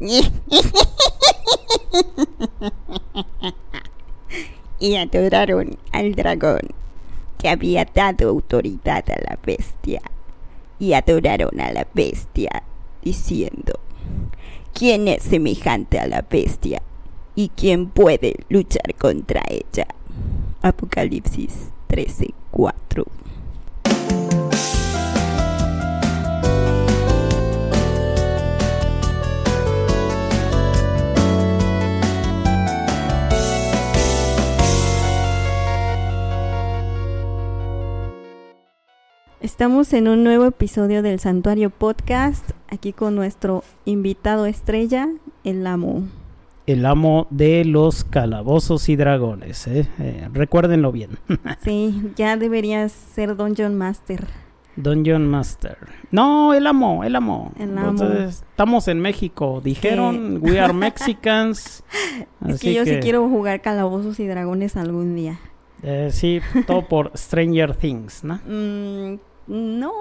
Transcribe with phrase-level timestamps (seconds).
[4.80, 6.62] y adoraron al dragón
[7.36, 10.00] que había dado autoridad a la bestia.
[10.78, 12.62] Y adoraron a la bestia,
[13.02, 13.78] diciendo,
[14.72, 16.80] ¿quién es semejante a la bestia?
[17.34, 19.86] ¿Y quién puede luchar contra ella?
[20.62, 23.04] Apocalipsis 13:4
[39.40, 45.08] Estamos en un nuevo episodio del Santuario Podcast, aquí con nuestro invitado estrella,
[45.44, 46.02] el amo.
[46.66, 49.88] El amo de los calabozos y dragones, ¿eh?
[49.98, 51.18] Eh, recuérdenlo bien.
[51.64, 54.26] sí, ya deberías ser Dungeon Master.
[54.76, 55.78] Dungeon Master.
[56.10, 57.52] No, el amo, el amo.
[57.58, 58.04] El amo.
[58.04, 61.82] estamos en México, dijeron, we are Mexicans.
[62.46, 65.40] es que yo sí quiero jugar calabozos y dragones algún día.
[65.82, 68.38] Eh, sí, todo por Stranger Things, ¿no?
[68.46, 69.18] Mm,
[69.50, 69.92] no,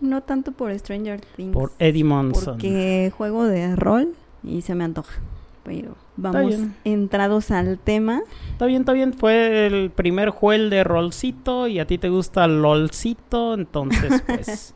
[0.00, 1.52] no tanto por Stranger Things.
[1.52, 2.54] Por Eddie Monson.
[2.54, 4.14] Porque juego de rol
[4.44, 5.20] y se me antoja.
[5.64, 8.22] Pero vamos entrados al tema.
[8.52, 9.12] Está bien, está bien.
[9.14, 14.74] Fue el primer juego de rolcito y a ti te gusta el lolcito, entonces pues,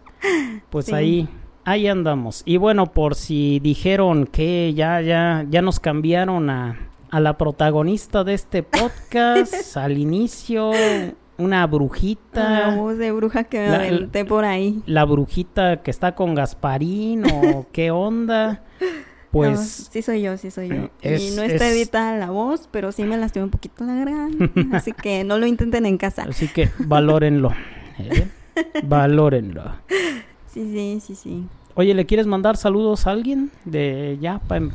[0.70, 1.28] pues ahí,
[1.64, 2.42] ahí andamos.
[2.44, 8.24] Y bueno, por si dijeron que ya, ya, ya nos cambiaron a, a la protagonista
[8.24, 10.72] de este podcast al inicio,
[11.42, 12.46] una brujita.
[12.46, 14.82] Una voz de bruja que me aventé por ahí.
[14.86, 18.62] La brujita que está con Gasparín o qué onda.
[19.30, 19.88] Pues.
[19.90, 20.90] sí, soy yo, sí, soy yo.
[21.02, 24.50] y no está editada la voz, pero sí me lastimó un poquito la garganta.
[24.76, 26.26] así que no lo intenten en casa.
[26.28, 27.52] Así que valórenlo.
[27.98, 28.28] ¿eh?
[28.84, 29.64] valórenlo.
[30.46, 31.46] Sí, sí, sí, sí.
[31.74, 33.50] Oye, ¿le quieres mandar saludos a alguien?
[33.64, 34.68] De ya, para.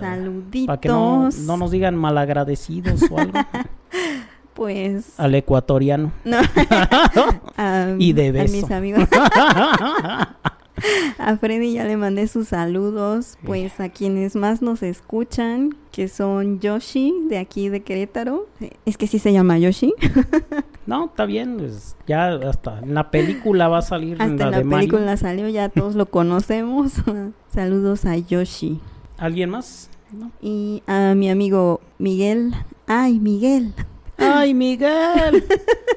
[0.00, 0.66] Saluditos.
[0.66, 3.38] Para que no, no nos digan malagradecidos o algo.
[4.56, 5.20] Pues.
[5.20, 6.12] Al ecuatoriano.
[6.24, 6.38] No.
[7.98, 8.52] y de beso.
[8.52, 9.04] A mis amigos.
[11.18, 16.58] a Freddy ya le mandé sus saludos, pues a quienes más nos escuchan, que son
[16.60, 18.46] Yoshi, de aquí de Querétaro.
[18.86, 19.92] Es que sí se llama Yoshi.
[20.86, 24.20] no, está bien, pues ya hasta en la película va a salir.
[24.20, 26.92] Hasta en la, película salió, ya todos lo conocemos.
[27.48, 28.80] saludos a Yoshi.
[29.18, 29.90] ¿Alguien más?
[30.40, 32.54] Y a mi amigo Miguel.
[32.86, 33.74] Ay, Miguel.
[34.18, 35.44] ¡Ay, Miguel!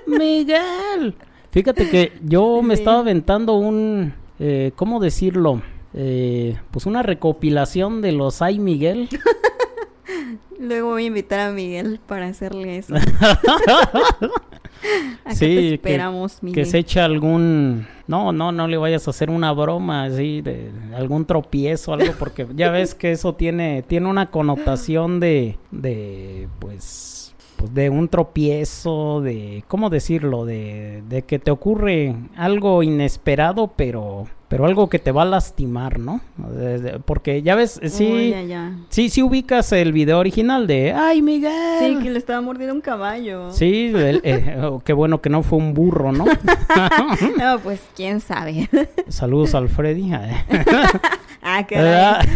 [0.08, 1.16] ¡Miguel!
[1.52, 5.62] Fíjate que yo me estaba aventando un, eh, ¿cómo decirlo?
[5.94, 9.10] Eh, pues una recopilación de los ¡Ay, Miguel!
[10.60, 12.96] Luego voy a invitar a Miguel para hacerle eso.
[15.32, 16.64] sí, te esperamos, que, Miguel.
[16.64, 17.88] que se eche algún...
[18.08, 22.48] No, no, no le vayas a hacer una broma así de algún tropiezo algo porque
[22.56, 27.19] ya ves que eso tiene tiene una connotación de de pues
[27.60, 30.46] pues, de un tropiezo, de, ¿cómo decirlo?
[30.46, 36.00] De, de que te ocurre algo inesperado, pero pero algo que te va a lastimar,
[36.00, 36.22] ¿no?
[37.06, 38.34] Porque ya ves, sí,
[38.90, 41.80] sí, sí ubicas el video original de ¡Ay, Miguel!
[41.80, 43.52] Sí, que le estaba mordiendo un caballo.
[43.52, 46.26] Sí, eh, oh, qué bueno que no fue un burro, ¿no?
[47.38, 48.68] no, pues quién sabe.
[49.08, 50.12] Saludos al Freddy.
[51.44, 52.28] ah, caray.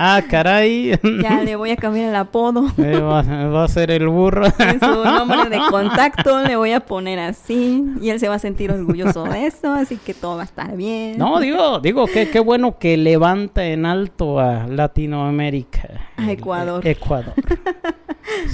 [0.00, 0.98] ah, caray.
[1.22, 2.72] ya le voy a cambiar el apodo.
[2.78, 4.46] Eh, va, a ser el burro.
[4.58, 8.40] en su nombre de contacto le voy a poner así y él se va a
[8.40, 11.18] sentir orgulloso de eso, así que todo va a estar bien.
[11.18, 16.12] No, digo digo, digo que qué bueno que levanta en alto a Latinoamérica.
[16.16, 16.86] A Ecuador.
[16.86, 17.34] Ecuador.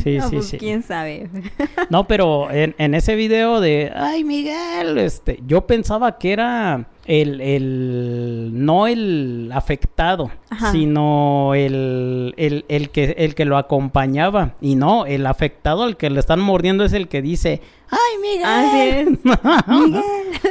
[0.02, 0.58] Sí, sí, pues, sí.
[0.58, 1.28] Quién sabe.
[1.90, 7.40] No, pero en, en, ese video de, ay Miguel, este, yo pensaba que era el,
[7.40, 10.30] el no el afectado,
[10.70, 14.54] sino el, el, el, que, el que lo acompañaba.
[14.60, 19.18] Y no, el afectado al que le están mordiendo es el que dice, ¡ay, Miguel!
[19.66, 20.02] Miguel.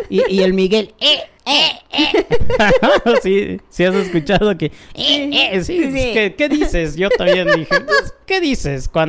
[0.09, 1.19] Y, y, el Miguel, ¡eh!
[1.49, 2.25] Eh, eh.
[3.23, 6.11] sí, sí has escuchado que, eh, eh, sí, sí.
[6.37, 6.97] ¿qué dices?
[6.97, 9.06] Yo también dije, pues, ¿qué dices cuando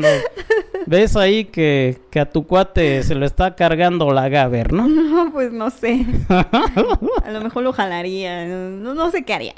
[0.86, 4.88] ves ahí que, que, a tu cuate se lo está cargando la Gaber, no?
[5.18, 6.06] No, pues no sé.
[6.28, 9.54] A lo mejor lo jalaría, no, no sé qué haría.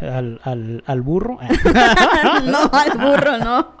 [0.00, 1.38] ¿Al, al, al burro?
[2.44, 3.72] no, al burro no.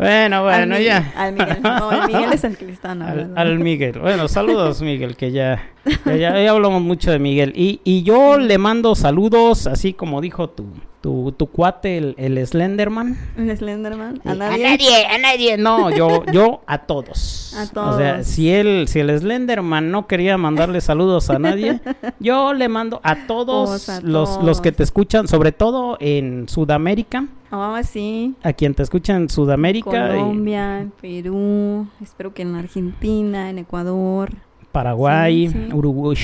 [0.00, 1.12] Bueno, bueno, ya.
[1.14, 3.38] Al Miguel, no, el Miguel es el que le están hablando.
[3.38, 5.70] Al, Miguel, bueno, saludos Miguel, que ya,
[6.06, 7.52] ya, ya, hablamos mucho de Miguel.
[7.54, 12.46] Y, y yo le mando saludos, así como dijo tu, tu, tu cuate, el, el
[12.46, 13.16] Slenderman.
[13.36, 14.20] El Slenderman.
[14.24, 14.62] ¿A A nadie?
[14.64, 15.56] nadie, a nadie.
[15.56, 17.54] No, yo, yo a todos.
[17.56, 18.26] A O sea, todos.
[18.26, 21.80] si él, si el Slenderman no quería mandarle saludos a nadie,
[22.20, 24.44] yo le mando a todos Todos, a los, todos.
[24.44, 28.34] los que te escuchan, sobre todo en Sudamérica, Ah, sí.
[28.42, 33.58] a quien te escucha en Sudamérica, y Colombia, en Perú, espero que en Argentina, en
[33.58, 34.30] Ecuador.
[34.70, 35.72] Paraguay, Sí, sí.
[35.74, 36.16] Uruguay,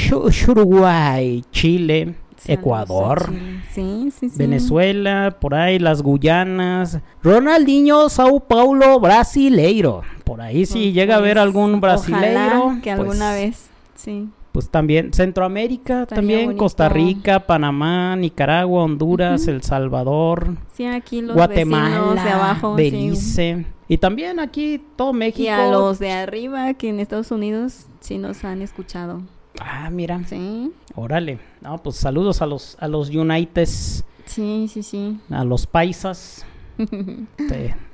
[0.49, 2.15] Uruguay, Chile,
[2.47, 3.27] Ecuador.
[3.27, 3.63] Chile.
[3.73, 4.39] Sí, sí, sí.
[4.39, 10.03] Venezuela, por ahí las Guyanas, Ronaldinho, Sao Paulo, brasileiro.
[10.25, 14.29] Por ahí si Pues, llega a haber algún ojalá brasileiro, que pues, alguna vez, sí.
[14.53, 16.59] pues también Centroamérica, Estaría también bonito.
[16.65, 19.47] Costa Rica, Panamá, Nicaragua, Honduras.
[19.47, 22.75] El Salvador, Sí, aquí los Guatemala, de abajo.
[22.75, 25.43] Belice y también aquí todo México.
[25.45, 29.23] Y a los de arriba, que en Estados Unidos sí nos han escuchado.
[29.61, 31.39] Ah, mira, Sí, órale.
[31.61, 35.19] No, pues saludos a los a los Unites, sí, sí, sí.
[35.31, 36.45] a los paisas.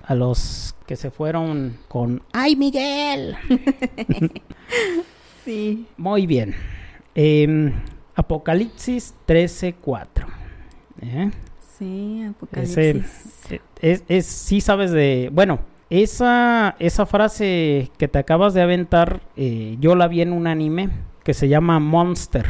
[0.04, 3.36] A los que se fueron con ¡Ay, Miguel!
[5.44, 5.86] sí.
[5.96, 6.54] Muy bien.
[7.14, 7.72] Em,
[8.16, 10.26] Apocalipsis 13:4.
[11.02, 11.30] ¿Eh?
[11.78, 13.50] Sí, Apocalipsis.
[13.50, 15.30] eh, es, es, sí sabes de...
[15.32, 15.60] Bueno,
[15.90, 20.90] esa, esa frase que te acabas de aventar, eh, yo la vi en un anime
[21.24, 22.46] que se llama Monster.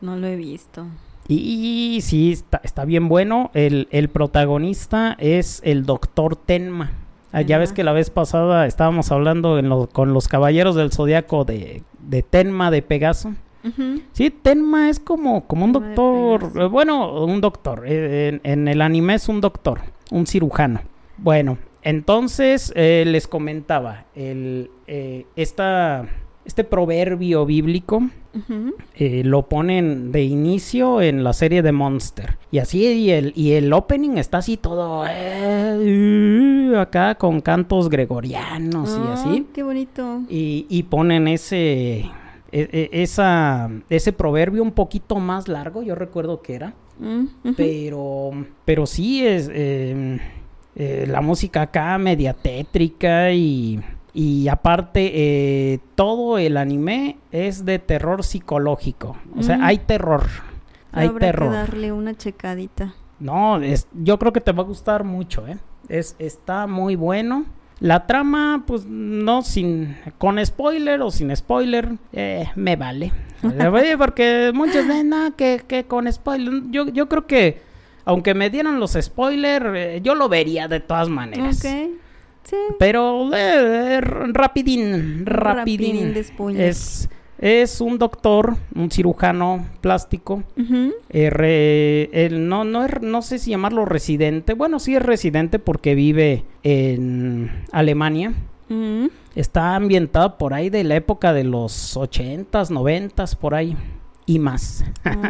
[0.00, 0.86] No lo he visto.
[1.28, 3.50] Y, sí, está, está bien bueno.
[3.54, 6.92] El, el protagonista es el doctor Tenma.
[7.32, 10.90] Ah, ya ves que la vez pasada estábamos hablando en lo- con los caballeros del
[10.90, 13.34] zodiaco de, de Tenma de Pegaso.
[14.12, 16.50] Sí, Tenma es como, como un doctor.
[16.56, 17.84] Eh, bueno, un doctor.
[17.86, 19.80] eh, en, en el anime es un doctor,
[20.10, 20.80] un cirujano.
[21.18, 26.06] Bueno, entonces eh, les comentaba el, eh, esta,
[26.44, 28.02] este proverbio bíblico
[28.96, 32.38] eh, lo ponen de inicio en la serie de Monster.
[32.50, 38.90] Y así, y el, y el opening está así todo eh, acá con cantos gregorianos
[38.90, 39.46] y Ah, así.
[39.52, 40.22] Qué bonito.
[40.28, 42.10] Y, y ponen ese, e-
[42.52, 46.74] e- esa, ese proverbio un poquito más largo, yo recuerdo que era.
[46.98, 47.52] Mm.
[47.56, 48.30] Pero,
[48.64, 50.18] pero sí es eh,
[51.06, 53.80] la música acá media tétrica y,
[54.12, 59.16] y aparte eh, todo el anime es de terror psicológico.
[59.36, 59.64] O sea, Mm.
[59.64, 60.24] hay terror.
[60.92, 61.48] Hay Habrá terror.
[61.50, 62.94] que darle una checadita.
[63.20, 65.58] No, es, yo creo que te va a gustar mucho, ¿eh?
[65.88, 67.44] Es, está muy bueno.
[67.78, 73.12] La trama, pues no sin con spoiler o sin spoiler, eh, me vale.
[73.98, 76.62] Porque muchos ven, no, que, que con spoiler.
[76.70, 77.62] Yo, yo creo que,
[78.04, 81.64] aunque me dieran los spoilers, yo lo vería de todas maneras.
[81.64, 81.90] Ok.
[82.44, 82.56] Sí.
[82.78, 85.26] Pero eh, rapidín, rapidín.
[85.26, 86.12] Rapidín.
[86.60, 87.08] Es,
[87.38, 90.42] es un doctor, un cirujano plástico.
[91.10, 94.54] Eh, re- él no, no, es- no sé si llamarlo residente.
[94.54, 98.32] Bueno, sí es residente porque vive en Alemania.
[99.34, 103.76] Está ambientado por ahí de la época de los 80s, 90s, por ahí.
[104.26, 104.84] Y más.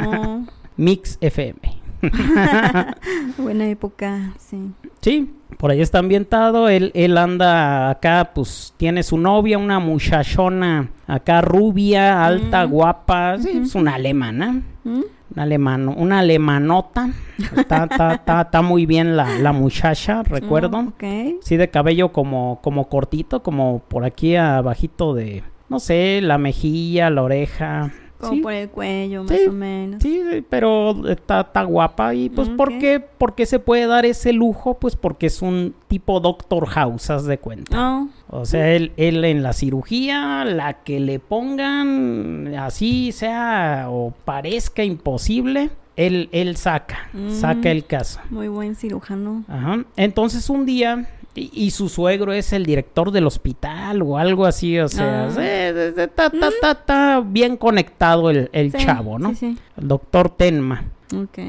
[0.07, 0.45] Oh,
[0.77, 1.80] Mix FM.
[3.39, 4.71] buena época, sí.
[5.01, 6.69] Sí, por ahí está ambientado.
[6.69, 12.71] Él, él anda acá, pues tiene su novia, una muchachona acá rubia, alta, Mm.
[12.71, 13.39] guapa.
[13.39, 14.63] Sí, es una alemana.
[14.85, 15.01] Mm.
[15.33, 17.11] Una, alemano, una alemanota.
[17.57, 20.79] Está, está, está, está muy bien la, la muchacha, recuerdo.
[20.79, 20.93] Oh.
[21.41, 27.11] Sí, de cabello como, como cortito, como por aquí abajito de, no sé, la mejilla,
[27.11, 27.93] la oreja.
[28.21, 30.03] Como sí, por el cuello, más Sí, o menos.
[30.03, 32.15] sí, sí, pero está, está guapa.
[32.15, 32.79] ¿Y pues Mm, ¿por, ok.
[32.79, 34.75] qué, por qué se puede dar ese lujo?
[34.75, 38.01] Pues porque es un tipo Doctor House, haz de cuenta.
[38.03, 44.13] Oh, O sea, él, él en la cirugía, la que le pongan, así sea o
[44.25, 47.31] parezca imposible, él, él saca, Mm.
[47.31, 48.21] saca el caso.
[48.31, 49.45] muy buen cirujano.
[49.49, 49.85] Ajá.
[49.97, 51.09] Entonces un día,
[51.41, 55.29] y, y su suegro es el director del hospital o algo así, o sea, Ah.
[55.29, 59.31] está, está- está- está bien conectado el, el Sí, chavo, ¿no?
[59.31, 59.59] Sí, sí.
[59.77, 60.85] El doctor Tenma.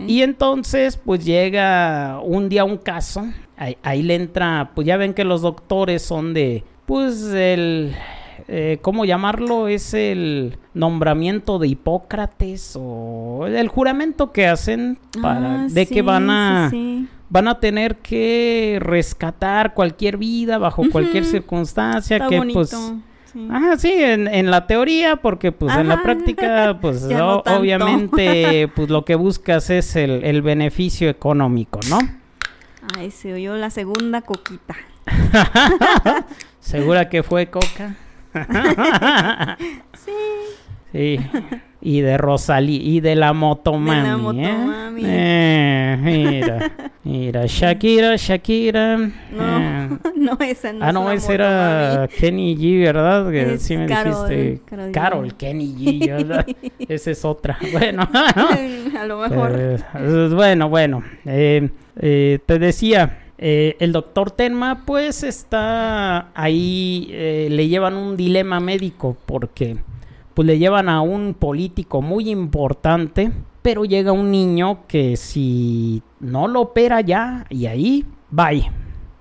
[0.07, 3.25] Y entonces, pues llega un día un caso,
[3.57, 7.93] ahí, ahí le entra, pues ya ven que los doctores son de, pues el,
[8.47, 9.67] eh, ¿cómo llamarlo?
[9.67, 16.29] Es el nombramiento de Hipócrates o el juramento que hacen para, Ah, de que van
[16.31, 16.71] a.
[17.31, 22.59] van a tener que rescatar cualquier vida bajo cualquier circunstancia Está que bonito.
[22.59, 23.47] pues sí.
[23.49, 26.03] Ah, sí, en, en la teoría, porque pues en la Ajá.
[26.03, 31.99] práctica, pues no obviamente, pues lo que buscas es el, el beneficio económico, ¿no?
[32.97, 34.75] Ay, se oyó la segunda coquita.
[36.59, 37.95] ¿Segura que fue coca?
[40.03, 40.11] Sí.
[40.91, 41.19] Sí.
[41.83, 43.95] Y de Rosalí y de la Motomami.
[43.95, 44.17] De la ¿eh?
[44.17, 45.03] Motomami.
[45.03, 46.71] Eh, mira,
[47.03, 48.97] mira, Shakira, Shakira.
[48.97, 49.89] No, eh.
[50.15, 50.85] no esa no.
[50.85, 53.31] Ah, no, esa era Kenny G, ¿verdad?
[53.31, 54.61] Que sí me dijiste.
[54.93, 56.45] Carol, Kenny G, ¿verdad?
[56.79, 57.57] esa es otra.
[57.71, 59.79] Bueno, a lo mejor.
[60.35, 61.03] bueno, bueno.
[61.23, 63.17] te decía.
[63.39, 67.07] el doctor Tenma pues está ahí,
[67.49, 69.77] le llevan un dilema médico porque
[70.33, 76.47] pues le llevan a un político muy importante, pero llega un niño que si no
[76.47, 78.71] lo opera ya, y ahí, bye.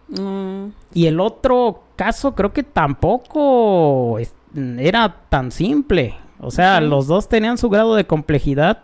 [0.09, 0.73] Mm.
[0.95, 4.19] Y el otro caso creo que tampoco
[4.79, 6.17] era tan simple.
[6.41, 8.83] O sea, los dos tenían su grado de complejidad,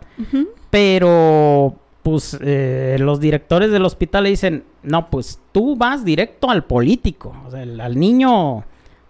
[0.70, 6.64] pero pues eh, los directores del hospital le dicen, no, pues tú vas directo al
[6.64, 7.34] político.
[7.46, 8.64] O sea, al niño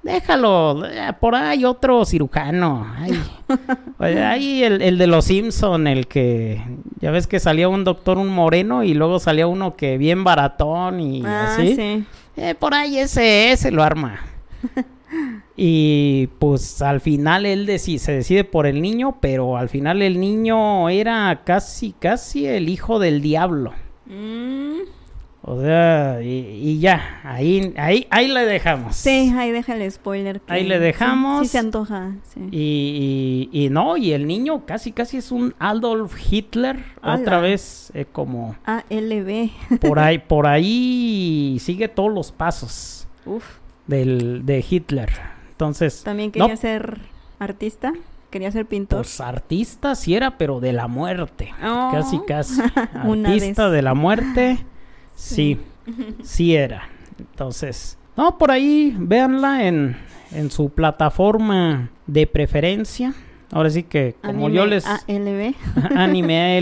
[0.07, 2.87] Déjalo, eh, por ahí otro cirujano.
[3.99, 6.63] ahí el, de los Simpson, el que
[7.01, 11.01] ya ves que salía un doctor, un moreno, y luego salía uno que bien baratón
[11.01, 12.05] y ah, así.
[12.37, 14.21] Eh, por ahí ese, ese lo arma.
[15.57, 20.89] y pues al final él se decide por el niño, pero al final el niño
[20.89, 23.73] era casi, casi el hijo del diablo.
[24.07, 24.96] Mm.
[25.49, 28.97] O sea, y, ya, ahí, ahí, ahí le dejamos.
[28.97, 30.43] Sí, ahí deja el spoiler.
[30.49, 31.43] ahí le dejamos.
[31.43, 32.17] Sí, se antoja.
[32.51, 36.83] Y, y, no, y el niño casi, casi es un Adolf Hitler.
[37.01, 38.57] Otra vez, eh, como.
[38.65, 39.51] ALB.
[39.81, 43.07] Por ahí, por ahí sigue todos los pasos.
[43.25, 43.45] Uf.
[43.87, 45.11] Del, de Hitler.
[45.51, 46.03] Entonces.
[46.03, 46.99] También quería ser
[47.39, 47.93] artista.
[48.31, 48.99] Quería ser pintor.
[48.99, 51.55] Pues artista sí era, pero de la muerte.
[51.65, 51.91] Oh.
[51.93, 52.61] Casi, casi.
[52.95, 54.59] Artista de la muerte.
[55.17, 55.59] Sí,
[56.23, 56.89] sí era.
[57.19, 59.97] Entonces, no, por ahí, véanla en,
[60.31, 63.15] en su plataforma de preferencia.
[63.53, 64.87] Ahora sí que, como yo les.
[64.87, 65.55] ALV.
[65.97, 66.59] Anime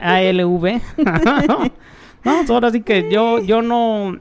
[0.00, 0.80] ALV.
[2.24, 4.16] no, ahora sí que yo, yo no.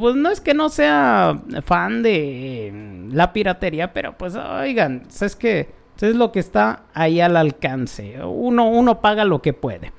[0.00, 5.81] Pues no es que no sea fan de la piratería, pero pues, oigan, es que
[6.08, 8.18] es lo que está ahí al alcance.
[8.24, 9.92] Uno, uno paga lo que puede.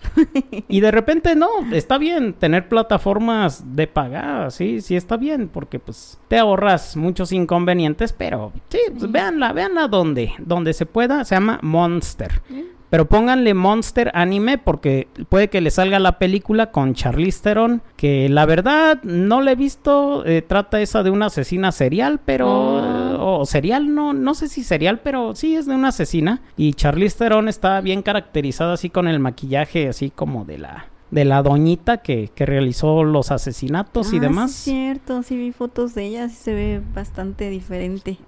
[0.68, 5.80] y de repente no, está bien tener plataformas de pagar, sí, sí está bien, porque
[5.80, 11.36] pues te ahorras muchos inconvenientes, pero sí, pues, véanla, véanla donde, donde se pueda, se
[11.36, 12.42] llama Monster.
[12.94, 18.30] Pero pónganle Monster Anime porque puede que le salga la película con Charlize Theron, que
[18.30, 20.24] la verdad no le he visto.
[20.28, 22.48] Eh, trata esa de una asesina serial, pero...
[22.48, 23.40] Oh.
[23.40, 26.44] O serial, no, no sé si serial, pero sí es de una asesina.
[26.56, 31.26] Y Charlize Theron está bien caracterizada así con el maquillaje así como de la de
[31.26, 34.52] la doñita que, que realizó los asesinatos y ah, demás.
[34.52, 38.20] Sí, cierto, sí vi fotos de ella, sí se ve bastante diferente.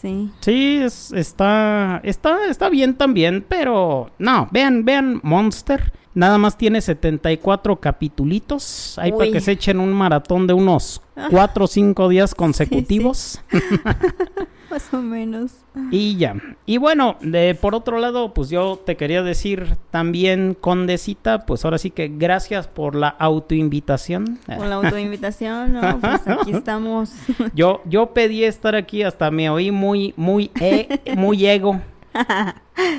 [0.00, 0.30] Sí.
[0.40, 5.92] Sí, está, está, está bien también, pero no, vean, vean Monster.
[6.14, 8.98] Nada más tiene 74 capitulitos.
[8.98, 11.00] Ahí para que se echen un maratón de unos
[11.30, 13.40] 4 o 5 días consecutivos.
[14.70, 15.52] Más o menos.
[15.90, 16.34] Y ya.
[16.66, 21.78] Y bueno, de, por otro lado, pues yo te quería decir también, Condecita, pues ahora
[21.78, 24.38] sí que gracias por la autoinvitación.
[24.44, 27.12] Por la autoinvitación, no, pues aquí estamos.
[27.54, 31.80] yo, yo pedí estar aquí, hasta me oí muy, muy, e, muy ego.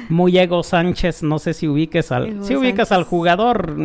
[0.09, 3.75] Muy ego Sánchez, no sé si ubiques al, si ubicas al jugador.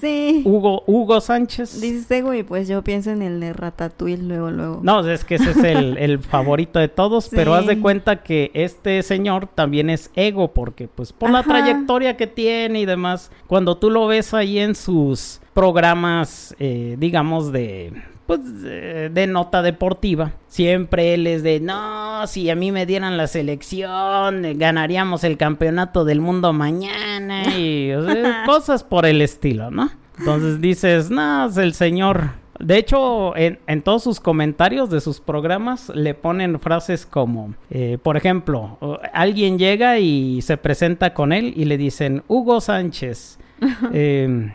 [0.00, 0.42] Sí.
[0.44, 1.80] Hugo, Hugo Sánchez.
[1.80, 4.80] Dice ego y pues yo pienso en el de Ratatouille luego, luego.
[4.82, 9.02] No, es que ese es el, favorito de todos, pero haz de cuenta que este
[9.02, 13.90] señor también es ego, porque pues por la trayectoria que tiene y demás, cuando tú
[13.90, 17.92] lo ves ahí en sus programas, eh, digamos, de
[18.28, 20.32] pues de nota deportiva.
[20.48, 26.04] Siempre él es de, no, si a mí me dieran la selección, ganaríamos el campeonato
[26.04, 27.90] del mundo mañana y
[28.46, 29.90] cosas por el estilo, ¿no?
[30.18, 32.32] Entonces dices, no, es el señor.
[32.60, 38.18] De hecho, en, todos sus comentarios de sus programas le ponen frases como, eh, por
[38.18, 38.78] ejemplo,
[39.14, 43.38] alguien llega y se presenta con él y le dicen, Hugo Sánchez,
[43.94, 44.52] eh,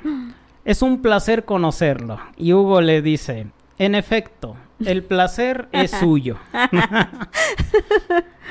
[0.63, 2.19] es un placer conocerlo.
[2.37, 6.37] Y Hugo le dice, en efecto, el placer es suyo.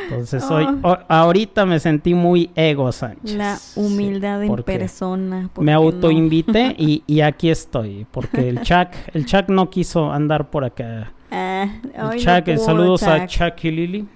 [0.04, 0.98] Entonces hoy, oh.
[1.08, 3.36] ahorita me sentí muy ego, Sánchez.
[3.36, 5.50] La humildad en persona.
[5.58, 10.64] Me autoinvité y, y, aquí estoy, porque el Chuck, el Chuck no quiso andar por
[10.64, 11.12] acá.
[11.30, 11.68] Ah,
[12.12, 14.08] el Chuck, saludos a Chuck y Lily.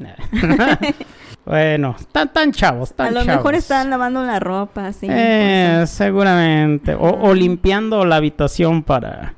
[1.46, 5.06] Bueno, están tan chavos, tan A lo mejor están lavando la ropa, sí.
[5.08, 6.96] Eh, seguramente.
[6.96, 9.35] O, o, limpiando la habitación para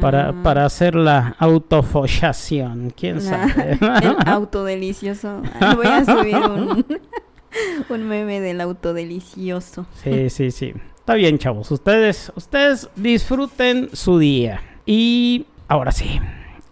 [0.00, 3.78] para, para, hacer la autofollación, quién sabe.
[4.02, 5.42] El autodelicioso.
[5.76, 6.84] Voy a subir un...
[7.88, 9.86] Un meme del auto delicioso.
[10.02, 10.74] Sí, sí, sí.
[10.96, 11.70] Está bien, chavos.
[11.70, 14.60] Ustedes, ustedes disfruten su día.
[14.86, 16.20] Y ahora sí,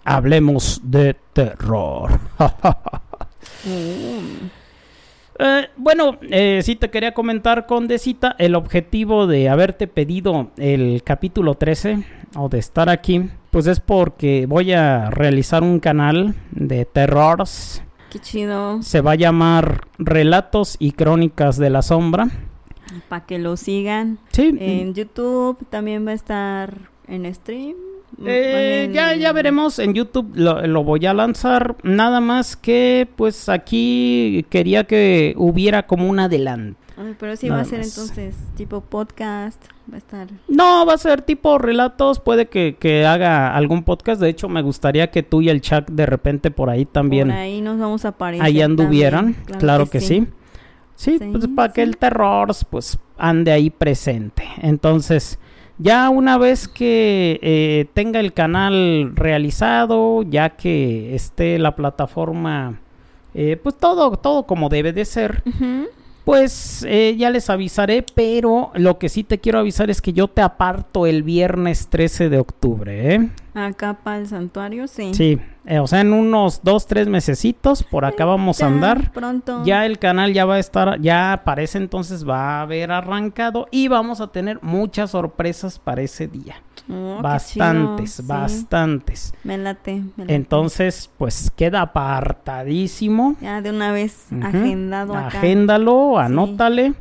[0.04, 2.18] hablemos de terror.
[3.64, 4.50] Mm.
[5.44, 11.56] Eh, bueno, eh, sí te quería comentar, Condecita, el objetivo de haberte pedido el capítulo
[11.56, 12.04] 13
[12.36, 17.82] o de estar aquí, pues es porque voy a realizar un canal de terrores.
[18.10, 18.82] Qué chido.
[18.82, 22.28] Se va a llamar Relatos y Crónicas de la Sombra.
[23.08, 24.20] Para que lo sigan.
[24.30, 24.54] Sí.
[24.60, 27.74] En YouTube también va a estar en stream.
[28.24, 31.76] Eh, ya, ya veremos en YouTube, lo, voy a lanzar.
[31.82, 36.78] Nada más que, pues aquí quería que hubiera como un adelanto.
[37.18, 40.28] pero sí va a ser entonces tipo podcast, va a estar.
[40.48, 44.20] No, va a ser tipo relatos, puede que, haga algún podcast.
[44.20, 47.28] De hecho, me gustaría que tú y el chat de repente por ahí también.
[47.28, 48.44] Por ahí nos vamos a aparecer.
[48.44, 50.28] Ahí anduvieran, claro, que, sí.
[50.94, 51.18] sí.
[51.18, 54.44] pues para que el terror, pues, ande ahí presente.
[54.60, 55.38] Entonces.
[55.82, 62.78] Ya una vez que eh, tenga el canal realizado, ya que esté la plataforma,
[63.34, 65.42] eh, pues todo, todo como debe de ser,
[66.24, 70.28] pues eh, ya les avisaré, pero lo que sí te quiero avisar es que yo
[70.28, 73.28] te aparto el viernes 13 de octubre, ¿eh?
[73.54, 75.12] Acá para el santuario, sí.
[75.12, 79.12] Sí, eh, o sea, en unos dos, tres mesecitos, por acá vamos a andar.
[79.12, 79.62] Pronto.
[79.64, 83.88] Ya el canal ya va a estar, ya parece entonces va a haber arrancado y
[83.88, 86.62] vamos a tener muchas sorpresas para ese día.
[86.90, 89.34] Oh, bastantes, bastantes.
[89.44, 93.36] Me late, Entonces, pues queda apartadísimo.
[93.40, 95.38] Ya de una vez agendado acá.
[95.38, 96.94] Agéndalo, anótale.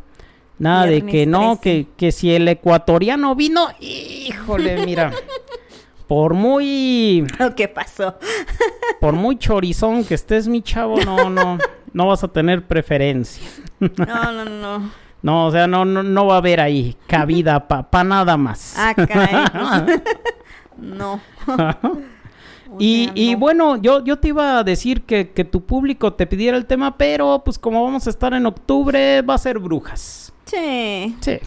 [0.60, 5.12] Nada de que no, que, que si el ecuatoriano vino, híjole, mira.
[6.12, 7.26] por muy...
[7.56, 8.18] ¿Qué pasó?
[9.00, 11.58] por muy chorizón que estés, mi chavo, no, no,
[11.94, 13.48] no vas a tener preferencia.
[13.80, 14.92] no, no, no.
[15.22, 18.76] No, o sea, no, no, no va a haber ahí cabida para pa nada más.
[18.78, 19.46] Ah, caray.
[20.78, 21.22] no.
[22.78, 26.58] y, y bueno, yo, yo te iba a decir que, que tu público te pidiera
[26.58, 30.34] el tema, pero pues como vamos a estar en octubre, va a ser brujas.
[30.44, 31.16] Sí.
[31.22, 31.40] Sí.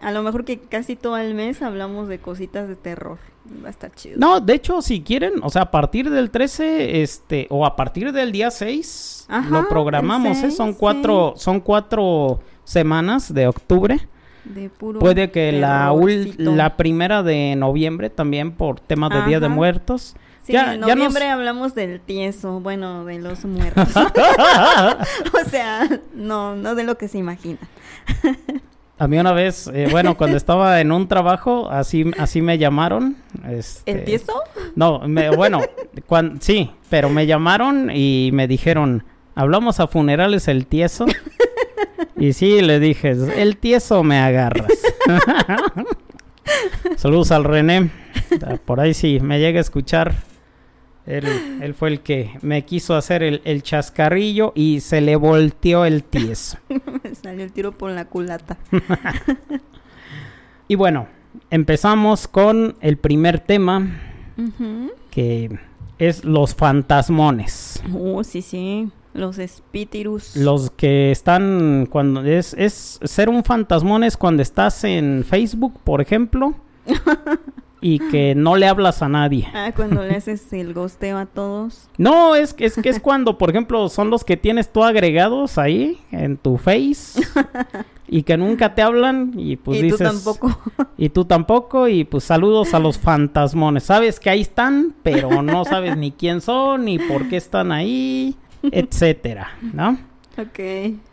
[0.00, 3.18] A lo mejor que casi todo el mes hablamos de cositas de terror.
[3.64, 4.16] Va a estar chido.
[4.18, 8.12] No, de hecho, si quieren, o sea, a partir del 13, este, o a partir
[8.12, 10.50] del día 6, lo programamos, ¿eh?
[10.50, 14.06] Son cuatro, son cuatro semanas de octubre.
[14.44, 15.92] De puro Puede que la,
[16.38, 20.14] la primera de noviembre también por temas de Día de Muertos.
[20.42, 23.88] Sí, en noviembre hablamos del tieso, bueno, de los muertos.
[23.96, 27.58] o sea, no, no de lo que se imagina.
[28.98, 33.16] A mí una vez, eh, bueno, cuando estaba en un trabajo, así, así me llamaron.
[33.48, 34.32] Este, ¿El tieso?
[34.74, 35.60] No, me, bueno,
[36.40, 41.06] sí, pero me llamaron y me dijeron, hablamos a funerales el tieso.
[42.16, 44.72] y sí, le dije, el tieso me agarras.
[46.96, 47.90] Saludos al René.
[48.64, 50.14] Por ahí sí, me llega a escuchar.
[51.08, 56.58] Él, fue el que me quiso hacer el, chascarrillo y se le volteó el tieso.
[57.22, 58.58] Salió el tiro por la culata.
[60.68, 61.08] y bueno,
[61.50, 63.98] empezamos con el primer tema,
[65.10, 65.58] que
[65.98, 67.82] es los fantasmones.
[67.98, 68.90] Oh, sí, sí.
[69.14, 70.36] Los espíritus.
[70.36, 76.02] Los que están cuando es, es ser un fantasmón es cuando estás en Facebook, por
[76.02, 76.54] ejemplo.
[77.80, 79.48] y que no le hablas a nadie.
[79.54, 81.88] Ah, cuando le haces el gosteo a todos.
[81.96, 85.98] No, es, es que es cuando, por ejemplo, son los que tienes tú agregados ahí
[86.10, 87.20] en tu face
[88.08, 90.60] y que nunca te hablan y pues y tú tampoco.
[90.96, 93.84] y tú tampoco y pues saludos a los fantasmones.
[93.84, 98.36] Sabes que ahí están, pero no sabes ni quién son ni por qué están ahí,
[98.62, 99.98] etcétera, ¿no?
[100.36, 100.58] Ok.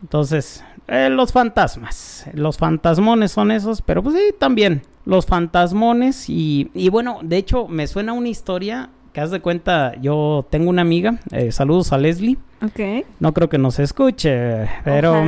[0.02, 2.26] Entonces, eh, los fantasmas.
[2.34, 7.68] Los fantasmones son esos, pero pues sí, también los fantasmones y, y bueno, de hecho
[7.68, 11.98] me suena una historia que haz de cuenta, yo tengo una amiga, eh, saludos a
[11.98, 12.38] Leslie.
[12.62, 13.06] Ok.
[13.22, 15.24] No creo que nos escuche, pero...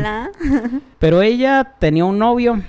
[0.99, 2.61] pero ella tenía un novio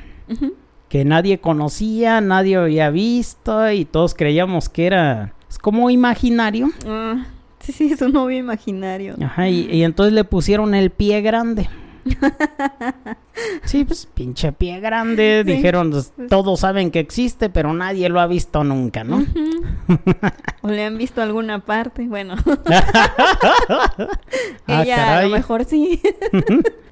[0.88, 6.70] que nadie conocía, nadie había visto y todos creíamos que era es como imaginario.
[6.86, 7.26] Ah,
[7.58, 9.16] sí, sí, es un novio imaginario.
[9.20, 11.68] Ajá, y, y entonces le pusieron el pie grande.
[13.64, 15.44] sí, pues pinche pie grande.
[15.44, 19.24] Dijeron, pues, todos saben que existe, pero nadie lo ha visto nunca, ¿no?
[20.62, 22.36] o le han visto alguna parte, bueno.
[24.66, 26.00] Ah, Ella a lo mejor sí.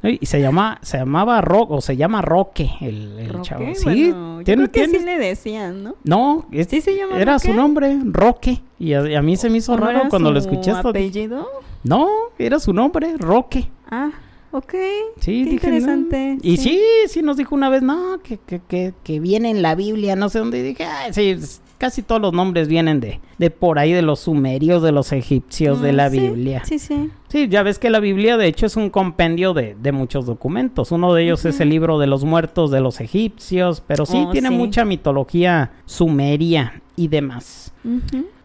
[0.02, 3.66] y se llama, se llamaba Roque, o se llama Roque el, chavo.
[3.74, 5.96] Sí, creo que sí le decían, ¿no?
[6.02, 8.62] No, ¿Sí se llama era su nombre, Roque.
[8.78, 10.70] Y a, mí se me hizo raro cuando lo escuché.
[10.70, 11.46] apellido?
[11.84, 13.68] No, era su nombre, Roque.
[13.90, 14.10] Ah.
[14.56, 14.74] Ok.
[15.20, 16.38] Sí, Qué interesante.
[16.42, 16.80] Y sí.
[17.08, 20.28] sí, nos dijo una vez, no, que, que, que, que viene en la Biblia, no
[20.28, 20.58] sé dónde.
[20.58, 21.36] Y dije, ah, sí,
[21.78, 25.82] casi todos los nombres vienen de, de por ahí, de los sumerios, de los egipcios,
[25.82, 26.62] de Mm, la sí, Biblia.
[26.64, 27.10] Sí, sí.
[27.28, 30.90] Sí, ya ves que la Biblia de hecho es un compendio de, de muchos documentos.
[30.92, 34.30] Uno de ellos es el libro de los muertos de los egipcios, pero sí Oh,
[34.30, 34.54] tiene sí.
[34.54, 37.72] mucha mitología sumeria y demás.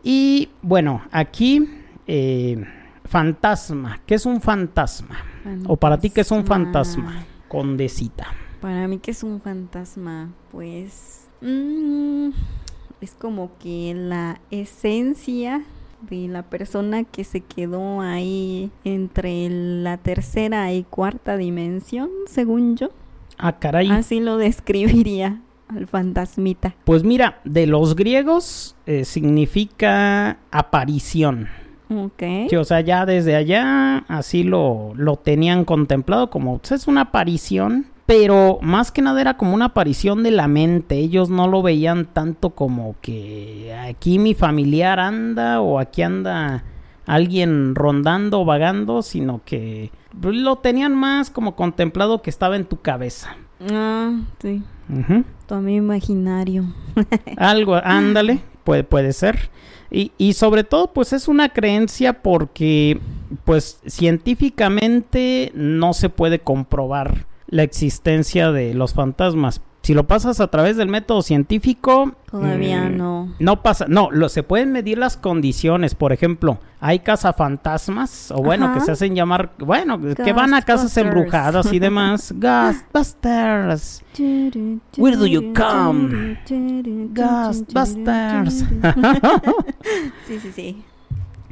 [0.04, 1.70] Y bueno, aquí
[2.08, 2.62] eh,
[3.06, 4.02] fantasma.
[4.06, 5.18] ¿Qué es un fantasma?
[5.68, 7.26] O para ti, ¿qué es un fantasma?
[7.48, 8.28] Condecita.
[8.62, 10.30] Para mí, que es un fantasma?
[10.52, 11.28] Pues.
[11.42, 12.30] mm,
[13.02, 15.64] es como que la esencia
[16.10, 22.90] de la persona que se quedó ahí entre la tercera y cuarta dimensión, según yo.
[23.38, 23.90] Ah, caray.
[23.90, 26.76] Así lo describiría al fantasmita.
[26.84, 31.48] Pues mira, de los griegos eh, significa aparición.
[31.92, 32.50] Ok.
[32.50, 37.02] Sí, o sea, ya desde allá así lo, lo tenían contemplado como pues, es una
[37.02, 40.96] aparición, pero más que nada era como una aparición de la mente.
[40.98, 46.64] Ellos no lo veían tanto como que aquí mi familiar anda o aquí anda
[47.06, 52.82] alguien rondando, vagando, sino que pues, lo tenían más como contemplado que estaba en tu
[52.82, 53.36] cabeza.
[53.70, 54.64] Ah, sí.
[54.90, 55.24] Ujú.
[55.48, 56.66] Tu amigo imaginario.
[57.38, 59.50] Algo, ándale, puede, puede ser.
[59.92, 63.00] Y, y sobre todo, pues es una creencia porque,
[63.44, 69.62] pues científicamente no se puede comprobar la existencia de los fantasmas.
[69.82, 73.34] Si lo pasas a través del método científico, Todavía mm, no.
[73.40, 75.96] no pasa, no, lo, se pueden medir las condiciones.
[75.96, 78.76] Por ejemplo, hay cazafantasmas, o bueno, Ajá.
[78.76, 82.32] que se hacen llamar, bueno, que van a casas embrujadas y demás.
[82.38, 84.04] Ghostbusters.
[84.98, 86.38] Where do you come?
[87.14, 88.64] Ghostbusters.
[90.28, 90.84] Sí, sí, sí.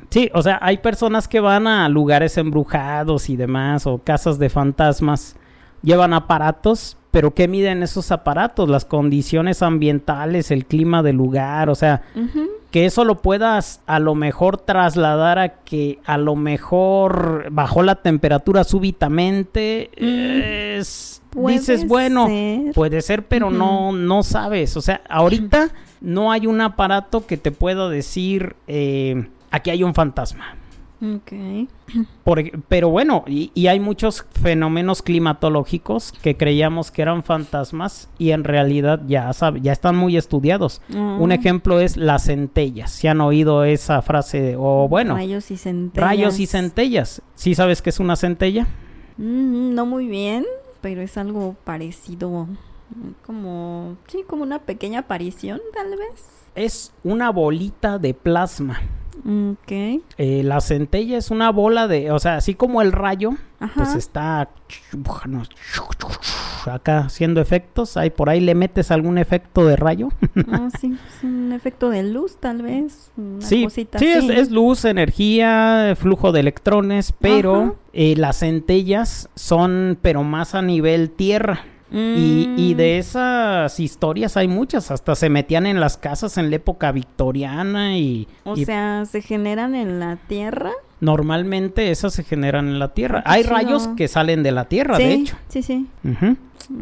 [0.09, 4.49] Sí, o sea, hay personas que van a lugares embrujados y demás, o casas de
[4.49, 5.35] fantasmas,
[5.83, 8.69] llevan aparatos, pero ¿qué miden esos aparatos?
[8.69, 12.03] Las condiciones ambientales, el clima del lugar, o sea,
[12.71, 17.95] que eso lo puedas a lo mejor trasladar a que a lo mejor bajó la
[17.95, 19.89] temperatura súbitamente,
[20.77, 22.27] es, Puede dices, bueno,
[22.75, 25.69] puede ser, pero no, no sabes, o sea, ahorita
[26.01, 30.58] no hay un aparato que te pueda decir, eh, aquí hay un fantasma.
[31.01, 31.67] Ok.
[32.25, 38.31] Por pero bueno, y, y hay muchos fenómenos climatológicos que creíamos que eran fantasmas y
[38.31, 40.81] en realidad ya, sab- ya están muy estudiados.
[40.93, 41.35] Un Ah.
[41.35, 42.91] ejemplo es las centellas.
[42.91, 46.07] Si han oído esa frase, o bueno, Rayos y centellas.
[46.09, 47.21] rayos y centellas.
[47.33, 48.67] ¿Sí sabes qué es una centella?
[49.17, 50.45] Mm, no muy bien,
[50.81, 52.47] pero es algo parecido.
[53.25, 56.25] Como, sí, como una pequeña aparición, tal vez.
[56.55, 58.81] Es una bolita de plasma.
[59.19, 59.71] Ok.
[60.17, 63.73] Eh, la centella es una bola de, o sea, así como el rayo, Ajá.
[63.75, 64.49] pues está
[66.65, 67.97] acá haciendo efectos.
[67.97, 70.09] Ahí por ahí le metes algún efecto de rayo.
[70.51, 73.11] Ah, sí, es un efecto de luz, tal vez.
[73.17, 74.31] Una Sí, cosita sí es, así.
[74.31, 81.09] es luz, energía, flujo de electrones, pero eh, las centellas son, pero más a nivel
[81.09, 81.63] tierra.
[81.91, 86.49] Y, y Mm, de esas historias hay muchas, hasta se metían en las casas en
[86.51, 90.71] la época victoriana y, O y sea, se generan en la tierra.
[90.99, 93.23] normalmente esas se generan en la tierra.
[93.25, 93.55] Hay chido.
[93.55, 95.35] rayos que salen de la tierra, sí, de hecho.
[95.47, 95.87] sí, sí.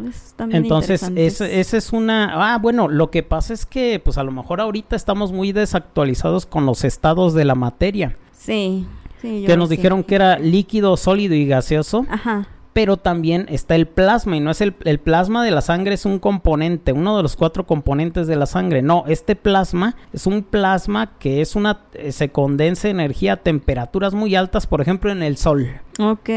[0.10, 2.54] Es Entonces, esa es una...
[2.54, 6.46] Ah, bueno, lo que pasa es que, pues a lo mejor ahorita estamos muy desactualizados
[6.46, 8.18] con los estados de la materia.
[8.34, 8.86] Sí,
[9.22, 9.42] sí.
[9.42, 9.78] yo que nos sí.
[9.78, 12.48] dijeron que era líquido, sólido y gaseoso, Ajá.
[12.78, 16.06] Pero también está el plasma y no es el, el plasma de la sangre es
[16.06, 18.84] un componente, uno de los cuatro componentes de la sangre.
[18.84, 24.14] No, este plasma es un plasma que es una eh, se condensa energía a temperaturas
[24.14, 25.68] muy altas, por ejemplo, en el sol.
[25.98, 26.30] Ok.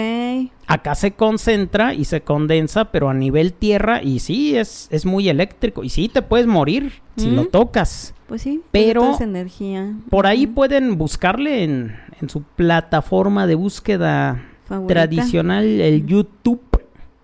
[0.66, 5.28] Acá se concentra y se condensa, pero a nivel tierra y sí es es muy
[5.28, 7.34] eléctrico y sí te puedes morir si Mm.
[7.34, 8.14] lo tocas.
[8.28, 8.62] Pues sí.
[8.70, 9.92] Pero- esa energía.
[10.08, 14.94] Por ahí pueden buscarle en, en su plataforma de búsqueda Favorita.
[14.94, 16.62] tradicional, el YouTube.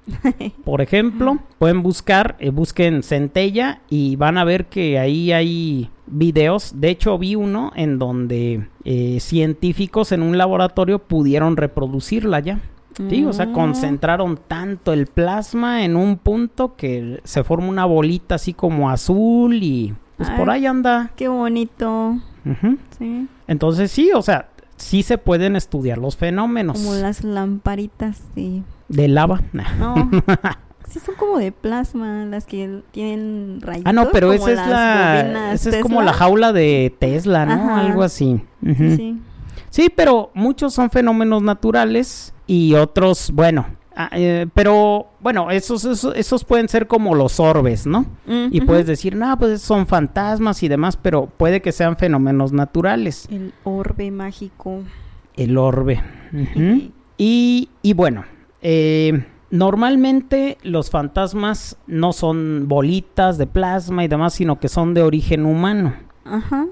[0.65, 6.75] Por ejemplo, pueden buscar, eh, busquen Centella y van a ver que ahí hay videos.
[6.81, 12.61] De hecho, vi uno en donde eh, científicos en un laboratorio pudieron reproducirla ya.
[13.11, 13.53] Sí, o sea, Mm.
[13.53, 19.63] concentraron tanto el plasma en un punto que se forma una bolita así como azul
[19.63, 21.11] y pues por ahí anda.
[21.17, 22.17] Qué bonito.
[22.97, 23.27] Sí.
[23.49, 28.63] Entonces sí, o sea, sí se pueden estudiar los fenómenos Como las lamparitas de...
[28.89, 29.41] de lava.
[29.79, 30.11] No.
[30.89, 33.89] sí, son como de plasma, las que tienen rayitos.
[33.89, 37.53] Ah, no, pero esa es la esa es como la jaula de Tesla, ¿no?
[37.53, 37.81] Ajá.
[37.81, 38.41] Algo así.
[38.65, 39.19] Sí, Sí,
[39.71, 39.93] sí.
[39.95, 43.67] pero muchos son fenómenos naturales y otros, bueno,
[43.99, 48.05] Ah, eh, pero bueno, esos, esos, pueden ser como los orbes, ¿no?
[48.27, 53.27] Y puedes decir, no, pues son fantasmas y demás, pero puede que sean fenómenos naturales.
[53.31, 54.83] El orbe mágico.
[55.35, 56.03] El orbe.
[57.17, 58.27] y, y, bueno,
[58.61, 65.03] eh, normalmente los fantasmas no son bolitas de plasma y demás, sino que son de
[65.03, 65.95] origen humano.
[66.27, 66.67] Ajá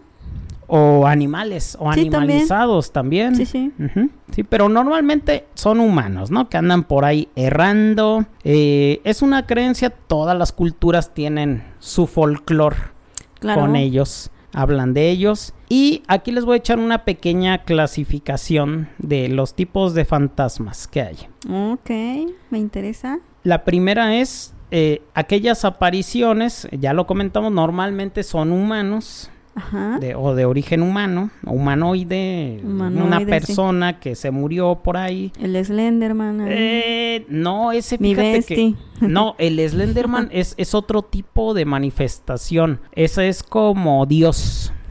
[0.66, 3.36] o animales o animalizados también.
[3.36, 3.72] Sí, sí.
[4.30, 6.48] Sí, pero normalmente son humanos, ¿no?
[6.48, 8.26] Que andan por ahí errando.
[8.42, 12.76] Eh, es una creencia, todas las culturas tienen su folclore
[13.40, 15.54] con ellos, hablan de ellos.
[15.68, 21.02] Y aquí les voy a echar una pequeña clasificación de los tipos de fantasmas que
[21.02, 21.16] hay.
[21.50, 21.90] Ok,
[22.50, 23.18] me interesa.
[23.42, 29.30] La primera es eh, aquellas apariciones, ya lo comentamos, normalmente son humanos
[30.00, 35.32] de, o de origen humano, humanoide, una persona que se murió por ahí.
[35.40, 36.46] El Slenderman.
[36.48, 42.80] Eh, no, ese fíjate que no, el Slenderman es, es otro tipo de manifestación.
[42.92, 44.72] Ese es como Dios.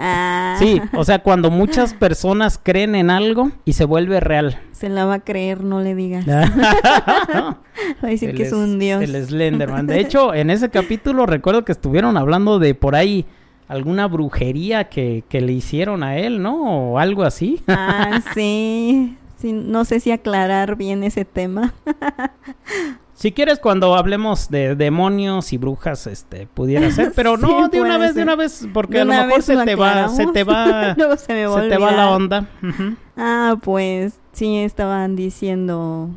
[0.00, 0.54] Ah.
[0.60, 4.60] Sí, o sea, cuando muchas personas creen en algo y se vuelve real.
[4.70, 6.26] Se la va a creer, no le digas.
[6.28, 7.58] va
[8.00, 9.02] a decir que es un dios.
[9.02, 9.88] El Slenderman.
[9.88, 13.26] De hecho, en ese capítulo recuerdo que estuvieron hablando de por ahí
[13.68, 16.92] alguna brujería que, que, le hicieron a él, ¿no?
[16.92, 17.60] O algo así.
[17.68, 19.16] Ah, sí.
[19.40, 19.52] sí.
[19.52, 21.74] No sé si aclarar bien ese tema.
[23.14, 27.98] si quieres, cuando hablemos de demonios y brujas, este, pudiera ser, pero no de una
[27.98, 31.34] vez, de una vez, porque a lo mejor se te, va, se te va, se
[31.34, 32.48] te va la onda.
[33.16, 36.08] Ah, pues sí, estaban diciendo,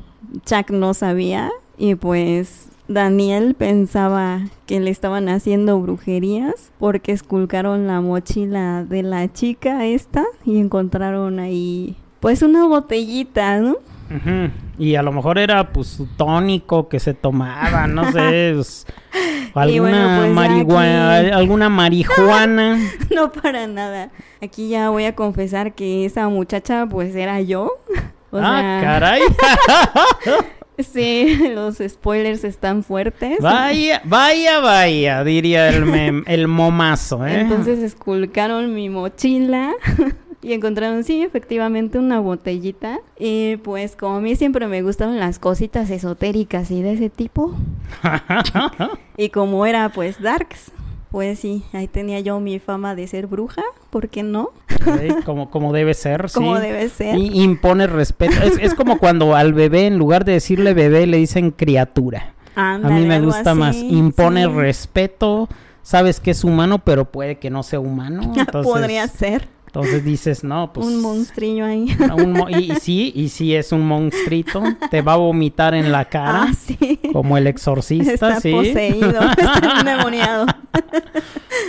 [0.45, 8.01] Chuck no sabía y pues Daniel pensaba que le estaban haciendo brujerías porque esculcaron la
[8.01, 13.77] mochila de la chica esta y encontraron ahí pues una botellita, ¿no?
[14.77, 18.85] Y a lo mejor era pues su tónico que se tomaba, no sé, pues,
[19.53, 22.79] alguna pues, marihuana, alguna marihuana.
[23.15, 24.09] no para nada.
[24.41, 27.79] Aquí ya voy a confesar que esa muchacha pues era yo.
[28.33, 29.21] ah, caray.
[30.83, 33.39] Sí, los spoilers están fuertes.
[33.39, 37.41] Vaya, vaya, vaya, diría el, el momazo, ¿eh?
[37.41, 39.73] Entonces esculcaron mi mochila
[40.41, 42.99] y encontraron, sí, efectivamente una botellita.
[43.19, 47.55] Y pues como a mí siempre me gustaron las cositas esotéricas y de ese tipo.
[49.17, 50.71] y como era pues darks,
[51.11, 54.51] pues sí, ahí tenía yo mi fama de ser bruja, ¿por qué no?
[55.25, 56.35] como, como debe ser, sí.
[56.35, 57.17] Como debe ser.
[57.17, 58.33] Y impone respeto.
[58.43, 62.33] Es, como cuando al bebé, en lugar de decirle bebé, le dicen criatura.
[62.55, 63.75] a mí me gusta más.
[63.75, 65.49] Impone respeto,
[65.81, 68.33] sabes que es humano, pero puede que no sea humano.
[68.63, 69.49] Podría ser.
[69.73, 70.85] Entonces dices, no, pues...
[70.85, 71.87] Un monstrillo ahí.
[72.59, 74.61] y, sí, y sí es un monstruito.
[74.89, 76.47] Te va a vomitar en la cara.
[76.49, 76.99] Ah, sí.
[77.13, 78.51] Como el exorcista, está sí.
[78.51, 80.45] poseído, está endemoniado.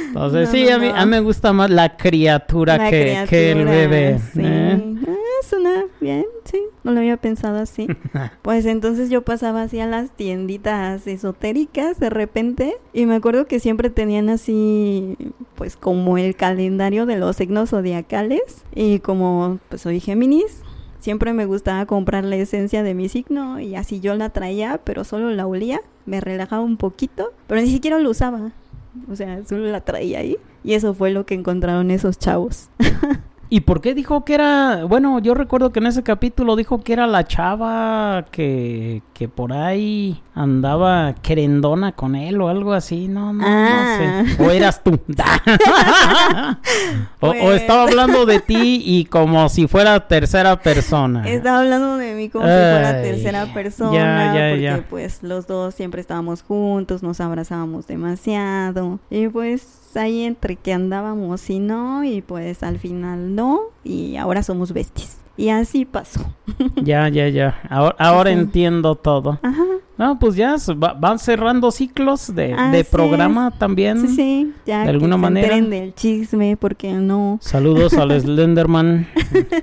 [0.09, 4.19] Entonces sí, a, mí, a mí me gusta más la criatura, que, que, el bebé.
[4.33, 4.41] Sí.
[4.43, 4.97] ¿eh?
[5.43, 6.63] Suena bien, sí.
[6.85, 7.89] No lo había pensado así.
[8.43, 13.61] pues entonces yo pasaba así a las tienditas esotéricas de repente y me acuerdo que
[13.61, 15.17] siempre tenían así
[15.57, 20.63] pues como el calendario de los signos zodiacales y como pues soy Géminis,
[21.01, 25.03] siempre me gustaba comprar la esencia de mi signo y así yo la traía, pero
[25.05, 28.53] solo la olía, me relajaba un poquito, pero ni siquiera lo usaba.
[29.11, 30.37] O sea, solo la traía ahí.
[30.63, 32.69] Y eso fue lo que encontraron esos chavos.
[33.53, 36.95] ¿Y por qué dijo que era, bueno, yo recuerdo que en ese capítulo dijo que
[36.95, 43.35] era la chava que, que por ahí andaba querendona con él o algo así, no,
[43.35, 43.47] no, no sé.
[43.47, 44.25] Ah.
[44.39, 44.93] O eras tú.
[47.21, 47.61] o, pues.
[47.61, 51.29] estaba hablando de ti y como si fuera tercera persona.
[51.29, 56.41] Estaba hablando de mí como si fuera tercera persona, porque pues los dos siempre estábamos
[56.41, 62.79] juntos, nos abrazábamos demasiado y pues ahí entre que andábamos y no, y pues al
[62.79, 65.19] final no, y ahora somos besties.
[65.37, 66.21] Y así pasó.
[66.83, 67.61] Ya, ya, ya.
[67.71, 69.39] Ahora, ahora entiendo todo.
[69.43, 69.65] Ajá.
[69.99, 70.57] No, pues ya
[70.99, 74.01] van cerrando ciclos de, ah, programa también.
[74.01, 74.53] Sí, sí.
[74.67, 75.61] Ya de alguna manera.
[75.61, 77.39] del chisme, porque no.
[77.41, 79.07] Saludos al Slenderman.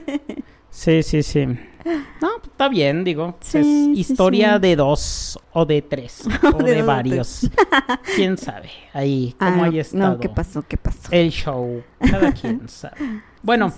[0.69, 1.45] sí, sí, sí.
[2.21, 3.37] No, está bien, digo.
[3.41, 7.49] es historia de dos o de tres o de, varios.
[8.15, 8.69] ¿Quién sabe?
[8.93, 10.13] Ahí, cómo ah, estado.
[10.13, 10.63] No, ¿qué pasó?
[10.67, 11.09] ¿Qué pasó?
[11.11, 11.83] El show.
[11.99, 13.21] Cada quien sabe.
[13.41, 13.71] Bueno.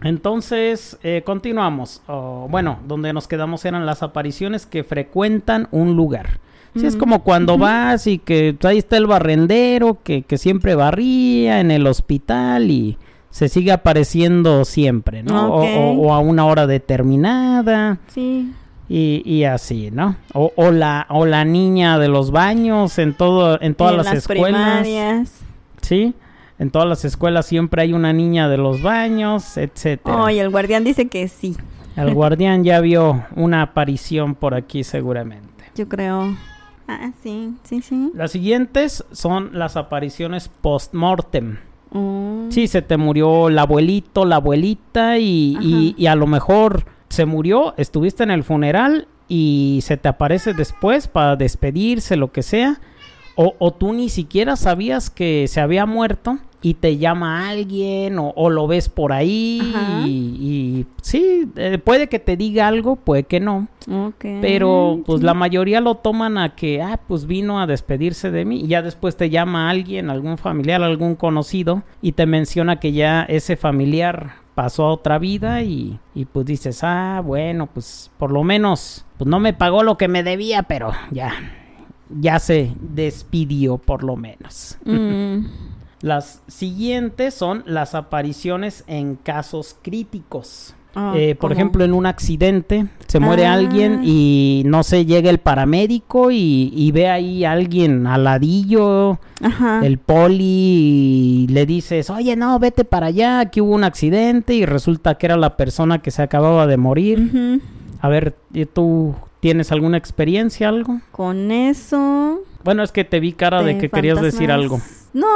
[0.00, 2.02] Entonces, eh, continuamos.
[2.06, 6.40] bueno, donde nos quedamos eran las apariciones que frecuentan un lugar.
[6.76, 11.58] Sí, es como cuando vas y que ahí está el barrendero que, que siempre barría
[11.58, 12.96] en el hospital y
[13.30, 15.54] se sigue apareciendo siempre, ¿no?
[15.54, 17.98] O, a una hora determinada.
[18.08, 18.52] Sí.
[18.88, 20.16] Y, así, ¿no?
[20.32, 24.86] O, o, la, o la niña de los baños en todo, en todas las, escuelas.
[25.82, 26.14] Sí,
[26.58, 30.16] en todas las escuelas siempre hay una niña de los baños, etcétera.
[30.16, 31.54] Oh, el guardián dice que sí.
[31.96, 35.64] El guardián ya vio una aparición por aquí seguramente.
[35.74, 36.34] Yo creo.
[36.88, 38.10] Ah, sí, sí, sí.
[38.14, 41.58] Las siguientes son las apariciones post-mortem.
[41.92, 42.46] Oh.
[42.50, 47.74] Sí, se te murió el abuelito, la abuelita y, y, a lo mejor se murió,
[47.76, 52.80] estuviste en el funeral y se te aparece después para despedirse, lo que sea.
[53.36, 58.50] O, o tú ni siquiera sabías que se había muerto y te llama alguien o,
[58.50, 59.60] lo ves por ahí
[60.06, 63.68] y, sí, eh, puede que te diga algo, puede que no.
[64.18, 68.60] Pero pues la mayoría lo toman a que, ah, pues vino a despedirse de mí
[68.60, 73.22] y ya después te llama alguien, algún familiar, algún conocido y te menciona que ya
[73.22, 78.42] ese familiar pasó a otra vida y, y pues dices, ah, bueno, pues por lo
[78.42, 81.32] menos, pues no me pagó lo que me debía, pero ya,
[82.10, 84.76] ya se despidió por lo menos.
[84.84, 85.46] Mm.
[86.00, 90.74] Las siguientes son las apariciones en casos críticos.
[90.94, 93.52] Ah, eh, por ejemplo, en un accidente se muere ah.
[93.52, 99.18] alguien y no sé, llega el paramédico y, ve ahí a alguien al ladillo,
[99.82, 104.64] el poli, y le dices, oye, no, vete para allá, aquí hubo un accidente y
[104.64, 107.60] resulta que era la persona que se acababa de morir.
[108.00, 108.34] A ver,
[108.72, 111.00] ¿tú tienes alguna experiencia, algo?
[111.12, 112.40] Con eso.
[112.64, 114.80] Bueno, es que te vi cara de que querías decir algo.
[115.12, 115.26] No.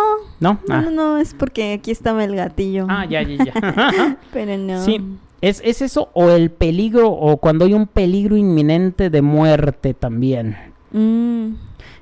[0.40, 0.60] ¿No?
[0.68, 0.82] No, ah.
[0.90, 2.86] no, es porque aquí estaba el gatillo.
[2.88, 4.18] Ah, ya, ya, ya.
[4.32, 4.84] Pero no.
[4.84, 5.00] Sí.
[5.40, 10.56] ¿Es, ¿Es eso o el peligro o cuando hay un peligro inminente de muerte también?
[10.92, 11.54] Mm.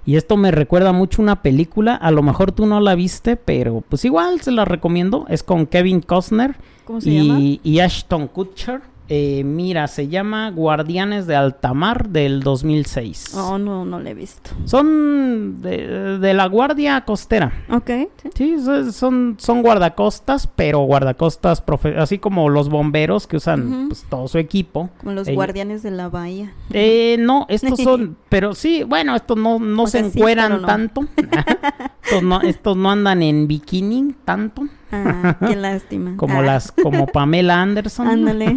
[0.04, 3.83] Y esto me recuerda mucho una película, a lo mejor tú no la viste, pero
[3.88, 5.26] pues igual se la recomiendo.
[5.28, 6.56] Es con Kevin Costner
[7.02, 8.80] y, y Ashton Kutcher.
[9.12, 13.34] Eh, mira, se llama Guardianes de Altamar del 2006.
[13.34, 14.52] Oh, no, no le he visto.
[14.66, 17.52] Son de, la Guardia Costera.
[17.72, 17.90] Ok.
[18.36, 18.54] Sí,
[18.92, 21.60] son, son guardacostas, pero guardacostas,
[21.96, 24.90] así como los bomberos que usan pues, todo su equipo.
[25.00, 26.52] Como los guardianes de la bahía.
[26.72, 31.04] Eh, no, estos son, pero sí, bueno, estos no, no se encueran tanto.
[32.04, 34.68] estos, no, estos no andan en bikini tanto.
[34.92, 36.16] Ah, qué lástima.
[36.16, 36.42] como ah.
[36.42, 38.07] las, como Pamela Anderson.
[38.07, 38.57] Ándale.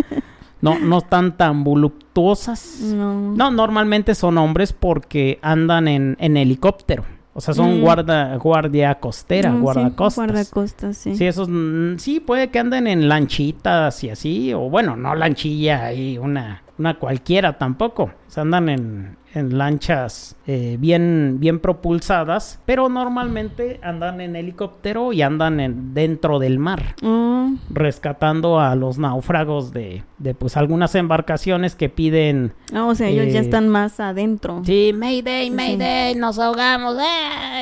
[0.60, 2.80] no, no están tan voluptuosas.
[2.82, 3.34] No.
[3.34, 3.50] no.
[3.50, 7.04] normalmente son hombres porque andan en, en helicóptero.
[7.36, 7.80] O sea, son mm.
[7.80, 10.14] guarda, guardia costera, mm, guardacostas.
[10.14, 11.16] Sí, guardacostas, sí.
[11.16, 15.92] Sí, esos, mm, sí, puede que anden en lanchitas y así, o bueno, no lanchilla
[15.92, 18.04] y una, una cualquiera tampoco.
[18.04, 25.12] O sea, andan en, en lanchas eh, bien, bien propulsadas, pero normalmente andan en helicóptero
[25.12, 27.56] y andan en, dentro del mar, mm.
[27.70, 32.52] rescatando a los náufragos de, de, pues algunas embarcaciones que piden...
[32.72, 34.62] Ah, o sea, ellos ya eh, están más adentro.
[34.64, 36.96] Sí, Mayday, Mayday, nos ahogamos,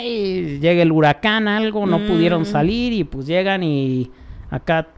[0.05, 2.47] y llega el huracán, algo, no pudieron mm.
[2.47, 4.11] salir y pues llegan y
[4.51, 4.89] acá...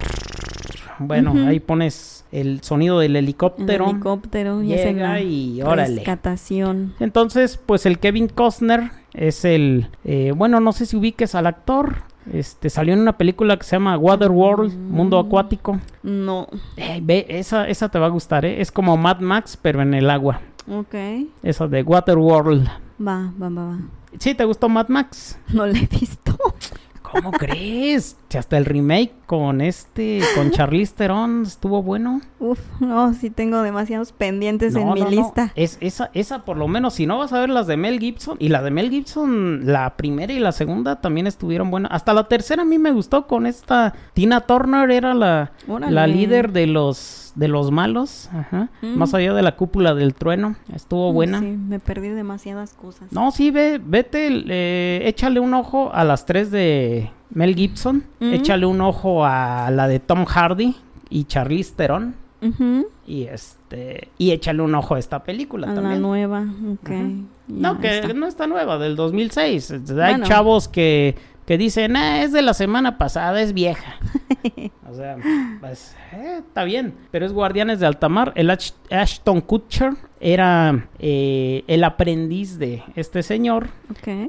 [1.01, 3.85] Bueno, ahí pones el sonido del helicóptero.
[3.85, 5.97] El helicóptero llega y órale.
[5.97, 6.95] Rescatación.
[6.99, 12.03] Entonces, pues el Kevin Costner es el, eh, bueno, no sé si ubiques al actor.
[12.33, 14.91] Este salió en una película que se llama Waterworld, mm.
[14.91, 15.79] Mundo Acuático.
[16.03, 16.49] No.
[16.77, 18.61] Eh, ve, esa, esa te va a gustar, ¿eh?
[18.61, 20.41] Es como Mad Max, pero en el agua.
[20.69, 20.95] Ok.
[21.43, 22.67] Esa de Waterworld.
[23.01, 23.79] Va, va, va, va.
[24.19, 25.39] ¿Sí te gustó Mad Max?
[25.53, 26.37] No la he visto.
[27.15, 28.17] ¿Cómo crees?
[28.37, 32.21] Hasta el remake con este, con Charlize Theron estuvo bueno.
[32.41, 35.53] Uf, no, sí tengo demasiados pendientes en mi lista.
[35.55, 38.37] Es, esa, esa por lo menos, si no vas a ver las de Mel Gibson,
[38.41, 41.93] y la de Mel Gibson, la primera y la segunda también estuvieron buenas.
[41.93, 46.51] Hasta la tercera a mí me gustó con esta Tina Turner, era la, la líder
[46.51, 48.69] de los de los malos, ajá.
[48.83, 48.97] Mm.
[48.97, 51.41] Más allá de la cúpula del trueno, estuvo buena.
[51.41, 53.13] Sí, me perdí demasiadas cosas.
[53.13, 58.81] No, sí, ve, vete, échale un ojo a las tres de Mel Gibson, échale un
[58.81, 60.77] ojo a la de Tom Hardy
[61.11, 62.15] y Charlize Theron.
[63.07, 65.95] Y este y échale un ojo a esta película a también.
[65.95, 66.91] La nueva, ok.
[67.49, 69.75] no, que no está nueva, del 2006.
[70.03, 71.17] Hay chavos que
[71.47, 73.97] que dicen, ah, es de la semana pasada, es vieja.
[74.91, 75.17] o sea,
[75.61, 76.95] pues, eh, está bien.
[77.11, 78.33] Pero es Guardianes de Altamar.
[78.35, 79.93] El Ashton Kutcher
[80.25, 83.69] era eh, el aprendiz de este señor.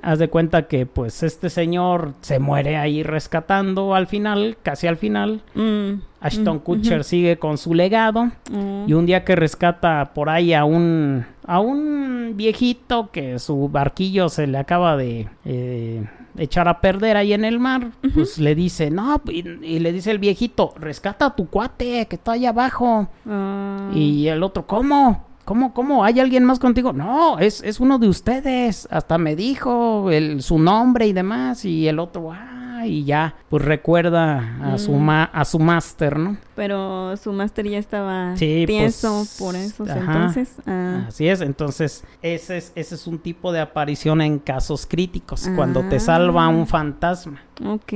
[0.02, 4.98] Haz de cuenta que, pues, este señor se muere ahí rescatando al final, casi al
[4.98, 5.42] final.
[5.54, 8.26] Mm, Ashton mm, Kutcher sigue con su legado.
[8.52, 8.88] Mm.
[8.88, 14.28] Y un día que rescata por ahí a un, a un viejito que su barquillo
[14.28, 15.30] se le acaba de...
[15.46, 16.04] Eh,
[16.38, 20.20] echar a perder ahí en el mar, pues le dice, no, y, le dice el
[20.20, 23.08] viejito, rescata a tu cuate que está ahí abajo.
[23.26, 23.90] Ah.
[23.94, 25.24] Y el otro, ¿cómo?
[25.46, 26.04] ¿Cómo, cómo?
[26.04, 26.92] ¿Hay alguien más contigo?
[26.92, 28.88] No, es, es uno de ustedes.
[28.92, 31.64] Hasta me dijo el, su nombre y demás.
[31.64, 35.10] Y el otro, ah, y ya, pues recuerda a su mm.
[35.10, 36.38] a su máster, ¿no?
[36.56, 40.56] Pero su máster ya estaba sí, pienso pues, por eso, entonces.
[40.66, 41.06] Ah.
[41.08, 45.84] Así es, entonces ese es, ese es un tipo de aparición en casos críticos, cuando
[45.90, 46.66] te salva un ah.
[46.66, 47.42] fantasma.
[47.66, 47.92] Ok.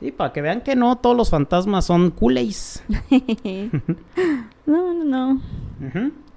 [0.00, 2.82] Sí, para que vean que no todos los fantasmas son culés.
[4.66, 5.40] no, no, no.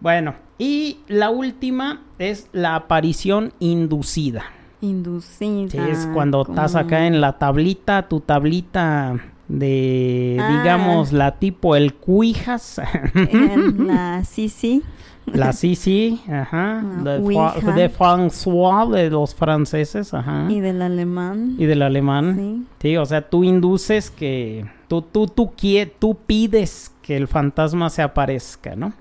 [0.02, 4.43] Bueno, y la última es la aparición inducida.
[4.82, 5.70] Inducida.
[5.70, 10.58] Sí, es cuando estás acá en la tablita, tu tablita de, ah.
[10.58, 12.82] digamos, la tipo el cuijas.
[13.78, 14.82] la sí,
[15.28, 16.84] La sí, ajá.
[17.04, 20.47] de, de, François, de los franceses, ajá.
[20.49, 21.56] Y del alemán.
[21.60, 22.36] Y del alemán.
[22.36, 22.66] Sí.
[22.80, 25.54] Sí, o sea, tú induces que Tú, tú, tú,
[25.99, 28.93] tú pides que el fantasma se aparezca, ¿no?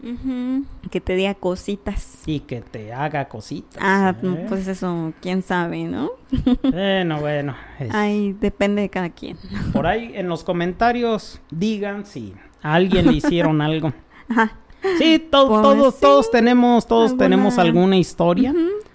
[0.90, 2.22] Que te diga cositas.
[2.26, 3.82] Y que te haga cositas.
[3.82, 4.46] Ah, ¿eh?
[4.48, 6.12] pues eso, quién sabe, ¿no?
[6.62, 7.54] bueno, bueno.
[7.90, 9.36] Ahí depende de cada quien.
[9.72, 13.92] Por ahí en los comentarios digan si a alguien le hicieron algo.
[14.28, 14.56] Ajá.
[14.96, 18.54] Sí, pues todos, todos tenemos, todos tenemos alguna historia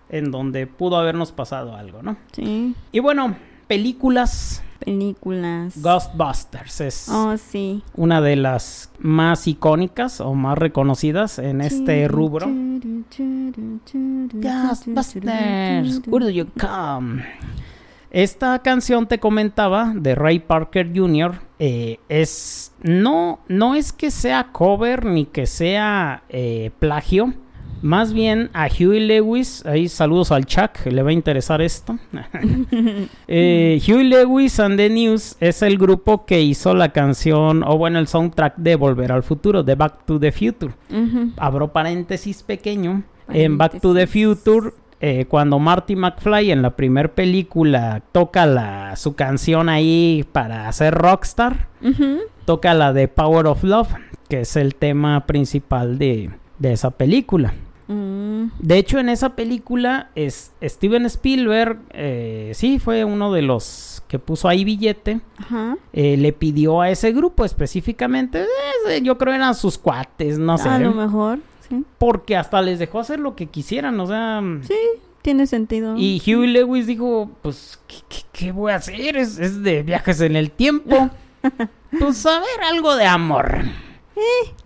[0.10, 2.18] en donde pudo habernos pasado algo, ¿no?
[2.32, 2.74] Sí.
[2.92, 3.36] Y bueno,
[3.68, 5.82] películas películas.
[5.82, 7.84] Ghostbusters es oh, sí.
[7.96, 12.48] una de las más icónicas o más reconocidas en este rubro.
[14.34, 17.24] Ghostbusters, where do you come?
[18.12, 21.42] Esta canción te comentaba de Ray Parker Jr.
[21.60, 27.34] Eh, es no no es que sea cover ni que sea eh, plagio
[27.82, 31.98] más bien a Huey Lewis, ahí saludos al Chuck, le va a interesar esto.
[33.28, 38.00] eh, Huey Lewis and the News es el grupo que hizo la canción, o bueno,
[38.00, 40.74] el soundtrack de Volver al Futuro, de Back to the Future.
[41.38, 43.04] Abro paréntesis pequeño.
[43.28, 44.72] En Back to the Future
[45.02, 50.96] eh, cuando Marty McFly en la primera película toca la, su canción ahí para hacer
[50.96, 51.68] rockstar,
[52.46, 53.90] toca la de Power of Love,
[54.30, 57.54] que es el tema principal de, de esa película.
[57.88, 58.46] Mm.
[58.60, 64.20] De hecho, en esa película, es, Steven Spielberg, eh, sí, fue uno de los que
[64.20, 65.22] puso ahí billete.
[65.94, 68.46] Eh, le pidió a ese grupo específicamente,
[68.90, 70.70] eh, yo creo eran sus cuates, no sé.
[70.70, 71.84] A lo mejor, sí.
[71.98, 74.42] Porque hasta les dejó hacer lo que quisieran, o sea...
[74.62, 74.76] Sí,
[75.22, 75.96] tiene sentido.
[75.98, 77.80] Y Huey Lewis dijo, pues,
[78.32, 79.18] ¿qué, voy a hacer?
[79.18, 81.10] Es, es, de viajes en el tiempo.
[82.00, 83.64] pues a ver, algo de amor.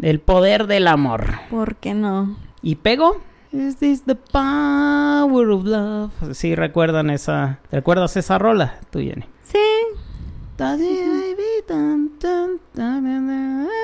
[0.01, 1.39] El poder del amor.
[1.49, 2.37] ¿Por qué no?
[2.61, 3.21] Y pego.
[3.51, 6.11] Is this the power of love?
[6.33, 7.59] Sí, recuerdan esa.
[7.71, 9.25] ¿Recuerdas esa rola, tú, Jenny?
[9.43, 9.57] Sí.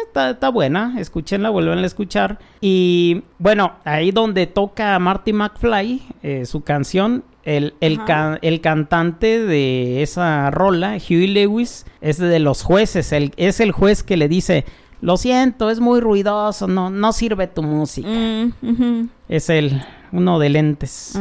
[0.08, 2.38] Está, está, buena, escúchenla, vuelven a escuchar.
[2.60, 8.02] Y bueno, ahí donde toca Marty McFly, eh, su canción, el, el,
[8.42, 13.14] el, cantante de esa rola, Huey Lewis, es de los jueces.
[13.14, 14.66] El, es el juez que le dice:
[15.02, 18.08] lo siento, es muy ruidoso, no, no sirve tu música.
[18.08, 19.82] Mm, es el
[20.12, 21.20] uno de lentes.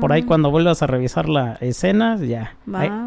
[0.00, 0.26] por ahí ah.
[0.26, 2.56] cuando vuelvas a revisar la escena, ya.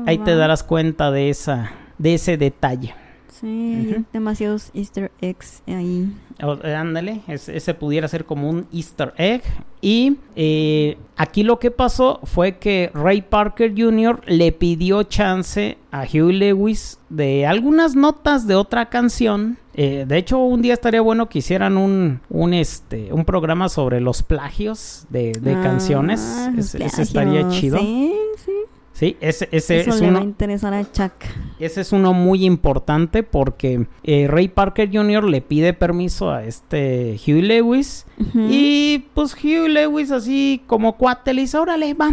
[0.05, 2.93] ahí, te darás cuenta de esa, de ese detalle.
[3.27, 6.09] Sí, demasiados easter eggs ahí.
[6.63, 9.43] Ándale, ese pudiera ser como un easter egg.
[9.81, 14.21] Y eh, aquí lo que pasó fue que Ray Parker Jr.
[14.25, 19.57] le pidió chance a Hugh Lewis de algunas notas de otra canción.
[19.77, 23.99] Eh, de hecho, un día estaría bueno que hicieran un, un, este, un programa sobre
[23.99, 26.49] los plagios de, de ah, canciones.
[26.57, 27.77] ese, estaría chido.
[27.79, 28.51] Sí, sí.
[28.93, 30.19] Sí, ese, ese es uno.
[30.19, 31.11] a Chuck.
[31.59, 35.25] Ese es uno muy importante porque eh, Ray Parker Jr.
[35.25, 38.05] le pide permiso a este Hugh Lewis.
[38.33, 42.09] Y pues Hugh Lewis, así como cuate, le dice: Órale, va,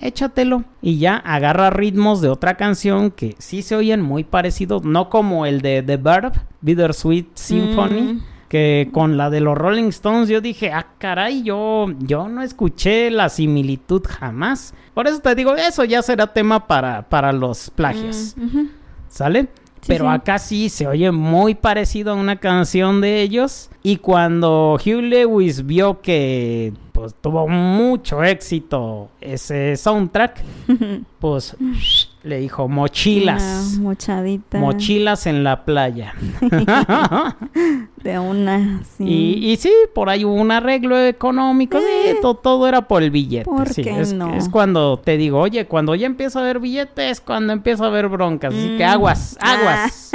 [0.00, 0.64] échatelo.
[0.82, 5.46] Y ya agarra ritmos de otra canción que sí se oyen muy parecidos, no como
[5.46, 8.14] el de The Verb, Bittersweet Symphony.
[8.14, 12.40] Mm que con la de los Rolling Stones yo dije, ah, caray, yo, yo no
[12.40, 14.74] escuché la similitud jamás.
[14.94, 18.34] Por eso te digo, eso ya será tema para, para los plagios.
[18.36, 18.66] Mm,
[19.08, 19.48] ¿Sale?
[19.86, 23.70] Pero acá sí se oye muy parecido a una canción de ellos.
[23.82, 30.42] Y cuando Hugh Lewis vio que pues tuvo mucho éxito ese soundtrack,
[31.18, 31.56] pues
[32.24, 33.76] le dijo mochilas.
[33.78, 34.58] mochadita.
[34.58, 36.14] Mochilas en la playa.
[38.02, 39.04] de una, sí.
[39.42, 41.78] Y, sí, por ahí hubo un arreglo económico.
[41.78, 42.16] Eh.
[42.20, 43.50] todo, era por el billete.
[43.72, 47.84] sí, es, es, cuando te digo, oye, cuando ya empiezo a ver billetes, cuando empiezo
[47.84, 48.54] a ver broncas.
[48.54, 48.88] Así que mm.
[48.88, 50.12] aguas, aguas,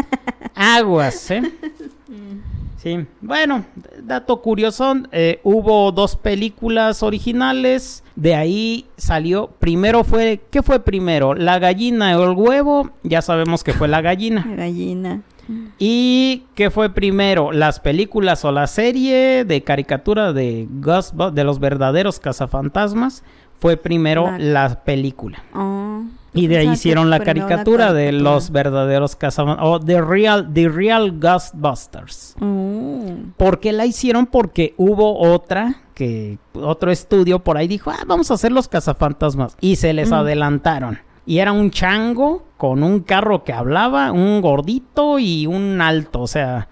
[0.56, 0.78] ah.
[0.78, 1.44] aguas, ¿eh?
[2.82, 3.66] Sí, bueno,
[4.04, 11.34] dato curioso, eh, hubo dos películas originales, de ahí salió, primero fue, ¿qué fue primero?
[11.34, 12.92] ¿La gallina o el huevo?
[13.04, 14.46] Ya sabemos que fue la gallina.
[14.48, 15.22] La gallina.
[15.78, 17.52] ¿Y qué fue primero?
[17.52, 23.24] ¿Las películas o la serie de caricatura de Ghost, de los verdaderos cazafantasmas?
[23.60, 25.44] Fue primero la, película.
[25.54, 26.04] Oh.
[26.34, 29.68] Y de ahí hicieron la caricatura, de los verdaderos cazafantasmas.
[29.68, 32.36] O The Real, The Real Ghostbusters.
[32.40, 33.16] Oh.
[33.38, 34.26] ¿Por qué la hicieron?
[34.28, 39.58] Porque hubo otra que otro estudio por ahí dijo, ah, vamos a hacer los cazafantasmas.
[39.60, 41.00] Y se les adelantaron.
[41.26, 46.22] Y era un chango con un carro que hablaba, un gordito y un alto.
[46.22, 46.70] O sea,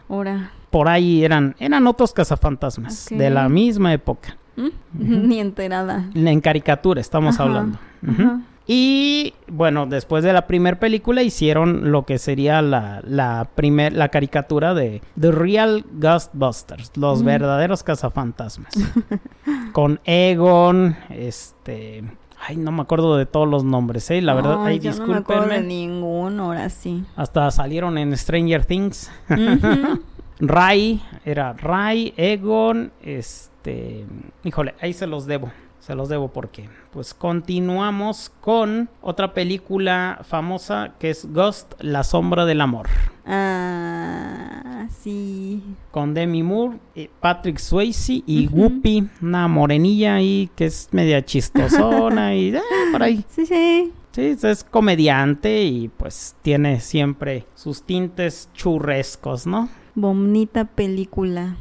[0.69, 4.37] por ahí eran, eran otros cazafantasmas de la misma época.
[4.55, 4.67] ¿Mm?
[5.27, 6.09] Ni enterada.
[6.15, 7.79] En caricatura estamos Ajá, hablando.
[8.07, 8.41] Ajá.
[8.69, 14.09] Y bueno, después de la primera película hicieron lo que sería la, la, primer, la
[14.09, 17.25] caricatura de The Real Ghostbusters, los Mm.
[17.25, 18.73] verdaderos cazafantasmas.
[19.71, 22.03] Con Egon, este...
[22.45, 24.21] Ay, no me acuerdo de todos los nombres, ¿eh?
[24.21, 25.67] La verdad, Ay, yo no me acuerdo de discúlpenme.
[25.67, 27.03] ninguno, ahora sí.
[27.15, 29.09] Hasta salieron en Stranger Things.
[30.39, 34.05] Ray, era Ray, Egon, este...
[34.43, 35.51] Híjole, ahí se los debo.
[35.87, 42.45] Se los debo porque, pues continuamos con otra película famosa que es Ghost, la sombra
[42.45, 42.89] del amor.
[43.25, 45.63] Ah, sí.
[45.91, 52.35] Con Demi Moore, eh, Patrick Swayze y Whoopi, una morenilla ahí que es media chistosona
[52.35, 52.61] y eh,
[52.91, 53.23] por ahí.
[53.29, 53.93] Sí, sí.
[54.11, 59.69] Sí, es comediante y pues tiene siempre sus tintes churrescos, ¿no?
[59.99, 61.55] Bonita película.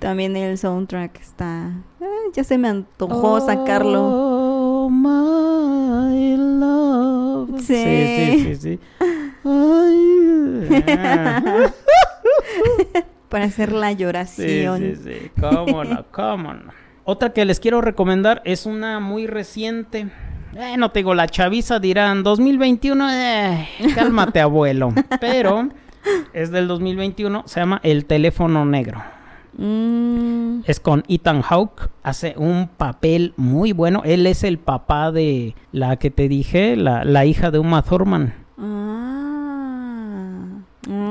[0.00, 1.66] También el soundtrack está.
[2.00, 4.00] Ah, ya se me antojó sacarlo.
[4.02, 7.60] Oh, my love.
[7.60, 7.76] Sí.
[7.76, 8.80] Sí, sí, sí, sí.
[9.44, 11.70] Ay, ah.
[13.28, 14.80] Para hacer la Sí, lloración.
[14.80, 15.30] sí, sí.
[15.40, 16.72] Cómo no, cómo no.
[17.04, 20.08] Otra que les quiero recomendar es una muy reciente.
[20.56, 23.10] Eh, no te digo, la chaviza dirán 2021.
[23.12, 24.92] eh, cálmate, abuelo.
[25.20, 25.68] Pero
[26.32, 27.42] es del 2021.
[27.46, 29.02] Se llama El teléfono negro.
[29.56, 31.88] Mm, Es con Ethan Hawke.
[32.02, 34.02] Hace un papel muy bueno.
[34.04, 38.34] Él es el papá de la que te dije, la, la hija de Uma Thurman.
[38.58, 40.48] ah,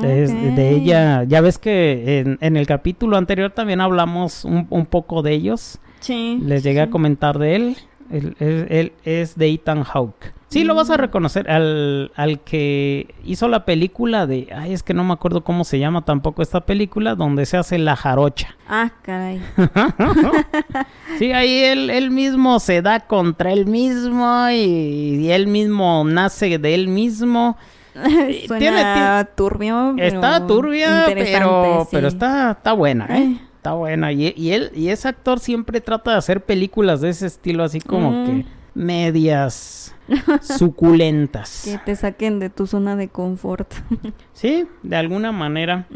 [0.04, 1.24] Es de, ella.
[1.24, 5.80] Ya ves que en, en el capítulo anterior también hablamos un, un poco de ellos.
[6.00, 6.40] Sí.
[6.44, 7.78] Les llegué a comentar de él.
[8.12, 10.34] Él, él- él es de Ethan Hawke.
[10.54, 11.50] Sí, lo vas a reconocer.
[11.50, 14.48] Al, al que hizo la película de...
[14.56, 17.16] Ay, es que no me acuerdo cómo se llama tampoco esta película.
[17.16, 18.56] Donde se hace la jarocha.
[18.68, 19.42] Ah, caray.
[21.20, 24.56] Sí, ahí él, él mismo se da contra él mismo y,
[25.26, 27.58] y él mismo nace de él mismo.
[28.48, 29.94] Suena tiene- turbio.
[29.96, 31.90] pero está turbia, pero, sí.
[31.92, 33.38] pero está, está buena, ¿eh?
[33.58, 34.12] Está buena.
[34.12, 37.80] Y, y él, y ese actor siempre trata de hacer películas de ese estilo, así
[37.80, 38.26] como Mm.
[38.26, 39.96] que medias
[40.42, 41.62] suculentas.
[41.66, 43.72] Que te saquen de tu zona de confort.
[44.34, 45.88] Sí, de alguna manera.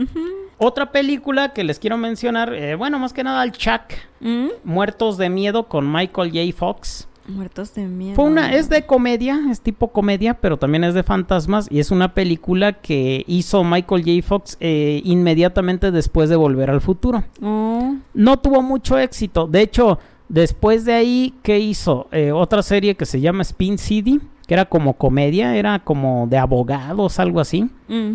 [0.57, 3.81] Otra película que les quiero mencionar, eh, bueno, más que nada el Chuck,
[4.21, 4.47] ¿Mm?
[4.63, 6.57] Muertos de Miedo con Michael J.
[6.57, 7.07] Fox.
[7.27, 8.15] Muertos de miedo.
[8.15, 11.91] Fue una, es de comedia, es tipo comedia, pero también es de fantasmas y es
[11.91, 14.25] una película que hizo Michael J.
[14.25, 17.25] Fox eh, inmediatamente después de Volver al Futuro.
[17.41, 19.99] Oh, No tuvo mucho éxito, de hecho,
[20.29, 22.07] después de ahí, ¿qué hizo?
[22.11, 26.37] Eh, otra serie que se llama Spin City, que era como comedia, era como de
[26.37, 27.69] abogados, algo así.
[27.87, 28.11] mm.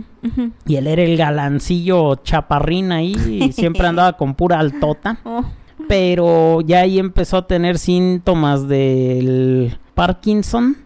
[0.66, 5.44] Y él era el galancillo chaparrín ahí y siempre andaba con pura altota Oh,
[5.88, 10.76] pero ya ahí empezó a tener síntomas del Parkinson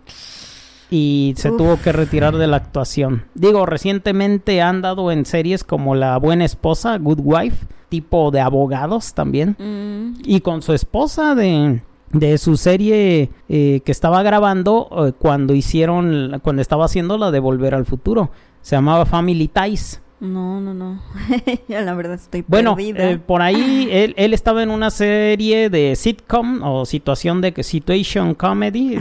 [0.91, 1.59] y se Uf.
[1.59, 3.25] tuvo que retirar de la actuación.
[3.35, 9.15] Digo, recientemente ha andado en series como La Buena Esposa, Good Wife, tipo de abogados
[9.15, 11.83] también, mm, y con su esposa de
[12.13, 17.41] de su serie eh, que estaba grabando eh, cuando hicieron cuando estaba haciendo la de
[17.41, 18.31] Volver al Futuro.
[18.63, 20.01] Se llamaba Family Ties.
[20.21, 21.03] no, no, no.
[21.69, 23.11] la verdad estoy Bueno, perdida.
[23.11, 27.65] eh, por ahí él, él estaba en una serie de sitcom o situación de que
[27.65, 28.99] situation comedy,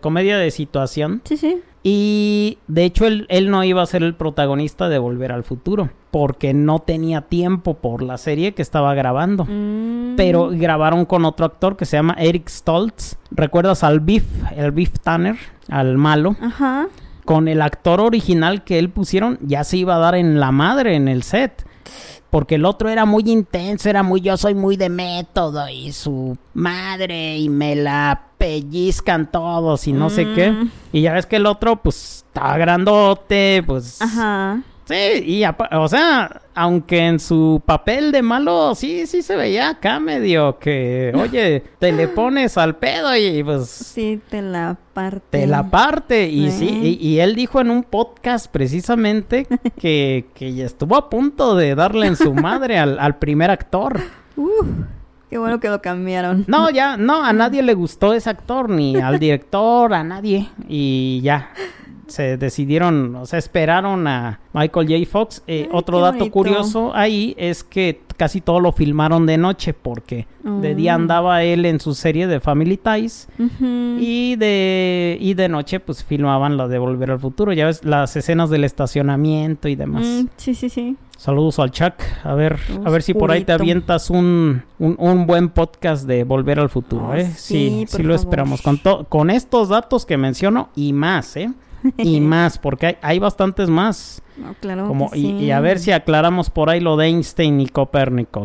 [0.00, 1.22] comedia de situación.
[1.24, 1.56] Sí, sí.
[1.82, 5.90] Y de hecho él, él no iba a ser el protagonista de Volver al Futuro
[6.12, 9.44] porque no tenía tiempo por la serie que estaba grabando.
[9.48, 13.16] Mm, Pero grabaron con otro actor que se llama Eric Stoltz.
[13.30, 14.24] ¿Recuerdas al Biff,
[14.54, 15.36] el Biff Tanner,
[15.68, 16.36] al malo?
[16.40, 16.88] Ajá.
[17.24, 20.96] con el actor original que él pusieron, ya se iba a dar en la madre
[20.96, 21.64] en el set.
[22.32, 26.34] Porque el otro era muy intenso, era muy yo soy muy de método y su
[26.54, 30.50] madre y me la pellizcan todos y no sé qué.
[30.50, 30.70] Mm.
[30.94, 34.62] Y ya ves que el otro pues estaba grandote, pues Ajá.
[34.84, 40.00] Sí, y o sea, aunque en su papel de malo sí, sí se veía acá
[40.00, 43.68] medio que, oye, te le pones al pedo y pues...
[43.68, 45.40] Sí, te la parte.
[45.40, 46.28] Te la parte.
[46.28, 49.46] Y sí, y, él dijo en un podcast precisamente
[49.78, 54.00] que, que estuvo a punto de darle en su madre al, al primer actor.
[54.36, 54.66] Uf.
[55.32, 56.44] Qué bueno que lo cambiaron.
[56.46, 60.50] No, ya, no, a nadie le gustó ese actor, ni al director, a nadie.
[60.68, 61.48] Y ya,
[62.12, 65.10] se decidieron, o sea, esperaron a Michael J.
[65.10, 65.42] Fox.
[65.46, 70.74] Eh, otro dato curioso ahí es que casi todo lo filmaron de noche porque de
[70.74, 70.96] día oh.
[70.96, 73.28] andaba él en su serie de Family Ties
[73.98, 78.14] y de y de noche pues filmaban lo de Volver al Futuro, ya ves las
[78.16, 80.04] escenas del estacionamiento y demás.
[80.04, 80.96] Mm, sí, sí, sí.
[81.16, 81.94] Saludos al Chuck.
[82.24, 86.58] A ver, a ver si por ahí te avientas un, un, buen podcast de Volver
[86.58, 87.30] al Futuro, oh, ¿eh?
[87.36, 88.60] Sí, sí, lo esperamos.
[88.60, 91.52] Con, con estos datos que menciono y más, ¿eh?
[91.98, 94.22] y más, porque hay, bastantes más.
[94.60, 94.86] claro.
[94.86, 98.44] Como, y, a ver si aclaramos por ahí lo de Einstein y Copérnico.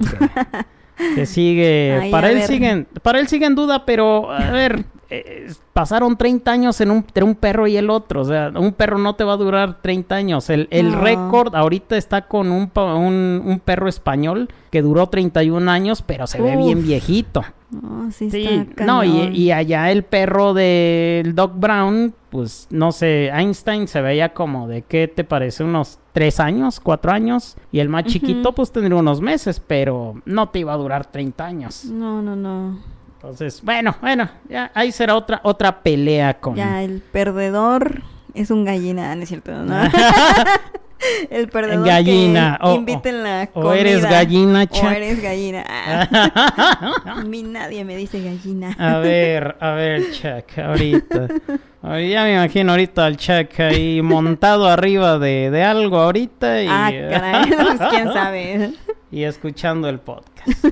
[1.16, 2.10] Que, sigue.
[2.12, 6.82] para él siguen, para él sigue en duda, pero a ver, eh, pasaron 30 años
[6.82, 8.22] en un, entre un perro y el otro.
[8.22, 10.50] O sea, un perro no te va a durar 30 años.
[10.50, 16.02] El, el récord ahorita está con un, un, un, perro español que duró 31 años,
[16.02, 17.42] pero se ve bien viejito.
[18.12, 23.88] sí, Está no, y, y, allá el perro del Doc Brown, pues no sé, Einstein
[23.88, 27.56] se veía como de qué te parece, unos 3 años, 4 años.
[27.72, 31.46] Y el más chiquito, pues tendría unos meses, pero no te iba a durar 30
[31.46, 31.86] años.
[31.86, 32.97] No, no, no.
[33.18, 36.56] Entonces, bueno, bueno, ya ahí será otra otra pelea con.
[36.56, 38.04] Ya el perdedor
[38.36, 39.52] es un gallina, ¿no es cierto?
[41.32, 42.60] el perdedor gallina.
[42.62, 43.70] Que inviten la comida.
[43.72, 44.84] O eres gallina, Chuck.
[44.84, 45.64] O eres gallina.
[47.06, 48.76] a mí nadie me dice gallina.
[48.78, 51.28] a ver, a ver, Chuck, ahorita.
[51.82, 56.68] Ya me imagino ahorita al Chuck ahí montado arriba de, de algo ahorita y...
[56.70, 58.74] Ah, caray, pues, quién sabe.
[59.10, 60.66] y escuchando el podcast.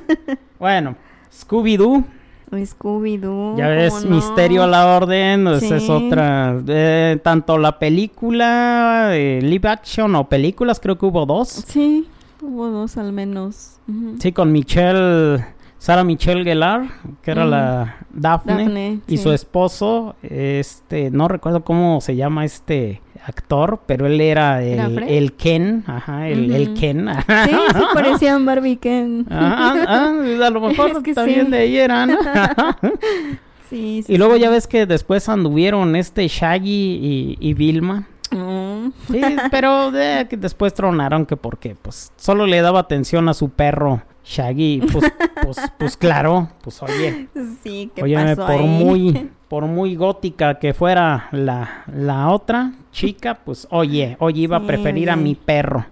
[0.60, 0.96] Bueno,
[1.32, 2.06] Scooby-Doo
[2.52, 3.58] Scooby-Doo.
[3.58, 6.62] Ya ves, Misterio a la Orden, esa es otra.
[6.68, 11.50] Eh, tanto la película, eh, live action o películas, creo que hubo dos.
[11.50, 12.08] Sí,
[12.42, 13.80] hubo dos al menos.
[14.20, 15.46] Sí, con Michelle,
[15.78, 16.88] Sara Michelle Gellar,
[17.22, 23.82] que era la Daphne, y su esposo, este, no recuerdo cómo se llama este actor,
[23.86, 27.08] pero él era el, Ken, ajá, el, Ken.
[27.46, 29.26] Sí, sí parecían Barbie Ken.
[29.30, 30.14] Ah,
[30.44, 32.12] a lo mejor también de ahí eran.
[33.70, 38.08] sí, sí, y luego ya ves que después anduvieron este Shaggy y, Vilma.
[38.32, 38.92] Mm.
[39.12, 39.22] Sí,
[39.52, 45.12] pero después tronaron que porque pues solo le daba atención a su perro Shaggy, pues,
[45.44, 47.28] pues, pues claro, pues oye.
[47.64, 53.70] Sí, ¿qué oye, por muy por muy gótica que fuera la, la otra chica, pues
[53.72, 55.86] oye, oye, iba a preferir a mi perro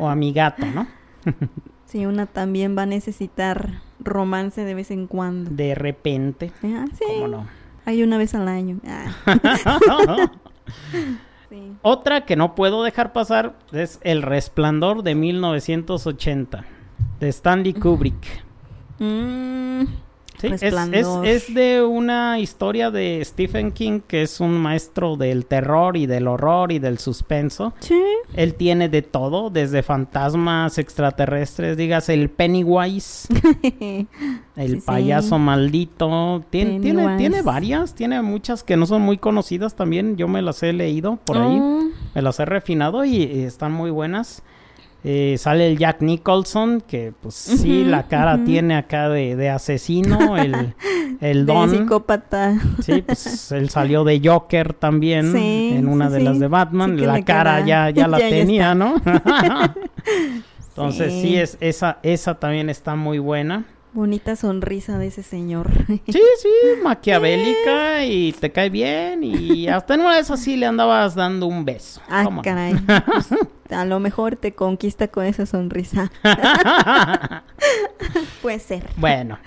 [0.00, 0.88] o a mi gato, ¿no?
[1.86, 5.52] sí, una también va a necesitar romance de vez en cuando.
[5.52, 6.50] De repente.
[6.64, 7.04] Ah, sí.
[7.06, 7.46] ¿Cómo no?
[7.84, 8.80] Hay una vez al año.
[8.84, 9.12] Ah.
[11.48, 11.72] sí.
[11.82, 16.64] Otra que no puedo dejar pasar es El Resplandor de 1980
[17.20, 18.42] de Stanley Kubrick.
[18.98, 20.09] Mm.
[20.42, 26.28] Es, de una historia de Stephen King, que es un maestro del terror y del
[26.28, 27.74] horror y del suspenso.
[27.80, 28.00] Sí.
[28.34, 33.28] Él tiene de todo, desde fantasmas extraterrestres, digas el Pennywise,
[34.56, 36.44] el payaso maldito.
[36.50, 36.80] tiene,
[37.16, 40.16] tiene varias, tiene muchas que no son muy conocidas también.
[40.16, 41.88] Yo me las he leído por ahí, oh.
[42.14, 44.42] me las he refinado y están muy buenas.
[45.02, 50.74] Eh, sale el Jack Nicholson, que pues sí, la cara tiene acá de, asesino, el,
[51.20, 51.70] el Don.
[51.70, 52.60] De psicópata.
[52.82, 57.00] Sí, pues él salió de Joker también en una de las de Batman.
[57.00, 58.96] la cara ya, ya la tenía, ¿no?
[60.68, 63.64] Entonces sí, es, esa, esa también está muy buena.
[63.92, 65.68] Bonita sonrisa de ese señor.
[66.06, 66.48] Sí, sí,
[66.82, 71.64] maquiavélica y te cae bien y hasta en una vez así le andabas dando un
[71.64, 72.00] beso.
[72.08, 72.74] Ah, caray.
[73.06, 76.10] Pues, a lo mejor te conquista con esa sonrisa.
[78.42, 78.84] Puede ser.
[78.96, 79.38] Bueno.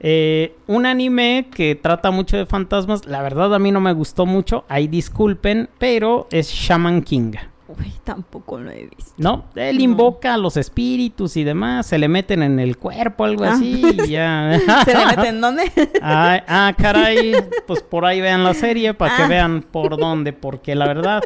[0.00, 4.26] Eh, un anime que trata mucho de fantasmas, la verdad a mí no me gustó
[4.26, 7.32] mucho, ahí disculpen, pero es Shaman King.
[7.68, 9.12] Uy, tampoco lo he visto.
[9.18, 13.44] No, él invoca a los espíritus y demás, se le meten en el cuerpo, algo
[13.44, 13.52] ah.
[13.52, 14.58] así, y ya.
[14.86, 15.70] ¿Se le meten dónde?
[16.00, 17.34] ah, ah, caray,
[17.66, 19.28] pues por ahí vean la serie para que ah.
[19.28, 21.22] vean por dónde, porque la verdad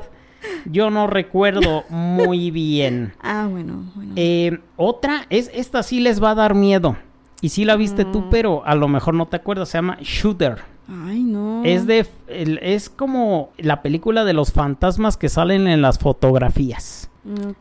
[0.64, 3.14] yo no recuerdo muy bien.
[3.22, 4.12] Ah, bueno, bueno.
[4.16, 6.96] Eh, otra, es, esta sí les va a dar miedo.
[7.40, 8.30] Y sí la viste tú, mm.
[8.30, 10.58] pero a lo mejor no te acuerdas, se llama Shooter.
[10.88, 11.62] Ay, no.
[11.64, 17.08] Es de es como la película de los fantasmas que salen en las fotografías.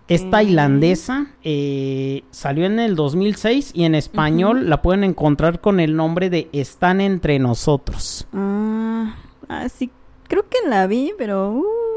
[0.07, 5.95] Es tailandesa, eh, salió en el 2006 y en español la pueden encontrar con el
[5.95, 8.27] nombre de Están entre nosotros.
[8.33, 9.15] Ah,
[9.49, 9.91] ah sí,
[10.27, 11.51] creo que la vi, pero...
[11.51, 11.90] Uh,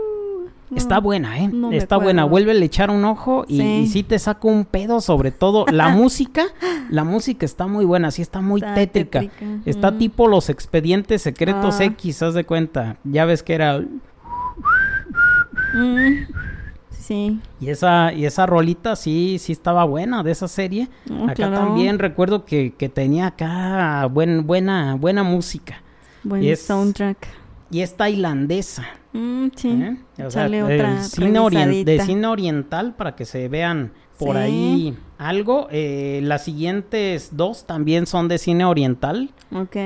[0.74, 1.50] Está buena, ¿eh?
[1.72, 2.24] Está buena.
[2.24, 4.02] Vuelve a echar un ojo y sí.
[4.02, 6.46] te saco un pedo, sobre todo la música.
[6.90, 9.24] La música está muy buena, sí está muy tétrica.
[9.64, 9.98] Está mm.
[9.98, 11.84] tipo los expedientes secretos ah.
[11.84, 12.96] X, haz de cuenta.
[13.04, 13.80] Ya ves que era...
[15.74, 16.26] Mm.
[16.90, 17.38] Sí.
[17.60, 20.88] Y esa, y esa rolita sí, sí estaba buena de esa serie.
[21.10, 25.82] Oh, acá también recuerdo que, tenía acá buen, buena, buena música.
[26.22, 27.28] Buen soundtrack.
[27.70, 28.86] Y es tailandesa.
[29.14, 29.70] Mm, sí.
[29.70, 29.96] ¿Eh?
[30.26, 35.68] otra cine de cine oriental para que se vean por ahí algo.
[35.70, 39.30] Eh, las siguientes dos también son de cine oriental.
[39.52, 39.76] Ok.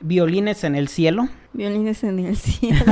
[0.00, 1.28] Violines en el cielo.
[1.54, 2.84] Violines en el cielo.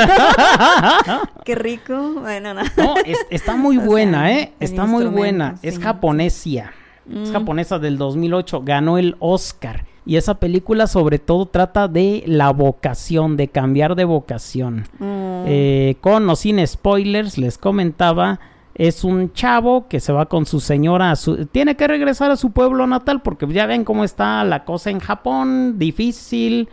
[1.45, 2.15] Qué rico.
[2.21, 2.63] Bueno, no.
[2.63, 2.95] no
[3.31, 4.53] está muy buena, ¿eh?
[4.61, 5.57] Está muy buena.
[5.63, 6.73] Es japonesia.
[7.09, 7.33] Es mm.
[7.33, 8.63] japonesa del 2008.
[8.65, 9.85] Ganó el Oscar.
[10.07, 14.87] Y esa película sobre todo trata de la vocación, de cambiar de vocación.
[14.99, 15.24] Mm.
[15.47, 18.41] Eh, con o sin spoilers, les comentaba,
[18.75, 21.15] es un chavo que se va con su señora,
[21.53, 24.99] tiene que regresar a su pueblo natal porque ya ven cómo está la cosa en
[24.99, 26.69] Japón, difícil,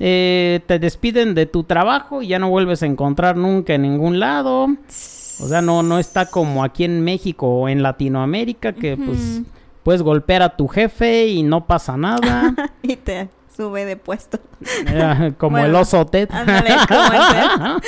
[0.00, 4.20] eh, te despiden de tu trabajo y ya no vuelves a encontrar nunca en ningún
[4.20, 4.68] lado.
[5.40, 9.42] O sea, no, no está como aquí en México o en Latinoamérica que pues
[9.82, 12.54] puedes golpear a tu jefe y no pasa nada.
[12.82, 13.28] y te
[13.58, 14.38] sube de puesto.
[15.38, 16.28] como el oso Ted.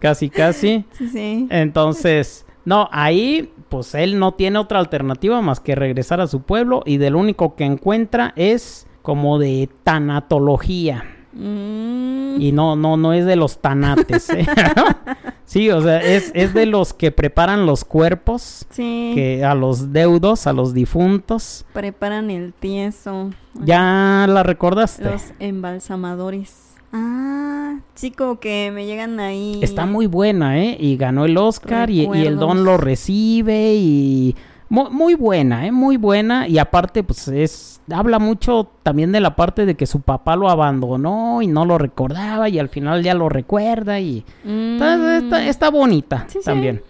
[0.00, 0.84] casi, casi.
[0.90, 1.46] Sí, sí.
[1.50, 6.82] Entonces, no, ahí pues él no tiene otra alternativa más que regresar a su pueblo
[6.84, 11.17] y del único que encuentra es como de tanatología.
[11.32, 12.40] Mm.
[12.40, 14.30] Y no, no, no es de los tanates.
[14.30, 14.46] ¿eh?
[15.44, 18.66] sí, o sea, es, es, de los que preparan los cuerpos.
[18.74, 21.64] Que a los deudos, a los difuntos.
[21.72, 23.30] Preparan el tieso.
[23.64, 25.04] ¿Ya la recordaste?
[25.04, 26.74] Los embalsamadores.
[26.92, 29.58] Ah, chico, que me llegan ahí.
[29.62, 30.76] Está muy buena, ¿eh?
[30.80, 34.36] Y ganó el Oscar y, y, el don lo recibe y
[34.68, 35.72] muy, buena, ¿eh?
[35.72, 36.48] Muy buena.
[36.48, 37.80] Y aparte, pues es.
[37.90, 41.78] Habla mucho también de la parte de que su papá lo abandonó y no lo
[41.78, 44.24] recordaba y al final ya lo recuerda y.
[44.44, 46.82] Está, bonita también.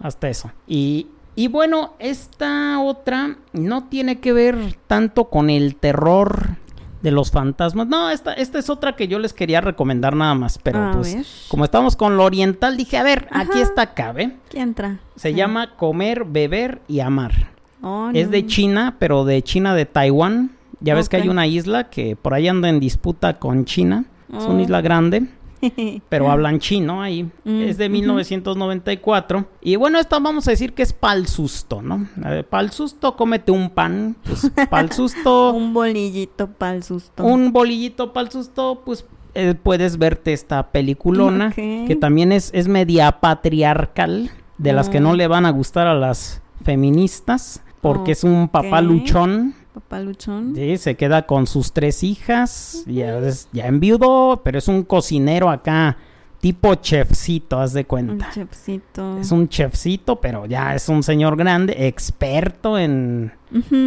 [0.00, 0.50] Hasta eso.
[0.66, 6.56] Y, y bueno, esta otra no tiene que ver tanto con el terror
[7.04, 7.86] de los fantasmas.
[7.86, 10.58] No, esta, esta es otra que yo les quería recomendar nada más.
[10.58, 14.38] Pero pues, como estamos con lo oriental, dije, a ver, aquí está cabe.
[14.48, 15.00] ¿Qué entra?
[15.14, 17.50] Se llama Comer, Beber y Amar.
[17.82, 20.52] Oh, es de China, pero de China de Taiwán.
[20.80, 24.06] Ya ves que hay una isla que por ahí anda en disputa con China.
[24.34, 24.62] Es una oh.
[24.62, 25.28] isla grande.
[26.08, 27.24] pero hablan chino ahí.
[27.44, 29.46] Mm, es de 1994.
[29.60, 32.06] Y bueno, esto vamos a decir que es pal susto, ¿no?
[32.50, 34.16] pal susto, cómete un pan.
[34.24, 35.52] Pues pal susto.
[35.52, 37.24] un bolillito pal susto.
[37.24, 39.04] Un bolillito pal susto, pues
[39.34, 41.52] eh, puedes verte esta peliculona.
[41.52, 44.30] Que también es, es media patriarcal.
[44.56, 47.62] De las que no le van a gustar a las feministas.
[47.80, 50.54] Porque es un papá luchón Papá luchón.
[50.54, 52.84] Sí, se queda con sus tres hijas.
[52.86, 55.96] Ya, es, ya enviudó, pero es un cocinero acá,
[56.38, 58.26] tipo chefcito, haz de cuenta.
[58.26, 59.18] Un chefcito.
[59.18, 63.32] Es un chefcito, pero ya es un señor grande, experto en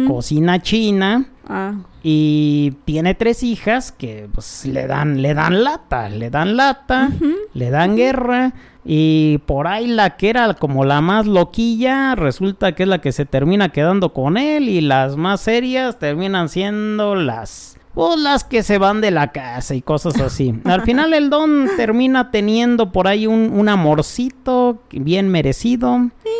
[0.06, 1.26] cocina china.
[1.48, 1.74] Ah.
[2.02, 7.10] Y tiene tres hijas que pues le dan, le dan lata, le dan lata,
[7.54, 8.52] le dan guerra.
[8.84, 13.12] Y por ahí la que era como la más loquilla, resulta que es la que
[13.12, 14.68] se termina quedando con él.
[14.68, 19.74] Y las más serias terminan siendo las pues las que se van de la casa
[19.74, 20.54] y cosas así.
[20.64, 26.08] Al final el don termina teniendo por ahí un, amorcito bien merecido.
[26.22, 26.30] Sí.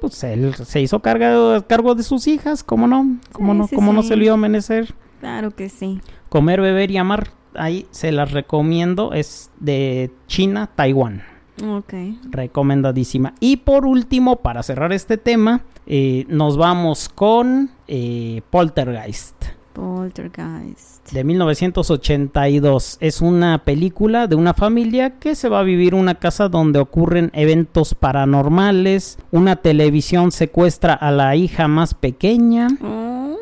[0.00, 3.18] Pues él se hizo cargo, cargo de sus hijas, ¿cómo no?
[3.32, 3.68] ¿Cómo no?
[3.68, 4.94] ¿Cómo no se le iba a merecer?
[5.20, 6.00] Claro que sí.
[6.28, 11.22] Comer, beber y amar, ahí se las recomiendo, es de China, Taiwán.
[11.64, 11.94] Ok.
[12.30, 13.34] Recomendadísima.
[13.40, 19.55] Y por último, para cerrar este tema, eh, nos vamos con eh, Poltergeist.
[19.76, 21.12] Poltergeist.
[21.12, 22.96] De 1982.
[23.00, 27.30] Es una película de una familia que se va a vivir una casa donde ocurren
[27.34, 29.18] eventos paranormales.
[29.32, 32.68] Una televisión secuestra a la hija más pequeña.
[32.82, 33.36] Oh.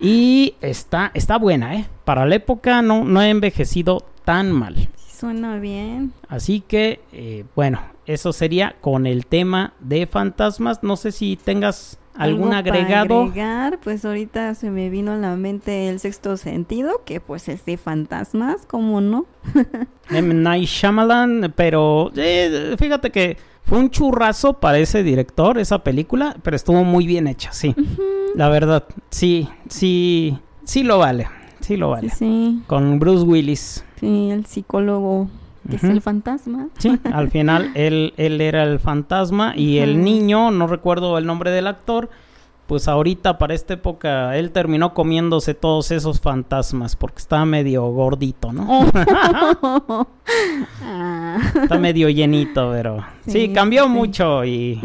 [0.00, 1.86] y está, está buena, ¿eh?
[2.04, 4.88] Para la época no, no ha envejecido tan mal.
[5.06, 6.12] Suena bien.
[6.28, 10.82] Así que, eh, bueno, eso sería con el tema de fantasmas.
[10.82, 13.22] No sé si tengas algún agregado.
[13.22, 17.64] agregar, pues ahorita se me vino a la mente el sexto sentido, que pues es
[17.64, 19.26] de fantasmas, ¿cómo no?
[20.10, 20.34] M.
[20.34, 26.56] Night Shyamalan, pero eh, fíjate que fue un churrazo para ese director, esa película, pero
[26.56, 27.74] estuvo muy bien hecha, sí.
[28.34, 31.28] La verdad, sí, sí, sí lo vale,
[31.60, 32.10] sí lo vale.
[32.10, 33.84] Sí, Con Bruce Willis.
[34.00, 35.28] sí, el psicólogo
[35.68, 36.68] que es el fantasma.
[36.78, 41.50] Sí, al final él, él era el fantasma y el niño, no recuerdo el nombre
[41.50, 42.10] del actor,
[42.66, 48.52] pues ahorita para esta época él terminó comiéndose todos esos fantasmas porque estaba medio gordito,
[48.52, 48.86] ¿no?
[50.82, 51.38] Ah.
[51.62, 53.90] Está medio llenito, pero sí, Sí, cambió sí.
[53.90, 54.80] mucho y,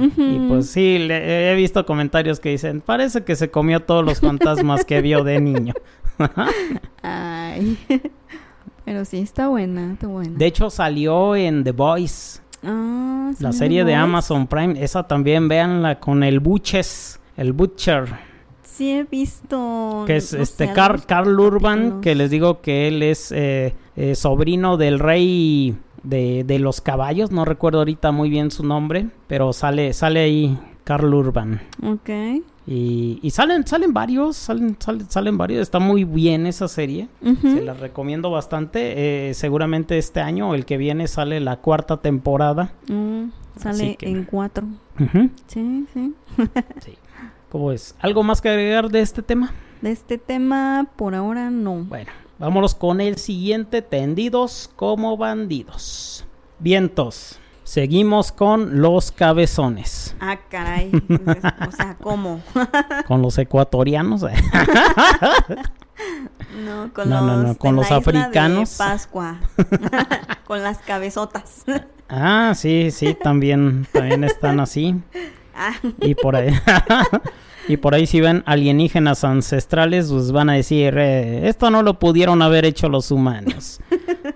[0.49, 4.83] pues sí, le- he visto comentarios que dicen, parece que se comió todos los fantasmas
[4.85, 5.73] que vio de niño.
[7.01, 7.77] Ay.
[8.87, 10.37] Pero sí, está buena, está buena.
[10.37, 13.93] De hecho salió en The Voice, Ah, sí, la serie de.
[13.93, 18.05] Amazon Prime, esa también véanla con el Butches, el Butcher,
[18.63, 20.05] Sí he visto.
[20.07, 24.99] que es este Carl, Urban, que les digo que él es eh, eh, sobrino del
[24.99, 30.21] rey de, de los caballos, no recuerdo ahorita muy bien su nombre, pero sale, sale
[30.21, 30.57] ahí
[30.87, 31.59] Carl Urban.
[31.83, 32.09] Ok.
[32.65, 37.09] Y, y salen, salen varios, salen, salen, salen varios, está muy bien esa serie.
[37.41, 39.29] Se la recomiendo bastante.
[39.29, 42.71] eh, seguramente este año o el que viene sale la cuarta temporada.
[42.87, 43.25] Mm,
[43.57, 44.65] sale que- en cuatro.
[45.47, 46.13] Sí, sí.
[46.85, 46.93] sí.
[47.51, 47.93] ¿Cómo es?
[47.99, 49.53] ¿Algo más que agregar de este tema?
[49.81, 51.83] De este tema, por ahora no.
[51.83, 56.25] Bueno, vámonos con el siguiente, tendidos como bandidos.
[56.59, 57.39] Vientos.
[57.67, 60.15] Seguimos con los cabezones.
[60.21, 60.89] Ah, caray.
[61.67, 62.39] o sea, ¿cómo?
[63.07, 64.21] Con los ecuatorianos.
[66.63, 68.75] No, con No, los, no, no, con los de africanos.
[68.77, 69.39] Pascua.
[70.47, 71.65] con las cabezotas.
[72.07, 74.95] ah, sí, sí, también, también están así.
[75.55, 76.53] Ah, Y por ahí.
[77.67, 81.99] y por ahí si ven alienígenas ancestrales, pues van a decir, eh, esto no lo
[81.99, 83.79] pudieron haber hecho los humanos.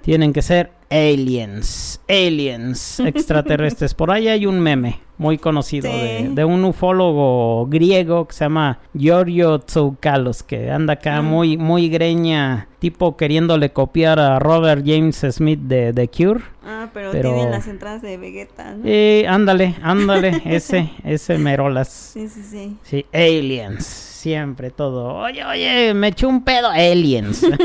[0.01, 3.93] Tienen que ser aliens, aliens extraterrestres.
[3.93, 6.27] Por ahí hay un meme muy conocido de, Sí.
[6.33, 11.21] de un ufólogo griego que se llama Giorgio Tsoukalos, que anda acá Ah.
[11.21, 16.41] muy, muy greña, tipo queriéndole copiar a Robert James Smith de The Cure.
[16.65, 18.81] ah, pero, Pero- tienen las entradas de Vegeta, ¿no?
[18.83, 21.87] Eh, ándale, ándale, ese, ese merolas.
[22.13, 22.77] Sí, sí, sí.
[22.81, 23.85] Sí, aliens.
[23.85, 25.15] Siempre todo.
[25.15, 26.67] Oye, oye, me eché un pedo.
[26.69, 27.45] Aliens.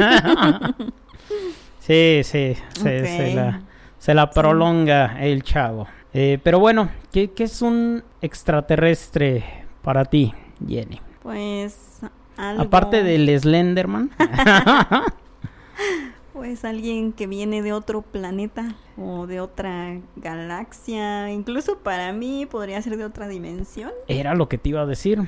[1.87, 2.57] sí, sí.
[2.73, 3.63] Se, la,
[3.99, 5.87] se la prolonga el chavo.
[6.13, 9.45] Eh, pero bueno, ¿qué, qué es un extraterrestre
[9.83, 10.33] para ti,
[10.67, 11.01] Jenny?
[11.23, 12.01] Pues
[12.37, 12.63] algo...
[12.63, 14.11] Aparte del Slenderman.
[16.37, 21.31] Pues alguien que viene de otro planeta o de otra galaxia.
[21.31, 23.91] Incluso para mí podría ser de otra dimensión.
[24.07, 25.19] Era lo que te iba a decir.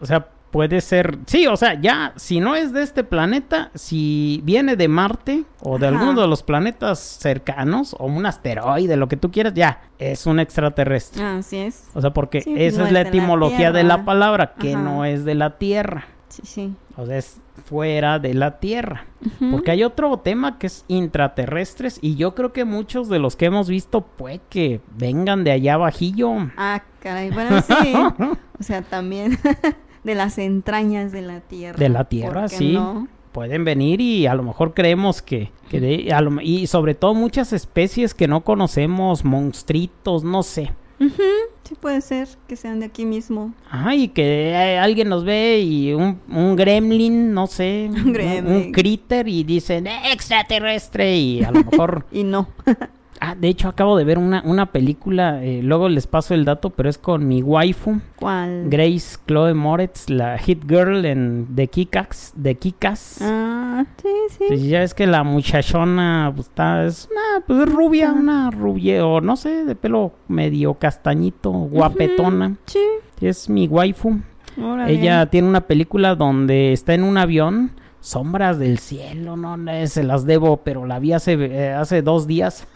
[0.00, 1.18] O sea, puede ser.
[1.26, 5.78] Sí, o sea, ya, si no es de este planeta, si viene de Marte o
[5.78, 5.98] de Ajá.
[5.98, 10.40] alguno de los planetas cercanos o un asteroide, lo que tú quieras, ya, es un
[10.40, 11.22] extraterrestre.
[11.22, 11.88] Así es.
[11.94, 14.54] O sea, porque Sí, esa no es la es de la etimología de la palabra,
[14.58, 14.82] que Ajá.
[14.82, 16.06] no es de la Tierra.
[16.28, 16.74] Sí, sí.
[16.96, 19.06] O sea, es fuera de la Tierra.
[19.50, 23.46] Porque hay otro tema que es intraterrestres y yo creo que muchos de los que
[23.46, 26.32] hemos visto puede que vengan de allá bajillo.
[26.56, 27.30] Ah, caray.
[27.30, 27.94] Bueno, sí.
[28.60, 29.38] o sea, también
[30.08, 31.78] de las entrañas de la Tierra.
[31.78, 32.72] De la Tierra, ¿por qué sí.
[32.72, 33.06] no?
[33.32, 37.14] Pueden venir y a lo mejor creemos que, que de- a lo- y sobre todo
[37.14, 40.72] muchas especies que no conocemos, monstruitos, no sé.
[40.98, 41.22] Ujú,
[41.62, 43.52] Sí puede ser que sean de aquí mismo.
[43.70, 48.54] Ajá, y que eh, alguien nos ve y un, un gremlin, no sé, Un gremlin.
[48.56, 52.06] un critter y dicen "Eh, extraterrestre y a lo mejor...
[52.12, 52.48] Y no.
[53.20, 56.70] ah, de hecho acabo de ver una, una película, eh, luego les paso el dato,
[56.70, 58.68] pero es con mi waifu, ¿Cuál?
[58.68, 63.18] Grace Chloe Moretz, la hit girl en The Kickass, de Kickass.
[63.22, 64.44] Ah, sí, sí.
[64.48, 69.06] Pues ya es que la muchachona pues, está, es una pues, es rubia, una rubia,
[69.06, 72.56] o no sé, de pelo medio castañito, guapetona.
[72.66, 72.80] Sí.
[73.20, 74.20] Es mi waifu.
[74.62, 74.92] órale.
[74.92, 77.72] Ella tiene una película donde está en un avión,
[78.08, 82.26] Sombras del Cielo, no, no, se las debo, pero la vi hace, eh, hace dos
[82.26, 82.66] días.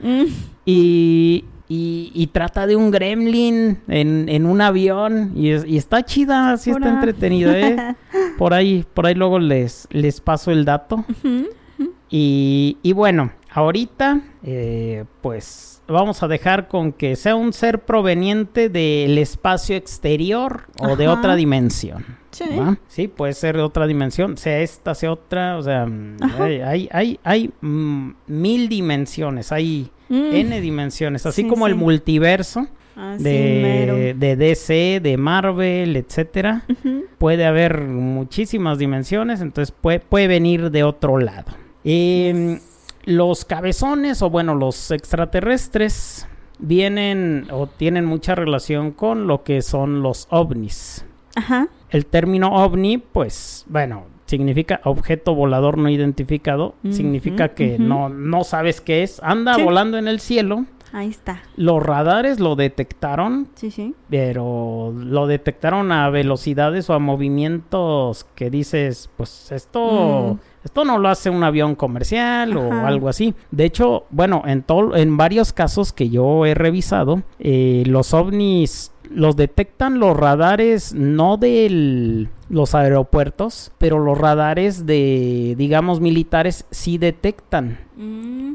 [0.00, 0.22] Mm,
[0.64, 6.04] y, y, y trata de un gremlin en, en un avión y, es- y está
[6.04, 7.96] chida, sí está entretenida, ¿eh?
[8.38, 11.04] Por ahí, por ahí luego les, les paso el dato.
[12.10, 18.68] Y, y bueno, ahorita eh, pues vamos a dejar con que sea un ser proveniente
[18.68, 22.04] del espacio exterior o de otra dimensión.
[22.30, 22.44] Sí.
[22.58, 22.78] ¿va?
[22.88, 25.86] Sí, puede ser de otra dimensión, sea esta, sea otra, o sea,
[26.38, 30.34] hay, hay, hay, hay, mm, mil dimensiones, hay Mm.
[30.34, 36.66] N dimensiones, así Sí, como el multiverso Así de, de DC, de Marvel, etcétera.
[37.16, 41.52] Puede haber muchísimas dimensiones, entonces puede, puede venir de otro lado.
[43.04, 46.28] Los cabezones, o bueno, los extraterrestres,
[46.58, 51.04] vienen o tienen mucha relación con lo que son los ovnis.
[51.34, 51.68] Ajá.
[51.90, 58.80] El término ovni, pues, bueno, significa objeto volador no identificado, significa que no, no sabes
[58.80, 60.64] qué es, anda volando en el cielo.
[60.92, 61.42] Ahí está.
[61.56, 63.48] Los radares lo detectaron.
[63.54, 63.94] Sí, sí.
[64.10, 70.64] Pero lo detectaron a velocidades o a movimientos que dices, pues esto, mm.
[70.64, 73.34] esto no lo hace un avión comercial o algo así.
[73.50, 74.64] De hecho, bueno, en,
[74.94, 81.36] en varios casos que yo he revisado, eh, los ovnis los detectan los radares no
[81.36, 87.78] de los aeropuertos, pero los radares de, digamos, militares sí detectan.
[87.96, 88.54] Mm,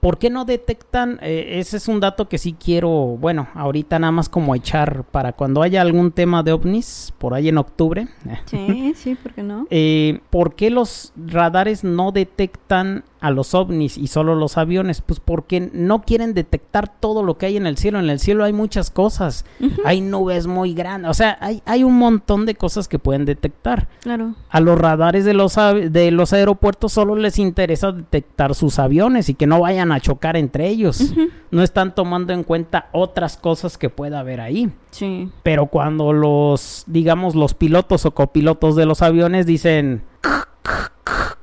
[0.00, 1.18] ¿Por qué no detectan?
[1.22, 5.32] Eh, ese es un dato que sí quiero, bueno, ahorita nada más como echar para
[5.32, 8.08] cuando haya algún tema de ovnis, por ahí en octubre.
[8.46, 9.66] Sí, sí, ¿por qué no?
[9.68, 15.02] Eh, ¿Por qué los radares no detectan a los ovnis y solo los aviones?
[15.02, 17.98] Pues porque no quieren detectar todo lo que hay en el cielo.
[17.98, 19.44] En el cielo hay muchas cosas.
[19.84, 21.10] Hay nubes muy grandes.
[21.10, 23.88] O sea, hay, hay un montón de cosas que pueden detectar.
[24.00, 24.34] Claro.
[24.48, 29.34] A los radares de los, de los aeropuertos solo les interesa detectar sus aviones y
[29.34, 31.14] que no vayan a chocar entre ellos.
[31.50, 34.70] No están tomando en cuenta otras cosas que pueda haber ahí.
[34.90, 35.30] Sí.
[35.42, 40.02] Pero cuando los, digamos, los pilotos o copilotos de los aviones dicen...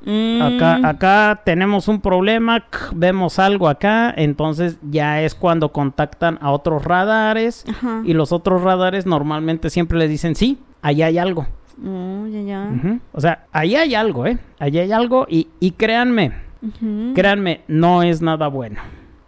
[0.07, 0.85] Acá, mm.
[0.85, 7.65] acá tenemos un problema, vemos algo acá, entonces ya es cuando contactan a otros radares
[8.03, 11.47] y los otros radares normalmente siempre les dicen, sí, allá hay algo.
[11.83, 12.99] Oh, ya, ya.
[13.13, 14.37] O sea, ahí hay algo, ¿eh?
[14.59, 16.33] Allí hay algo y, y créanme,
[17.13, 18.81] créanme, no es nada bueno.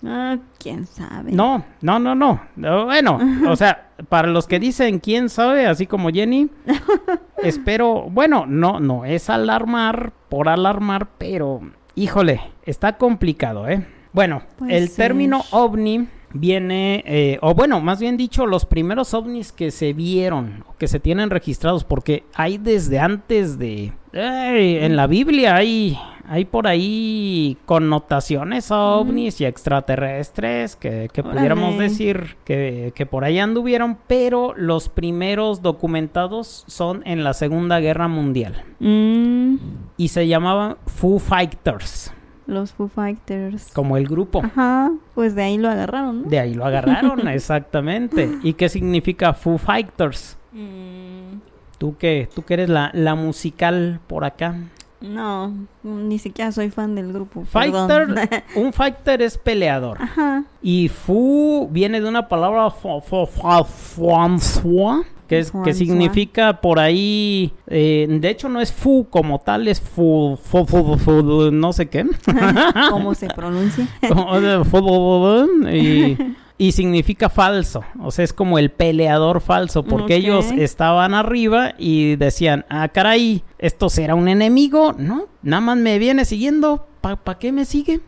[0.05, 1.31] Ah, quién sabe.
[1.31, 2.39] No, no, no, no.
[2.55, 3.19] Bueno,
[3.49, 6.49] o sea, para los que dicen quién sabe, así como Jenny,
[7.43, 11.61] espero, bueno, no, no es alarmar por alarmar, pero
[11.95, 13.85] híjole, está complicado, ¿eh?
[14.13, 19.71] Bueno, el término ovni viene, eh, o bueno, más bien dicho, los primeros ovnis que
[19.71, 23.93] se vieron, que se tienen registrados, porque hay desde antes de...
[24.13, 33.07] en la Biblia hay hay por ahí connotaciones ovnis y extraterrestres que, pudiéramos decir que,
[33.09, 38.63] por ahí anduvieron, pero los primeros documentados son en la Segunda Guerra Mundial.
[38.79, 39.55] Mm.
[39.95, 42.13] Y se llamaban Foo Fighters.
[42.45, 43.71] Los Foo Fighters.
[43.73, 44.41] Como el grupo.
[44.43, 46.27] Ajá, pues de ahí lo agarraron.
[46.29, 48.29] De ahí lo agarraron, exactamente.
[48.43, 50.37] ¿Y qué significa Foo Fighters?
[50.51, 51.39] Mm.
[51.77, 52.27] ¿Tú qué?
[52.33, 54.55] ¿Tú que eres la, la musical por acá?
[54.99, 57.45] No, ni siquiera soy fan del grupo.
[57.45, 60.01] Fighter, un fighter es peleador.
[60.01, 60.43] Ajá.
[60.61, 62.69] Y fu viene de una palabra
[65.27, 69.81] que es que significa por ahí eh, de hecho no es fu como tal es
[69.81, 72.05] fu, fu, fu, no sé qué
[72.89, 73.87] cómo se pronuncia
[75.69, 76.17] y
[76.59, 82.15] y significa falso, o sea, es como el peleador falso, porque ellos estaban arriba y
[82.15, 84.95] decían, ah, caray, ¿esto será un enemigo?
[84.97, 88.01] No, nada más me viene siguiendo, ¿para qué me sigue?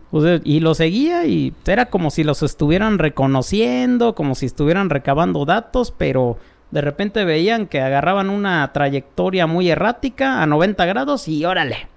[0.44, 5.94] y lo seguía y era como si los estuvieran reconociendo, como si estuvieran recabando datos,
[5.96, 6.38] pero
[6.72, 11.88] de repente veían que agarraban una trayectoria muy errática a 90 grados y órale.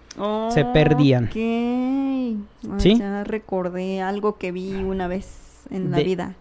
[0.50, 1.30] se perdían.
[1.32, 2.98] ¿Sí?
[2.98, 6.34] Ya recordé algo que vi una vez en la vida.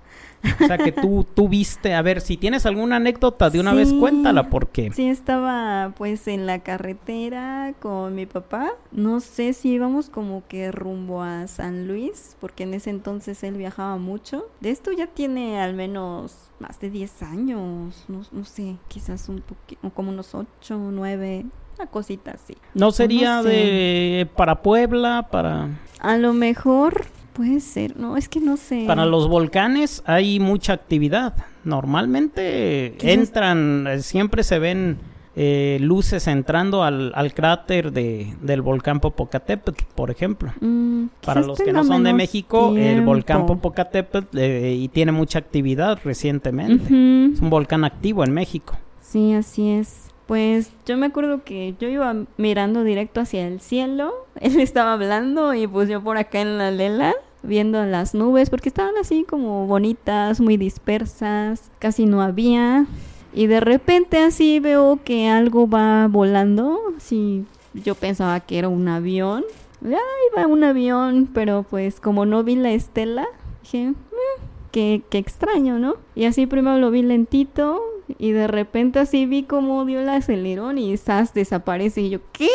[0.61, 3.93] O sea, que tú, tú viste, a ver, si tienes alguna anécdota de una vez,
[3.93, 4.91] cuéntala, porque...
[4.91, 8.71] Sí, estaba pues en la carretera con mi papá.
[8.91, 13.55] No sé si íbamos como que rumbo a San Luis, porque en ese entonces él
[13.55, 14.47] viajaba mucho.
[14.59, 19.41] De esto ya tiene al menos más de 10 años, no, no sé, quizás un
[19.41, 21.45] poquito, como unos 8 o 9,
[21.77, 22.55] una cosita así.
[22.73, 25.69] ¿No sería de para Puebla, para...?
[25.99, 28.83] A lo mejor Puede ser, no, es que no sé.
[28.85, 31.33] Para los volcanes hay mucha actividad.
[31.63, 34.97] Normalmente entran, eh, siempre se ven
[35.33, 40.51] eh, luces entrando al, cráter de, del volcán Popocatépetl, por ejemplo.
[40.59, 45.39] Mm, Para los que no son de México, el volcán Popocatépetl eh, y tiene mucha
[45.39, 46.83] actividad recientemente.
[46.83, 48.77] Es un volcán activo en México.
[49.01, 50.10] Sí, así es.
[50.31, 55.53] Pues yo me acuerdo que yo iba mirando directo hacia el cielo, él estaba hablando
[55.53, 57.13] y pues yo por acá en la lela
[57.43, 62.85] viendo las nubes porque estaban así como bonitas, muy dispersas, casi no había
[63.33, 68.87] y de repente así veo que algo va volando, así yo pensaba que era un
[68.87, 69.43] avión,
[69.81, 69.99] ya
[70.31, 73.27] iba un avión, pero pues como no vi la estela,
[73.63, 75.95] dije, mm, qué, qué extraño, ¿no?
[76.15, 77.81] Y así primero lo vi lentito,
[78.17, 81.33] y de repente así vi como dio el acelerón y ¡zas!
[81.33, 82.01] desaparece.
[82.01, 82.49] Y yo, ¿qué?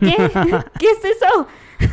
[0.00, 0.16] ¿Qué?
[0.78, 1.46] ¿Qué es eso?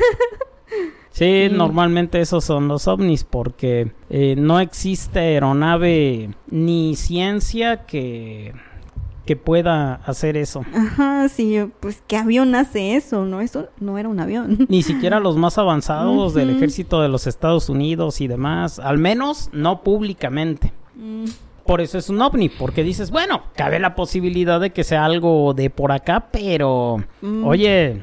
[1.11, 8.53] Sí, normalmente esos son los ovnis porque eh, no existe aeronave ni ciencia que
[9.29, 10.65] que pueda hacer eso.
[10.73, 13.25] Ajá, sí, pues ¿qué avión hace eso?
[13.25, 14.65] No, eso no era un avión.
[14.69, 19.51] Ni siquiera los más avanzados del ejército de los Estados Unidos y demás, al menos
[19.53, 20.73] no públicamente.
[20.95, 21.25] Mm.
[21.69, 25.53] Por eso es un ovni, porque dices, bueno, cabe la posibilidad de que sea algo
[25.53, 27.45] de por acá, pero mm.
[27.45, 28.01] oye,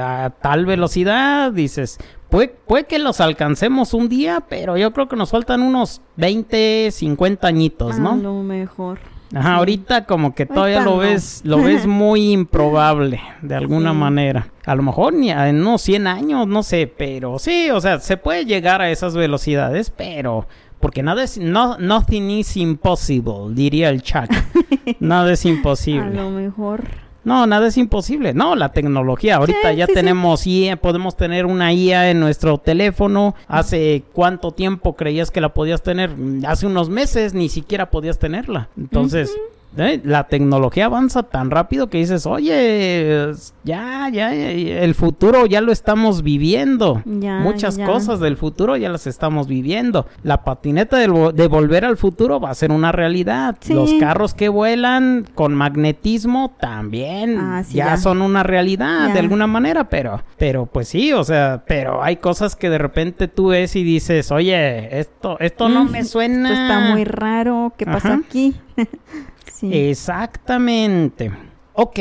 [0.00, 1.98] a tal velocidad, dices,
[2.30, 6.88] puede, puede que los alcancemos un día, pero yo creo que nos faltan unos 20,
[6.90, 8.12] 50 añitos, ¿no?
[8.12, 9.00] A lo mejor.
[9.34, 14.48] Ajá, ahorita como que todavía lo ves, lo ves muy improbable de alguna manera.
[14.64, 18.16] A lo mejor ni en unos 100 años, no sé, pero sí, o sea, se
[18.16, 20.46] puede llegar a esas velocidades, pero
[20.84, 24.30] porque nada es no nothing is impossible, diría el chat.
[25.00, 26.02] nada es imposible.
[26.02, 26.84] A lo mejor
[27.24, 28.34] no, nada es imposible.
[28.34, 29.36] No, la tecnología.
[29.36, 33.34] Ahorita ya tenemos IA, podemos tener una IA en nuestro teléfono.
[33.48, 36.10] ¿Hace cuánto tiempo creías que la podías tener?
[36.46, 38.68] Hace unos meses ni siquiera podías tenerla.
[38.76, 39.34] Entonces,
[39.76, 40.00] ¿Eh?
[40.04, 43.32] La tecnología avanza tan rápido que dices, oye,
[43.64, 47.02] ya, ya, el futuro ya lo estamos viviendo.
[47.04, 50.06] Muchas cosas del futuro ya las estamos viviendo.
[50.22, 51.08] La patineta de,
[51.48, 53.56] volver al futuro va a ser una realidad.
[53.68, 59.88] Los carros que vuelan con magnetismo también ah, ya, son una realidad de alguna manera,
[59.88, 63.82] pero, pero pues sí, o sea, pero hay cosas que de repente tú ves y
[63.82, 66.50] dices, oye, esto, esto no me suena.
[66.50, 68.54] Esto está muy raro, ¿qué pasa aquí?
[69.72, 71.30] Exactamente.
[71.74, 71.98] Ok.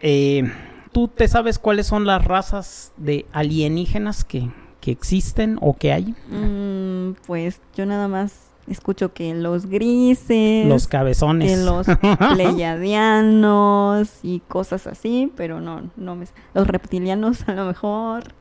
[0.00, 0.52] Eh,
[0.92, 4.50] ¿Tú te sabes cuáles son las razas de alienígenas que,
[4.86, 6.14] existen o que hay?
[6.28, 11.86] Mm, pues yo nada más escucho que los grises, los cabezones, que los
[12.34, 18.34] pleiadianos y cosas así, pero no, no me, los reptilianos a lo mejor.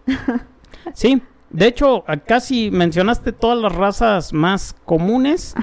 [0.93, 1.21] sí,
[1.53, 5.53] de hecho, casi mencionaste todas las razas más comunes,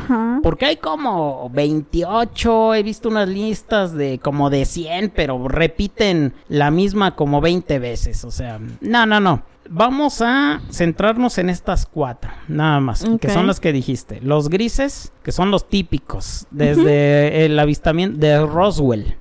[0.41, 6.71] porque hay como 28, he visto unas listas de como de 100, pero repiten la
[6.71, 9.43] misma como 20 veces, o sea, no, no, no.
[9.69, 14.21] Vamos a centrarnos en estas cuatro, nada más, que son las que dijiste.
[14.21, 19.17] Los grises, que son los típicos, desde el avistamiento de Roswell.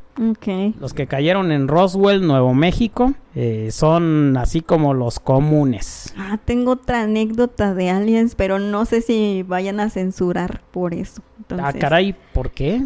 [0.79, 6.13] Los que cayeron en Roswell, Nuevo México, eh, son así como los comunes.
[6.17, 11.21] Ah, tengo otra anécdota de aliens, pero no sé si vayan a censurar por eso.
[11.57, 12.81] Ah, caray, ¿por qué?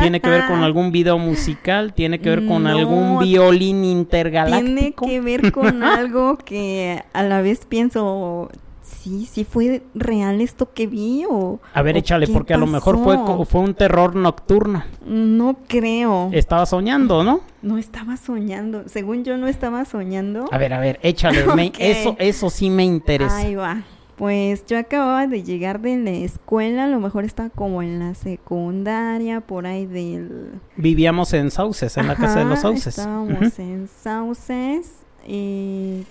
[0.00, 1.92] ¿Tiene que ver con algún video musical?
[1.92, 4.64] ¿Tiene que ver con algún violín intergaláctico?
[4.64, 8.50] Tiene que ver con algo que a la vez pienso
[8.92, 11.60] sí, sí fue real esto que vi o...
[11.74, 14.84] A ver, échale, porque a lo mejor fue, fue un terror nocturno.
[15.06, 16.30] No creo.
[16.32, 17.40] Estaba soñando, ¿no?
[17.62, 18.84] No estaba soñando.
[18.86, 20.46] Según yo no estaba soñando.
[20.50, 21.44] A ver, a ver, échale.
[21.78, 23.36] eso, eso sí me interesa.
[23.36, 23.82] Ahí va.
[24.16, 28.14] Pues yo acababa de llegar de la escuela, a lo mejor estaba como en la
[28.14, 30.60] secundaria, por ahí del...
[30.76, 32.98] Vivíamos en Sauces, en la casa de los Sauces.
[32.98, 34.92] Estábamos en Sauces
[35.26, 36.04] y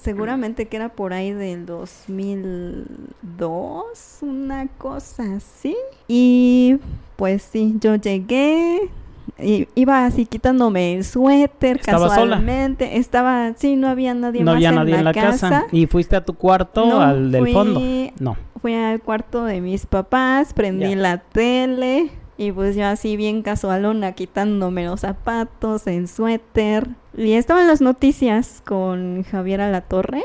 [0.00, 5.76] seguramente que era por ahí del 2002, una cosa así.
[6.08, 6.78] Y
[7.16, 8.90] pues sí, yo llegué,
[9.38, 12.98] y iba así quitándome el suéter ¿Estaba casualmente.
[12.98, 15.66] Estaba, sí, no había nadie no había nadie en la, casa.
[15.72, 17.80] ¿Y fuiste a tu cuarto, al del fondo?
[18.18, 18.36] No.
[18.60, 24.12] Fui al cuarto de mis papás, prendí la tele y pues yo así bien casualona
[24.12, 26.88] quitándome los zapatos, el suéter.
[27.16, 30.22] Y estaba en las noticias con Javier Alatorre.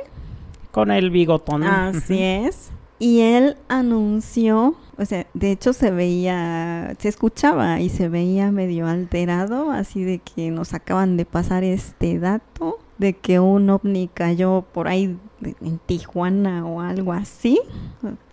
[0.71, 1.63] Con el bigotón.
[1.63, 2.71] Así es.
[2.97, 8.87] Y él anunció, o sea, de hecho se veía, se escuchaba y se veía medio
[8.87, 14.63] alterado, así de que nos acaban de pasar este dato de que un ovni cayó
[14.73, 17.59] por ahí en Tijuana o algo así.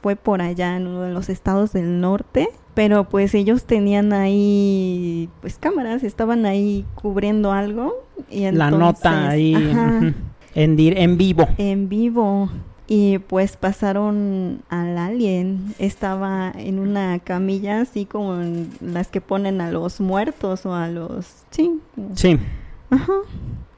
[0.00, 5.28] Fue por allá en uno de los estados del norte pero pues ellos tenían ahí
[5.40, 10.14] pues cámaras, estaban ahí cubriendo algo y la nota ahí en,
[10.78, 11.48] en vivo.
[11.58, 12.50] En vivo
[12.86, 18.40] y pues pasaron al alien, estaba en una camilla así como
[18.80, 21.78] las que ponen a los muertos o a los sí.
[22.14, 22.38] Sí.
[22.90, 23.12] Ajá.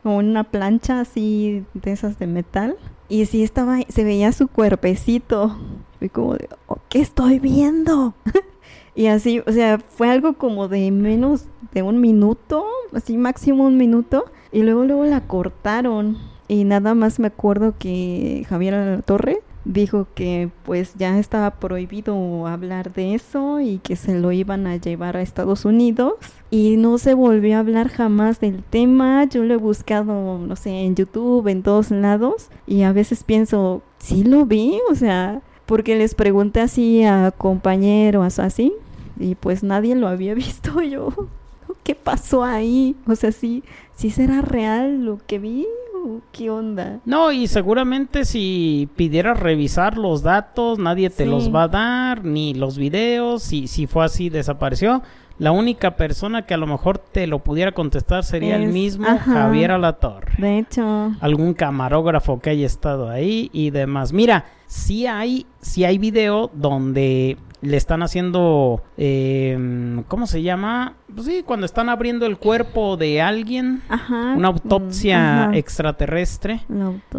[0.05, 2.77] O una plancha así de esas de metal
[3.09, 5.57] y sí estaba se veía su cuerpecito.
[5.99, 8.15] Fue como de, oh, ¿qué estoy viendo?
[8.97, 13.77] Y así, o sea, fue algo como de menos de un minuto, así máximo un
[13.77, 14.25] minuto.
[14.53, 16.17] Y luego, luego la cortaron.
[16.47, 22.93] Y nada más me acuerdo que Javier Torre dijo que pues ya estaba prohibido hablar
[22.93, 26.15] de eso y que se lo iban a llevar a Estados Unidos
[26.51, 29.25] y no se volvió a hablar jamás del tema.
[29.25, 33.83] Yo lo he buscado, no sé, en YouTube, en todos lados y a veces pienso,
[33.99, 38.75] sí lo vi, o sea, porque les pregunté así a compañeros así
[39.19, 41.09] y pues nadie lo había visto yo.
[41.83, 42.97] ¿Qué pasó ahí?
[43.07, 43.63] O sea, sí,
[43.95, 45.67] sí será real lo que vi
[46.33, 47.01] ¿Qué onda?
[47.05, 52.55] No, y seguramente si pidieras revisar los datos, nadie te los va a dar, ni
[52.55, 55.03] los videos, si, si fue así, desapareció.
[55.39, 59.73] La única persona que a lo mejor te lo pudiera contestar sería el mismo Javier
[59.73, 60.35] Alatorre.
[60.39, 61.13] De hecho.
[61.21, 64.13] Algún camarógrafo que haya estado ahí y demás.
[64.13, 64.45] Mira,
[64.75, 70.97] si hay, si hay video donde le están haciendo, eh, ¿cómo se llama?
[71.15, 73.83] Pues sí, cuando están abriendo el cuerpo de alguien,
[74.37, 76.63] una autopsia mm, extraterrestre,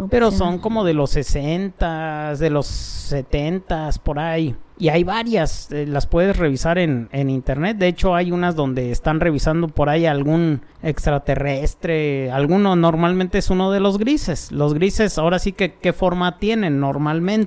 [0.10, 4.54] pero son como de los 60, de los 70, por ahí.
[4.78, 7.78] Y hay varias, eh, las puedes revisar en, en, internet.
[7.78, 12.30] De hecho, hay unas donde están revisando por ahí algún extraterrestre.
[12.30, 14.52] Alguno normalmente es uno de los grises.
[14.52, 17.45] Los grises, ahora sí que qué forma tienen normalmente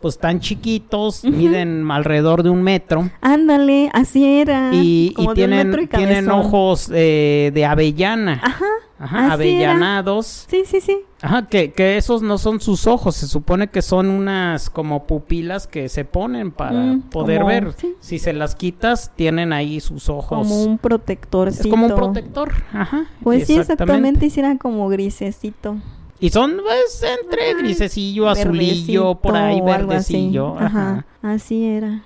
[0.00, 3.08] pues tan chiquitos, miden alrededor de un metro.
[3.22, 4.70] Ándale, así era.
[4.74, 8.38] Y, tienen, tienen ojos eh, de avellana.
[8.42, 8.66] Ajá.
[8.98, 10.46] Ajá, avellanados.
[10.48, 10.98] Sí, sí, sí.
[11.20, 15.66] Ajá, que, que, esos no son sus ojos, se supone que son unas como pupilas
[15.66, 17.74] que se ponen para mm, poder ver.
[18.00, 20.38] Si se las quitas, tienen ahí sus ojos.
[20.46, 21.48] Como un protector.
[21.48, 23.06] Es como un protector, ajá.
[23.22, 25.76] Pues sí, exactamente, hicieran como grisecito.
[26.20, 30.56] Y son pues entre grisecillo, azulillo, por ahí, verdecillo.
[30.56, 30.64] Así.
[30.64, 31.06] Ajá.
[31.22, 32.02] así era.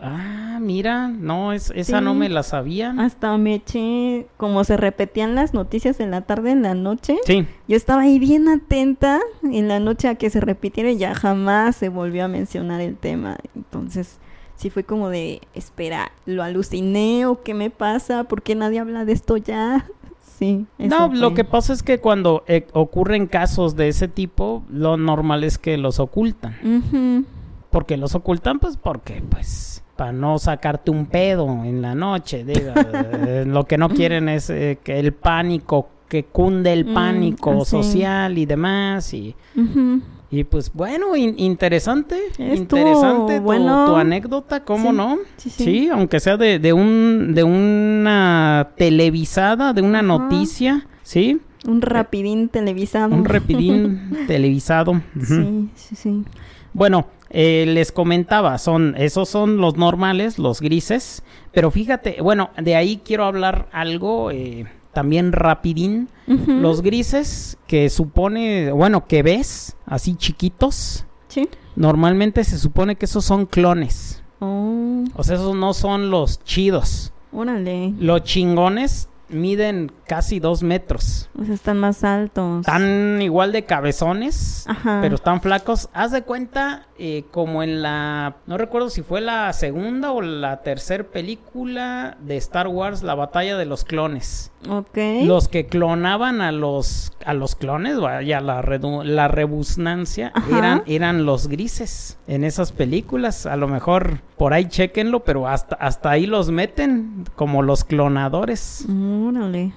[0.00, 2.94] Ah, mira, no, es, esa no me la sabía.
[2.98, 7.18] Hasta me eché, como se repetían las noticias en la tarde, en la noche.
[7.26, 7.46] Sí.
[7.68, 11.76] Yo estaba ahí bien atenta en la noche a que se repitiera y ya jamás
[11.76, 13.36] se volvió a mencionar el tema.
[13.54, 14.18] Entonces,
[14.56, 18.24] sí fue como de, espera, ¿lo aluciné o qué me pasa?
[18.24, 19.84] ¿Por qué nadie habla de esto ya?
[20.78, 25.44] No, lo que pasa es que cuando eh, ocurren casos de ese tipo, lo normal
[25.44, 27.26] es que los ocultan.
[27.70, 32.44] Porque los ocultan, pues porque, pues, para no sacarte un pedo en la noche.
[33.24, 37.64] Eh, lo que no quieren es eh, que el pánico, que cunde el mm, pánico
[37.64, 39.14] social y demás.
[39.14, 39.34] Y,
[40.32, 45.18] y pues bueno, interesante, interesante tu, tu, anécdota, ¿cómo no?
[45.36, 51.38] Sí, aunque sea de, de, un de una televisada, de una noticia, ¿sí?
[51.66, 53.14] Un rapidín televisado.
[53.14, 55.02] Un rapidín televisado.
[55.22, 56.24] Sí, sí, sí.
[56.72, 61.22] Bueno, eh, les comentaba, son esos son los normales, los grises,
[61.52, 66.08] pero fíjate, bueno, de ahí quiero hablar algo eh, también rapidín.
[66.26, 71.04] Los grises que supone, bueno, que ves así chiquitos.
[71.28, 71.48] Sí.
[71.76, 74.22] Normalmente se supone que esos son clones.
[74.40, 75.04] Oh.
[75.14, 77.12] O sea, esos no son los chidos.
[77.32, 77.94] Órale.
[77.98, 81.30] Los chingones miden casi dos metros.
[81.40, 82.60] O sea, están más altos.
[82.60, 85.88] Están igual de cabezones, pero están flacos.
[85.94, 88.36] Haz de cuenta eh, como en la...
[88.46, 93.56] No recuerdo si fue la segunda o la tercera película de Star Wars, la batalla
[93.56, 94.52] de los clones.
[94.68, 94.98] Ok.
[95.24, 101.48] Los que clonaban a los, a los clones, vaya, la, la rebusnancia, eran, eran los
[101.48, 103.46] grises en esas películas.
[103.46, 108.86] A lo mejor por ahí chequenlo, pero hasta, hasta ahí los meten como los clonadores.
[109.26, 109.72] Órale.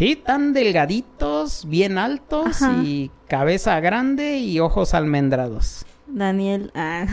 [0.00, 5.84] Sí, tan delgaditos, bien altos y cabeza grande y ojos almendrados.
[6.06, 6.72] Daniel.
[6.74, 7.04] Ah.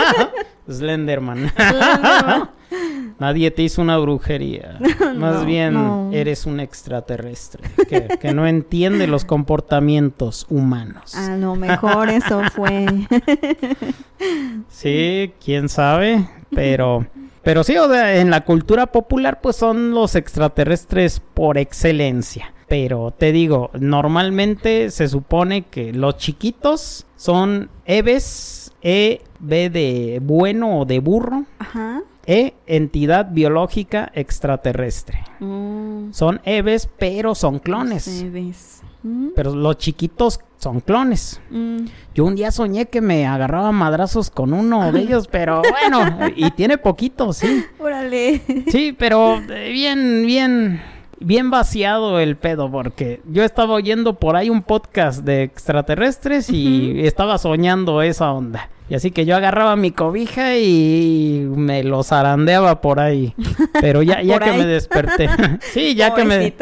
[0.66, 1.52] Slenderman.
[3.18, 4.78] Nadie te hizo una brujería.
[5.18, 7.62] Más bien eres un extraterrestre
[8.18, 11.14] que, no entiende los comportamientos humanos.
[11.16, 12.86] A lo mejor eso fue.
[14.70, 17.06] sí, quién sabe, pero
[17.44, 22.52] pero sí, o sea, en la cultura popular pues son los extraterrestres por excelencia.
[22.68, 30.80] Pero te digo, normalmente se supone que los chiquitos son Eves, E, B de bueno
[30.80, 31.44] o de burro.
[31.58, 32.02] Ajá.
[32.26, 35.24] E, entidad biológica extraterrestre.
[35.40, 36.12] Mm.
[36.12, 38.24] Son Eves, pero son clones.
[39.04, 39.28] Mm.
[39.36, 41.40] Pero los chiquitos son clones.
[41.50, 41.84] Mm.
[42.14, 46.50] Yo un día soñé que me agarraba madrazos con uno de ellos, pero bueno, y
[46.52, 47.64] tiene poquito, sí.
[47.78, 48.42] Órale.
[48.68, 50.80] Sí, pero eh, bien, bien
[51.24, 57.06] bien vaciado el pedo porque yo estaba oyendo por ahí un podcast de extraterrestres y
[57.06, 58.68] estaba soñando esa onda.
[58.86, 63.34] Y así que yo agarraba mi cobija y me los zarandeaba por ahí.
[63.80, 65.30] Pero ya, ya que me desperté.
[65.72, 66.54] sí, ya que me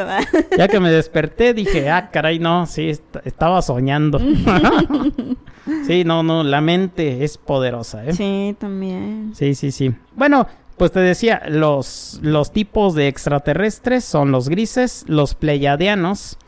[0.56, 2.90] ya que me desperté dije, ah, caray, no, sí,
[3.24, 4.20] estaba soñando.
[5.86, 8.12] sí, no, no, la mente es poderosa, ¿eh?
[8.12, 9.32] Sí, también.
[9.34, 9.92] Sí, sí, sí.
[10.14, 10.46] Bueno,
[10.82, 16.38] pues te decía, los, los tipos de extraterrestres son los grises, los pleiadianos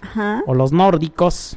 [0.48, 1.56] o los nórdicos,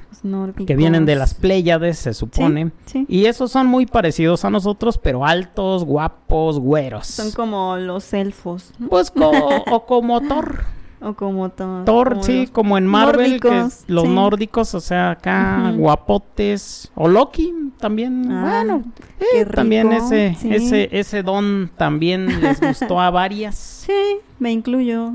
[0.63, 2.71] que vienen de las Pléyades, se supone.
[3.07, 7.07] Y esos son muy parecidos a nosotros, pero altos, guapos, güeros.
[7.07, 8.71] Son como los elfos.
[8.87, 9.11] Pues
[9.71, 10.65] o como Thor.
[10.99, 11.85] O como Thor.
[11.85, 13.39] Thor, sí, como en Marvel,
[13.87, 16.91] los nórdicos, o sea, acá guapotes.
[16.95, 18.31] O Loki también.
[18.31, 18.83] Ah, bueno,
[19.19, 23.75] eh, también ese, ese, ese don también les gustó a varias.
[23.87, 25.13] Sí, me incluyo.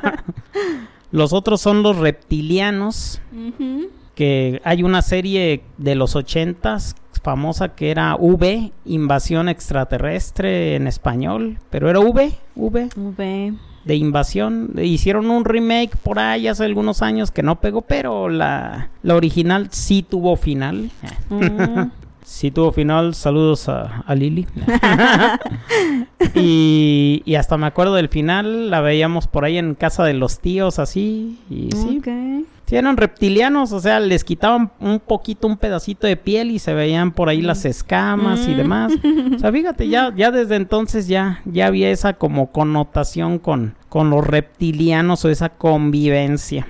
[1.10, 3.20] los otros son los reptilianos.
[4.14, 11.58] Que hay una serie de los ochentas famosa que era V, Invasión Extraterrestre en español,
[11.68, 12.88] pero era V, V.
[12.96, 13.54] V
[13.86, 14.72] de invasión.
[14.82, 19.68] Hicieron un remake por ahí hace algunos años que no pegó, pero la, la original
[19.70, 20.90] sí tuvo final.
[21.30, 21.90] Mm.
[22.24, 23.14] sí tuvo final.
[23.14, 24.46] Saludos a, a Lili.
[26.34, 28.70] y, y, hasta me acuerdo del final.
[28.70, 31.38] La veíamos por ahí en casa de los tíos así.
[31.48, 32.02] Y sí.
[32.66, 36.74] Sí, eran reptilianos, o sea, les quitaban un poquito, un pedacito de piel y se
[36.74, 38.56] veían por ahí las escamas y mm.
[38.56, 38.92] demás.
[39.36, 44.10] O sea, fíjate, ya, ya desde entonces ya, ya había esa como connotación con, con
[44.10, 46.66] los reptilianos o esa convivencia.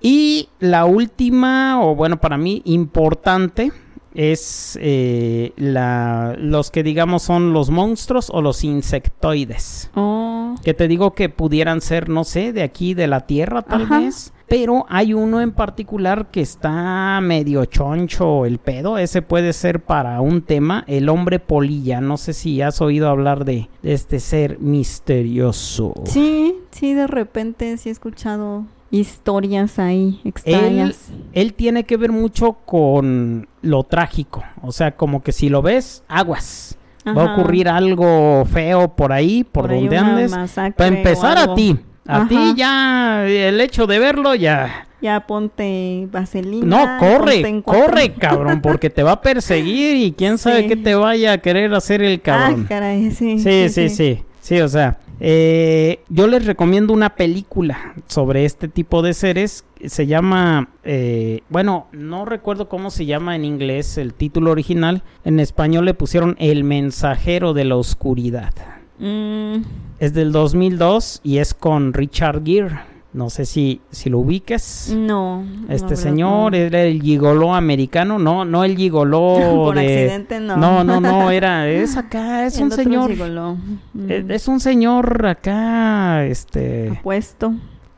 [0.00, 3.72] Y la última, o bueno, para mí importante,
[4.14, 9.90] es eh, la, los que digamos son los monstruos o los insectoides.
[9.94, 10.54] Oh.
[10.62, 14.32] Que te digo que pudieran ser, no sé, de aquí, de la Tierra tal vez.
[14.48, 18.98] Pero hay uno en particular que está medio choncho el pedo.
[18.98, 22.00] Ese puede ser para un tema, el hombre polilla.
[22.00, 25.94] No sé si has oído hablar de, este ser misterioso.
[26.04, 31.10] Sí, sí, de repente sí he escuchado historias ahí extrañas.
[31.32, 34.44] Él, tiene que ver mucho con lo trágico.
[34.62, 36.78] O sea, como que si lo ves, aguas.
[37.06, 40.32] Va a ocurrir algo feo por ahí, por, donde andes.
[40.76, 41.78] Para empezar a ti.
[42.06, 44.86] A ti ya el hecho de verlo ya.
[45.00, 46.66] Ya ponte vaselina.
[46.66, 51.32] No, corre, corre, cabrón, porque te va a perseguir y quién sabe qué te vaya
[51.32, 52.62] a querer hacer el cabrón.
[52.64, 53.38] Ah, caray, sí.
[53.38, 54.22] Sí, sí, sí.
[54.40, 59.64] Sí, o sea, eh, yo les recomiendo una película sobre este tipo de seres.
[59.86, 65.02] Se llama, eh, bueno, no recuerdo cómo se llama en inglés el título original.
[65.24, 68.52] En español le pusieron El mensajero de la oscuridad.
[68.98, 69.62] Mm.
[69.98, 72.80] Es del 2002 y es con Richard Gere.
[73.12, 74.92] No sé si, si lo ubiques.
[74.96, 75.44] No.
[75.68, 78.18] Este señor era el gigoló americano.
[78.18, 80.56] No, no el gigoló Por accidente no.
[80.56, 81.30] No, no, no.
[81.30, 83.12] Era, es acá, es un señor.
[84.08, 86.90] Es, es, un señor acá, este.
[86.90, 87.54] Apuesto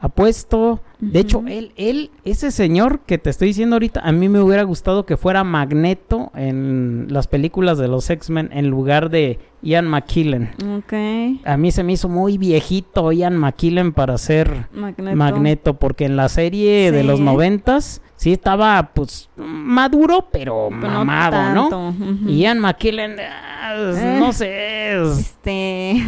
[0.06, 0.80] apuesto.
[0.98, 4.62] De hecho, él, él, ese señor que te estoy diciendo ahorita, a mí me hubiera
[4.62, 10.50] gustado que fuera Magneto en las películas de los X-Men en lugar de Ian McKellen.
[10.78, 11.44] Ok.
[11.44, 14.68] A mí se me hizo muy viejito Ian McKellen para ser
[15.14, 21.94] Magneto, porque en la serie de los noventas sí estaba pues maduro, pero, mamado, ¿no?
[22.26, 24.16] Ian McKellen, ah, eh.
[24.18, 25.02] no sé.
[25.02, 26.02] Este.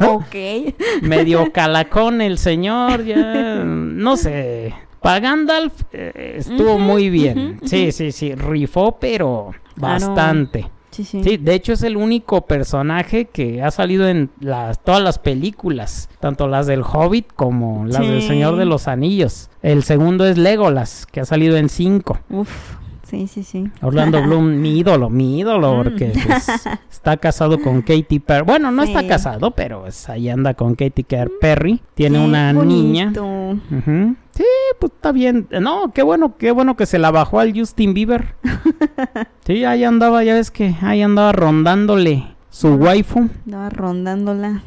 [0.00, 1.02] ok.
[1.02, 3.62] Medio calacón el señor, ya.
[3.64, 4.74] No sé.
[5.00, 7.60] Para Gandalf eh, estuvo muy bien.
[7.64, 8.34] Sí, sí, sí.
[8.34, 10.70] Rifó, pero bastante.
[11.04, 16.08] Sí, de hecho es el único personaje que ha salido en las, todas las películas,
[16.20, 19.50] tanto las del Hobbit como las del Señor de los Anillos.
[19.62, 22.18] El segundo es Legolas, que ha salido en cinco.
[22.30, 22.77] Uf.
[23.08, 23.70] Sí, sí, sí.
[23.80, 25.82] Orlando Bloom, mi ídolo, mi ídolo, mm.
[25.82, 26.46] porque pues,
[26.90, 28.44] está casado con Katy Perry.
[28.44, 31.06] Bueno, no está casado, pero pues, ahí anda con Katy
[31.40, 31.80] Perry.
[31.94, 33.12] Tiene una niña.
[33.14, 34.44] Sí,
[34.78, 35.48] pues está bien.
[35.50, 38.34] No, qué bueno, qué bueno que se la bajó al Justin Bieber.
[39.46, 43.30] sí, ahí andaba, ya ves que ahí andaba rondándole su waifu.
[43.46, 44.62] Andaba rondándola.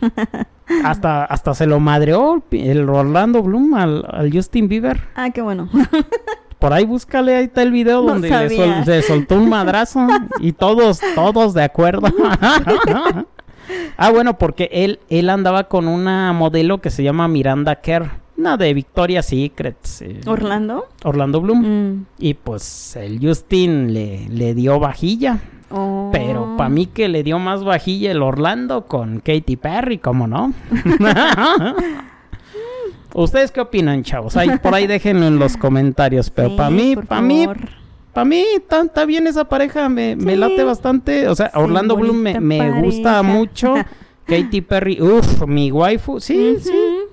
[0.83, 4.99] hasta, hasta se lo madreó el Orlando Bloom al, al Justin Bieber.
[5.13, 5.69] Ah, qué bueno.
[6.61, 8.29] Por ahí búscale, ahí está el video donde
[8.85, 10.05] se soltó un madrazo
[10.39, 12.07] y todos, todos de acuerdo.
[13.97, 18.11] ah, bueno, porque él, él andaba con una modelo que se llama Miranda Kerr.
[18.37, 20.03] Una de Victoria's Secrets.
[20.03, 20.87] Eh, ¿Orlando?
[21.03, 21.61] Orlando Bloom.
[21.61, 22.05] Mm.
[22.19, 25.39] Y pues el Justin le, le dio vajilla.
[25.71, 26.09] Oh.
[26.11, 30.53] Pero para mí que le dio más vajilla el Orlando con Katy Perry, ¿cómo no?
[33.13, 34.37] ¿Ustedes qué opinan, chavos?
[34.37, 36.29] Ahí, por ahí déjenlo en los comentarios.
[36.29, 37.47] Pero para mí, para mí,
[38.13, 39.89] para mí, está bien esa pareja.
[39.89, 41.27] Me, me late bastante.
[41.27, 43.75] O sea, Orlando Bloom me, me gusta mucho.
[44.25, 46.19] Katy Perry, uff, mi waifu.
[46.19, 46.71] Sí, sí.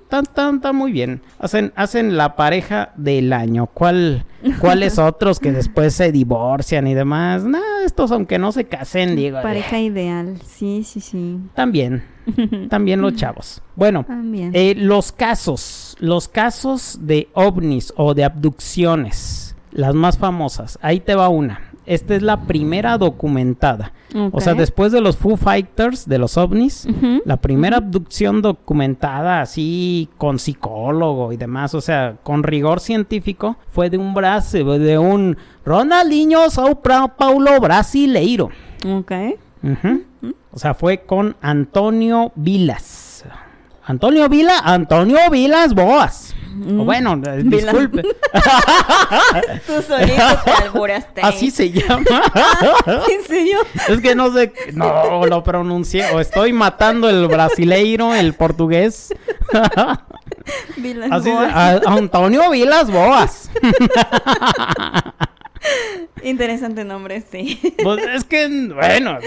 [0.09, 1.20] Tan, tan, tan muy bien.
[1.39, 3.66] Hacen, hacen la pareja del año.
[3.66, 4.24] ¿Cuál,
[4.60, 7.44] ¿Cuáles otros que después se divorcian y demás?
[7.44, 9.40] No, estos aunque no se casen, digo.
[9.43, 11.39] Pareja ideal, sí, sí, sí.
[11.55, 12.05] También,
[12.68, 13.62] también los chavos.
[13.76, 14.05] Bueno,
[14.52, 20.78] eh, los casos, los casos de ovnis o de abducciones, las más famosas.
[20.82, 21.67] Ahí te va una.
[21.89, 23.93] Esta es la primera documentada.
[24.32, 26.86] O sea, después de los Foo Fighters, de los ovnis,
[27.24, 33.89] la primera abducción documentada así con psicólogo y demás, o sea, con rigor científico, fue
[33.89, 38.51] de un brazo, de un Ronaldinho Sao Paulo brasileiro.
[38.86, 39.12] Ok.
[40.52, 43.24] O sea, fue con Antonio Vilas.
[43.85, 46.35] Antonio Vila, Antonio Vilas Boas.
[46.59, 46.85] Mm.
[46.85, 48.02] bueno, eh, disculpe.
[49.66, 51.20] Tú solito te alburaste.
[51.22, 52.05] Así se llama.
[52.86, 53.59] ¿En serio?
[53.89, 56.10] Es que no sé, no lo pronuncié.
[56.12, 59.14] O estoy matando el brasileiro, el portugués.
[60.76, 61.86] Vilas Boas.
[61.86, 63.51] Antonio Vilas Boas.
[66.22, 67.60] Interesante nombre, sí.
[67.82, 69.18] Pues es que, bueno,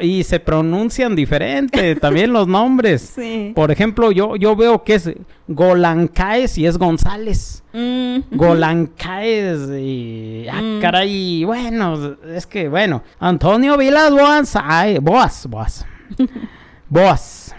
[0.00, 3.12] y se pronuncian diferente también los nombres.
[3.14, 3.52] Sí.
[3.54, 5.10] Por ejemplo, yo, yo veo que es
[5.48, 7.62] Golancaes y es González.
[7.72, 8.18] Mm.
[8.32, 10.46] Golancaes y...
[10.50, 10.80] Ah, mm.
[10.80, 14.54] caray, bueno, es que, bueno, Antonio Vilas Boas,
[15.00, 15.86] Boas, Boas.
[16.88, 17.54] Boas.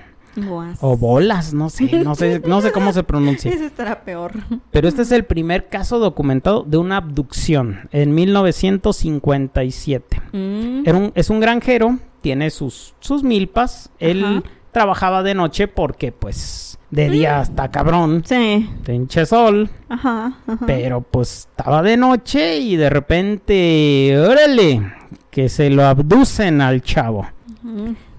[0.81, 3.51] O bolas, no sé, no sé, no sé cómo se pronuncia.
[3.51, 4.31] Eso estará peor.
[4.71, 10.21] Pero este es el primer caso documentado de una abducción en 1957.
[10.31, 10.89] Mm.
[10.89, 13.91] un, es un granjero, tiene sus, sus milpas.
[13.99, 18.23] Él trabajaba de noche porque, pues, de día hasta cabrón.
[18.25, 18.69] Sí.
[18.85, 19.69] Pinche sol.
[19.89, 20.33] Ajá,
[20.65, 24.93] Pero pues estaba de noche y de repente, órale,
[25.29, 27.27] que se lo abducen al chavo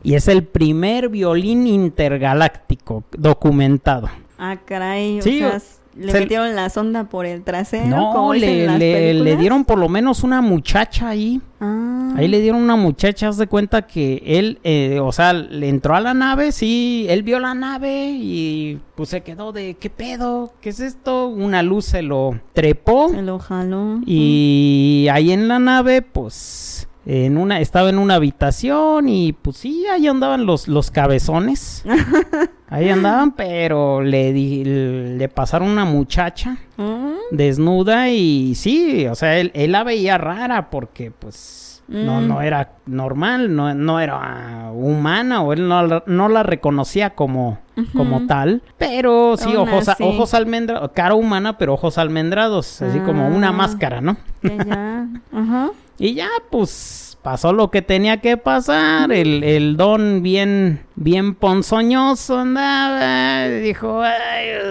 [0.05, 4.09] y es el primer violín intergaláctico documentado.
[4.39, 5.23] Ah, caray.
[5.23, 5.61] Sí, o sea,
[5.97, 7.87] le metieron la sonda por el trasero.
[7.87, 11.41] No, le, le, dieron por lo menos una muchacha ahí.
[11.59, 12.13] Ah.
[12.17, 15.95] Ahí le dieron una muchacha, haz de cuenta que él, eh, o sea, le entró
[15.95, 20.53] a la nave, sí, él vio la nave y pues se quedó de, ¿qué pedo?
[20.61, 21.29] ¿Qué es esto?
[21.29, 23.09] Una luz se lo trepó.
[23.09, 24.01] Se lo jaló.
[24.05, 29.87] Y ahí en la nave, pues en una estaba en una habitación y pues sí
[29.87, 31.85] ahí andaban los los cabezones
[32.69, 37.15] ahí andaban pero le le pasaron una muchacha mm.
[37.31, 42.43] desnuda y sí o sea él, la veía rara porque pues no no mm.
[42.43, 47.59] era normal no, no era humana o él no, no la reconocía como
[47.95, 53.49] como tal pero sí ojos ojos almendrados cara humana pero ojos almendrados así como una
[53.49, 53.53] ah.
[53.53, 55.07] máscara no ya.
[55.33, 55.71] Ajá.
[55.99, 59.13] Y ya, pues, pasó lo que tenía que pasar.
[59.13, 63.49] El, el don bien, bien ponzoñoso andaba.
[63.49, 64.03] Dijo,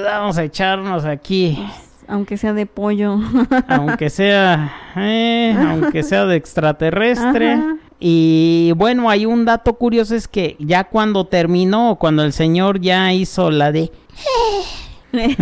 [0.06, 1.58] vamos a echarnos aquí.
[2.08, 3.20] Aunque sea de pollo.
[3.68, 7.60] aunque sea, eh, aunque sea de extraterrestre.
[8.00, 13.14] Y bueno, hay un dato curioso es que ya cuando terminó, cuando el señor ya
[13.14, 13.91] hizo la de...
[15.14, 15.36] de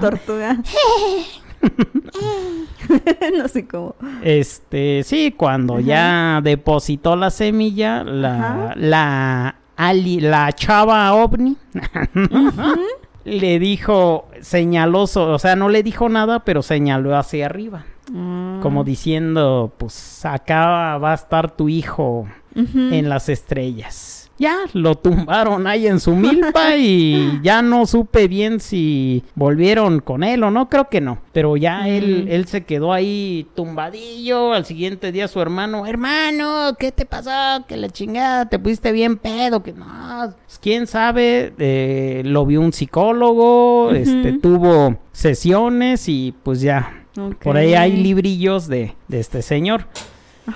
[0.00, 0.58] tortuga.
[3.38, 3.94] no sé cómo.
[4.22, 11.56] Este, sí, cuando ya depositó la semilla, la, la, la chava ovni
[13.24, 17.84] le dijo, señaló, o sea, no le dijo nada, pero señaló hacia arriba.
[18.12, 18.60] Mm.
[18.60, 25.66] Como diciendo, pues acá va a estar tu hijo en las estrellas ya lo tumbaron
[25.66, 30.68] ahí en su milpa y ya no supe bien si volvieron con él o no,
[30.68, 31.18] creo que no.
[31.32, 34.52] Pero ya él, él se quedó ahí tumbadillo.
[34.52, 37.30] Al siguiente día su hermano, hermano, ¿qué te pasó?
[37.66, 39.86] Que la chingada, te pusiste bien pedo, que no,
[40.44, 47.04] pues, quién sabe, eh, lo vio un psicólogo, este, tuvo sesiones y pues ya.
[47.42, 49.86] Por ahí hay librillos de, de este señor.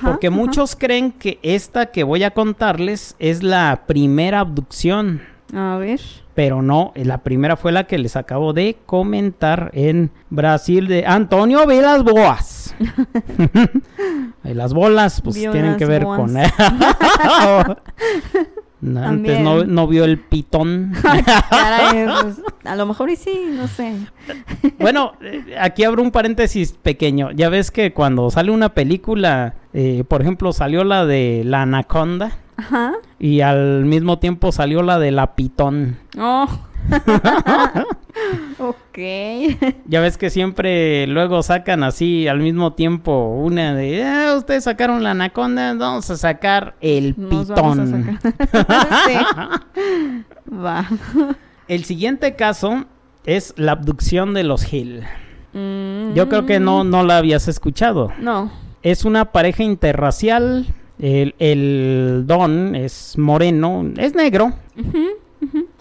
[0.02, 5.22] Porque muchos creen que esta que voy a contarles es la primera abducción.
[5.54, 6.00] A ver.
[6.34, 11.66] Pero no, la primera fue la que les acabo de comentar en Brasil de Antonio
[11.66, 12.74] Vilas Boas.
[14.42, 16.36] las bolas, pues tienen que ver con
[18.82, 18.97] él.
[18.97, 20.93] antes no, vio el pitón.
[22.23, 23.94] Pues, a lo mejor y sí, no sé.
[24.78, 27.31] bueno, eh, aquí abro un paréntesis pequeño.
[27.32, 32.32] Ya ves que cuando sale una película, eh, por ejemplo, salió la de La Anaconda.
[32.57, 32.93] Ajá.
[33.19, 35.98] Y al mismo tiempo salió la de La Pitón.
[36.19, 36.47] Oh.
[38.59, 38.98] ok.
[39.86, 45.02] Ya ves que siempre luego sacan así al mismo tiempo una de, ah, ustedes sacaron
[45.02, 48.18] la anaconda, vamos a sacar el pitón.
[50.64, 50.88] Va.
[51.68, 52.84] el siguiente caso
[53.24, 55.05] es la abducción de los Hill.
[55.52, 58.12] Yo creo que no, no la habías escuchado.
[58.20, 58.52] No.
[58.82, 60.66] Es una pareja interracial.
[60.98, 64.52] El, Don es moreno, es negro.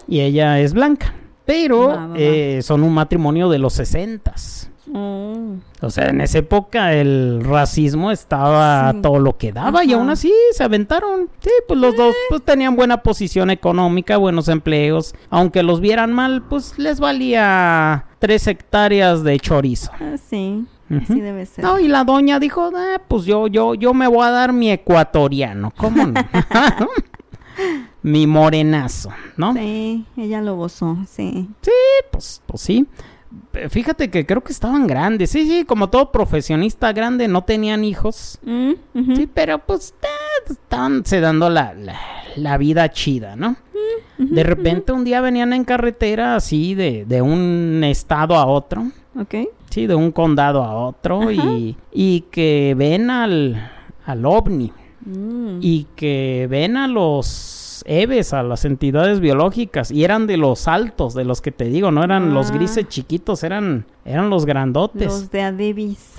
[0.08, 1.14] Y ella es blanca.
[1.50, 4.70] Pero eh, son un matrimonio de los sesentas.
[4.94, 5.56] Oh.
[5.80, 10.32] O sea, en esa época el racismo estaba todo lo que daba y aún así
[10.52, 11.28] se aventaron.
[11.40, 12.18] Sí, pues los dos eh.
[12.28, 15.12] pues, tenían buena posición económica, buenos empleos.
[15.28, 19.90] Aunque los vieran mal, pues les valía tres hectáreas de chorizo.
[20.00, 20.64] Ah, sí.
[21.02, 21.64] Así debe ser.
[21.64, 24.70] No, y la doña dijo, ah, pues yo, yo, yo me voy a dar mi
[24.70, 26.14] ecuatoriano, ¿cómo no?
[28.02, 29.54] mi morenazo, ¿no?
[29.54, 31.48] Sí, ella lo gozó, sí.
[31.62, 31.70] Sí,
[32.10, 32.86] pues, pues sí.
[33.68, 35.30] Fíjate que creo que estaban grandes.
[35.30, 38.38] Sí, sí, como todo profesionista grande, no tenían hijos.
[38.42, 38.72] Mm,
[39.14, 39.94] sí, pero pues
[40.48, 41.74] estaban se dando la,
[42.36, 43.56] la, vida chida, ¿no?
[44.18, 48.90] Mm, de repente un día venían en carretera así de, de un estado a otro.
[49.18, 49.34] Ok.
[49.70, 53.70] Sí, de un condado a otro y, y, que ven al,
[54.04, 54.72] al ovni.
[55.04, 55.58] Mm.
[55.60, 61.14] Y que ven a los EVES, a las entidades biológicas, y eran de los altos,
[61.14, 62.54] de los que te digo, no eran los ah.
[62.54, 65.06] grises chiquitos, eran, eran los grandotes.
[65.06, 66.16] Los de Adebis.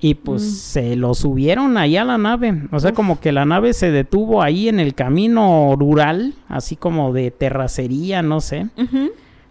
[0.00, 0.46] Y pues mm.
[0.46, 4.42] se lo subieron ahí a la nave, o sea, como que la nave se detuvo
[4.42, 8.66] ahí en el camino rural, así como de terracería, no sé.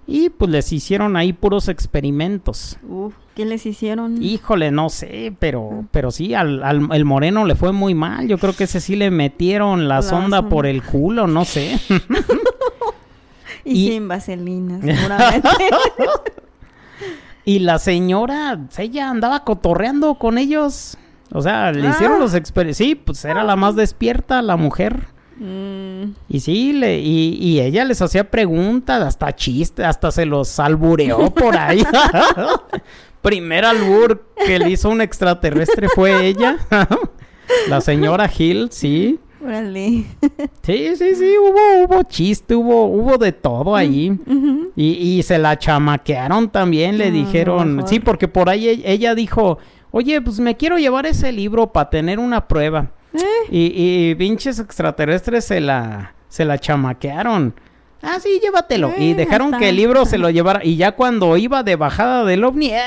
[0.07, 2.77] Y pues les hicieron ahí puros experimentos.
[3.35, 4.21] ¿Qué les hicieron?
[4.21, 8.27] Híjole, no sé, pero, pero sí, al, al el moreno le fue muy mal.
[8.27, 11.79] Yo creo que ese sí le metieron la, sonda, por el culo, no sé.
[13.65, 15.49] y, sin vaselina, seguramente.
[17.45, 20.97] y la señora, ella andaba cotorreando con ellos.
[21.31, 22.19] O sea, le hicieron ah.
[22.19, 22.77] los experimentos.
[22.77, 25.07] Sí, pues era la más despierta, la mujer.
[25.37, 26.13] Mm.
[26.29, 31.33] Y sí, le, y, y, ella les hacía preguntas, hasta chistes, hasta se los albureó
[31.33, 31.83] por ahí.
[33.21, 36.57] Primer albur que le hizo un extraterrestre fue ella.
[37.69, 39.19] La señora Hill, sí.
[39.43, 40.05] Órale.
[40.63, 44.17] Sí, sí, sí, hubo, hubo chiste, hubo, hubo de todo ahí.
[44.75, 47.83] y, y, se la chamaquearon también, le dijeron.
[47.87, 49.59] sí, porque por ahí e, ella dijo,
[49.91, 52.91] oye, pues me quiero llevar ese libro para tener una prueba.
[53.17, 53.47] ¿Eh?
[53.49, 57.53] Y, y pinches extraterrestres se la, se la chamaquearon.
[58.05, 58.93] Ah, sí, llévatelo.
[58.97, 60.63] y eh, dejaron que el libro se lo llevara.
[60.63, 62.83] Y ya cuando iba de bajada del ovni, ¡eh!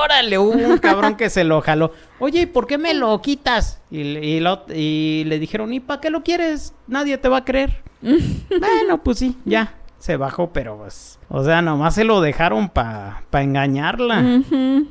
[0.00, 1.92] Órale, hubo un cabrón que se lo jaló.
[2.20, 3.80] Oye, ¿y por qué me lo quitas?
[3.90, 6.72] Y, y, le dijeron, ¿y para qué lo quieres?
[6.86, 7.82] Nadie te va a creer.
[8.00, 9.74] bueno, pues sí, ya.
[9.98, 11.18] Se bajó, pero pues.
[11.28, 14.40] O sea, nomás se lo dejaron para pa engañarla.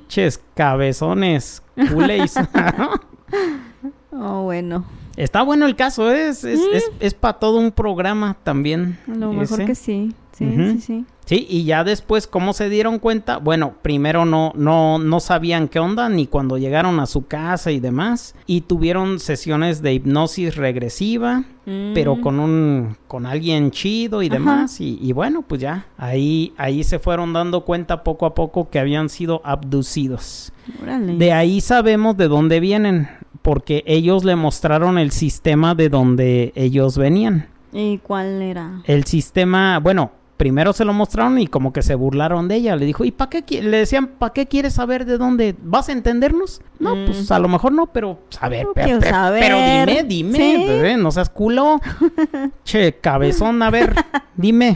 [0.08, 2.36] Ches, cabezones, culéis.
[4.12, 4.86] Oh, bueno.
[5.16, 6.60] Está bueno el caso, es, es,
[7.00, 8.98] es, para todo un programa también.
[9.06, 10.14] lo mejor que sí.
[10.32, 11.06] Sí, sí, sí.
[11.26, 13.38] Sí, y ya después, ¿cómo se dieron cuenta?
[13.38, 17.80] Bueno, primero no, no, no sabían qué onda, ni cuando llegaron a su casa y
[17.80, 18.34] demás.
[18.48, 22.22] Y tuvieron sesiones de hipnosis regresiva, pero mm.
[22.22, 24.80] con un, con alguien chido y demás.
[24.82, 28.80] Y, y, bueno, pues ya, ahí, ahí se fueron dando cuenta poco a poco que
[28.80, 30.52] habían sido abducidos.
[31.18, 33.08] De ahí sabemos de dónde vienen
[33.42, 37.48] porque ellos le mostraron el sistema de donde ellos venían.
[37.72, 38.82] ¿Y cuál era?
[38.86, 42.76] El sistema, bueno, primero se lo mostraron y como que se burlaron de ella.
[42.78, 43.62] Le dijo, ¿y para qué?
[43.62, 45.54] Le decían, ¿para qué quieres saber de dónde?
[45.62, 46.62] ¿Vas a entendernos?
[46.80, 47.06] No, mm.
[47.06, 48.98] pues a lo mejor no, pero a ver, pero
[50.06, 51.82] dime, dime, no seas culo.
[52.64, 53.94] che, cabezón, a ver,
[54.36, 54.76] dime.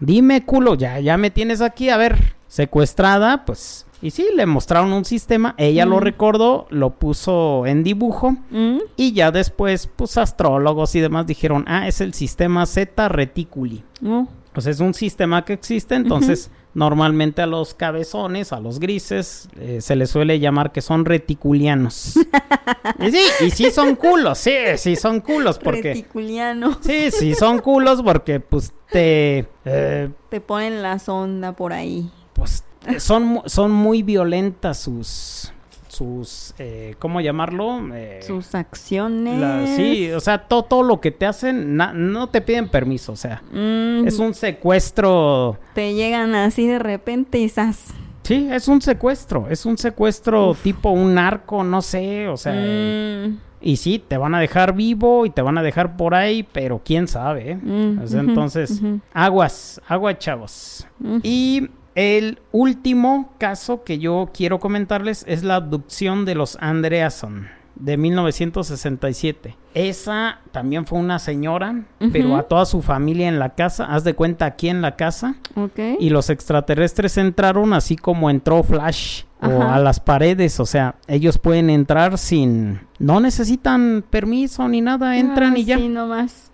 [0.00, 4.92] Dime, culo, ya, ya me tienes aquí, a ver, secuestrada, pues y sí, le mostraron
[4.92, 6.00] un sistema, ella lo mm.
[6.00, 8.78] recordó, lo puso en dibujo mm.
[8.96, 13.84] y ya después, pues astrólogos y demás dijeron, ah, es el sistema Z reticuli.
[14.04, 14.26] Oh.
[14.54, 19.48] O sea, es un sistema que existe, entonces normalmente a los cabezones, a los grises,
[19.58, 22.14] eh, se les suele llamar que son reticulianos.
[22.98, 25.94] y sí, y sí son culos, sí, sí son culos porque...
[25.94, 26.78] Reticulianos.
[26.80, 29.46] Sí, sí son culos porque pues te...
[29.64, 32.10] Eh, te ponen la sonda por ahí.
[32.32, 35.52] Pues eh, son, son muy violentas sus
[35.92, 39.76] sus eh, cómo llamarlo eh, sus acciones.
[39.76, 44.06] sí o sea todo, lo que te hacen no te piden permiso o sea mm.
[44.06, 45.58] es un secuestro.
[45.74, 47.92] Te llegan así de repente y estás
[48.22, 53.38] sí es un secuestro es un secuestro tipo un narco no sé o sea mm.
[53.60, 56.80] y sí te van a dejar vivo y te van a dejar por ahí pero
[56.82, 58.80] quién sabe mm, entonces
[59.12, 60.86] aguas aguas chavos.
[61.22, 67.48] Y el último caso que yo quiero comentarles es la abducción de los Andreason.
[67.74, 69.56] de 1967.
[69.74, 74.14] Esa también fue una señora, pero a toda su familia en la casa, haz de
[74.14, 75.36] cuenta aquí en la casa.
[75.56, 75.78] Ok.
[75.98, 81.38] Y los extraterrestres entraron así como entró Flash o a las paredes, o sea, ellos
[81.38, 85.78] pueden entrar sin, no necesitan permiso ni nada, entran Ah, y ya.
[85.78, 86.50] Sí, nomás.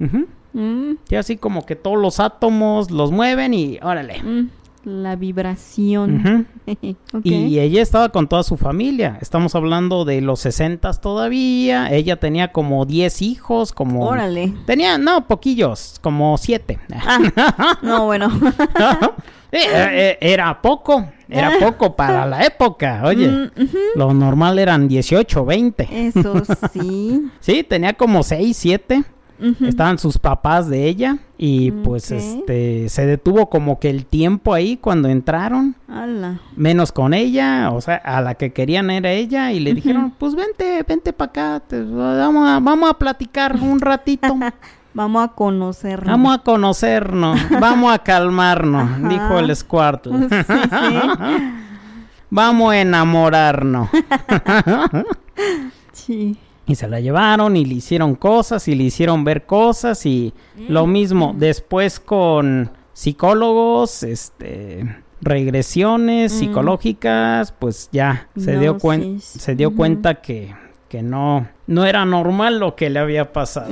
[0.54, 4.22] Mm, Y así como que todos los átomos los mueven y órale.
[4.22, 4.48] mm,
[4.84, 6.46] La vibración.
[7.24, 9.18] Y ella estaba con toda su familia.
[9.22, 11.90] Estamos hablando de los 60 todavía.
[11.90, 14.06] Ella tenía como 10 hijos, como...
[14.06, 14.52] Órale.
[14.66, 16.78] Tenía, no, poquillos, como 7.
[16.92, 18.28] Ah, no, bueno.
[19.50, 23.02] era poco, era poco para la época.
[23.04, 23.50] Oye, Mm,
[23.96, 25.88] lo normal eran 18, 20.
[26.08, 26.42] Eso
[26.72, 27.30] sí.
[27.40, 29.04] Sí, tenía como 6, 7.
[29.60, 32.18] Estaban sus papás de ella y pues Ok.
[32.18, 35.76] este se detuvo como que el tiempo ahí cuando entraron.
[35.88, 36.40] Ala.
[36.56, 40.34] menos con ella, o sea, a la que querían era ella y le dijeron, pues
[40.34, 44.36] vente, vente para acá, te- vamos, a, vamos a platicar un ratito,
[44.94, 46.04] Vamos a conocer.
[46.04, 49.08] vamos a conocernos, vamos a calmarnos, Ajá.
[49.08, 50.28] dijo el Squirtle.
[50.28, 50.96] Sí, sí.
[52.30, 53.88] vamos a enamorarnos.
[55.92, 56.36] Sí.
[56.68, 60.32] Y se la llevaron y le hicieron cosas y le hicieron ver cosas y
[60.68, 64.84] lo mismo después con psicólogos, este
[65.20, 66.38] regresiones Mm.
[66.38, 69.42] psicológicas, pues ya se dio cuen- Hipnosis.
[69.42, 70.54] se dio cuenta que
[70.88, 73.68] que no no era normal lo que le había pasado.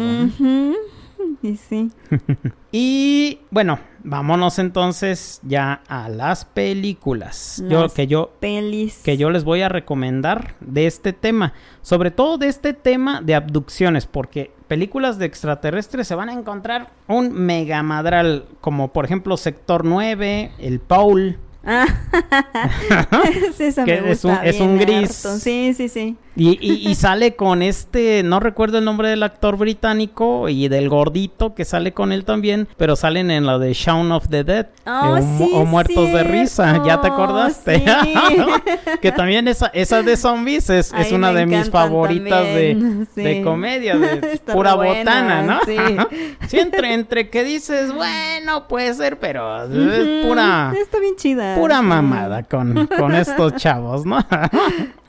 [1.43, 1.91] Y sí.
[2.73, 7.63] Y bueno, vámonos entonces ya a las películas.
[7.69, 9.03] Yo que yo Pelis.
[9.05, 11.53] que yo les voy a recomendar de este tema,
[11.83, 16.91] sobre todo de este tema de abducciones, porque películas de extraterrestres se van a encontrar
[17.09, 21.39] un mega madral, como por ejemplo Sector 9, El Paul,
[23.59, 25.25] esa Que me es un- es un gris.
[25.27, 25.39] harto.
[25.39, 26.17] Sí, sí, sí.
[26.39, 30.89] y, y- y sale con este, no recuerdo el nombre del actor británico y del
[30.91, 34.67] gordito que sale con él también, pero salen en la de Shaun of the Dead
[34.87, 37.79] Oh, eh, o, sí, o Muertos de Risa, ¿ya te cierto, acordaste?
[37.81, 37.85] sí.
[39.03, 43.23] que también esa, esa de zombies es, es una de mis favoritas de, sí.
[43.23, 45.59] de comedia, de pura buena, botana, ¿no?
[45.65, 46.57] sí.
[46.57, 51.56] Entre, entre que dices, bueno, puede ser, pero es pura, Está bien chida.
[51.61, 54.19] Pura mamada con, con estos chavos, ¿no?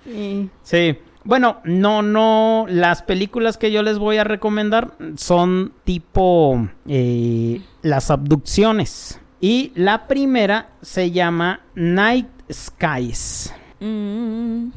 [0.05, 0.49] Sí.
[0.63, 0.97] Sí.
[1.25, 8.09] Bueno, no, no, las películas que yo les voy a recomendar son tipo eh, las
[8.09, 9.19] abducciones.
[9.41, 13.53] Y la primera se llama Night Skies.
[13.81, 14.69] Mm,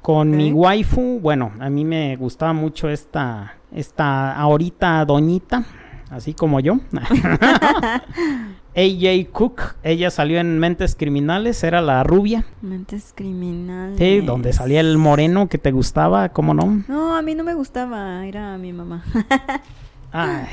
[0.00, 5.64] Con mi waifu, bueno, a mí me gustaba mucho esta, esta ahorita doñita,
[6.10, 6.78] así como yo.
[8.76, 12.44] AJ Cook, ella salió en Mentes Criminales, era la rubia.
[12.62, 13.98] mentes criminales.
[13.98, 16.84] Sí, donde salía el moreno que te gustaba, ¿cómo no?
[16.88, 18.24] No, a mí no me gustaba.
[18.26, 19.02] Era mi mamá.
[20.12, 20.46] Ay,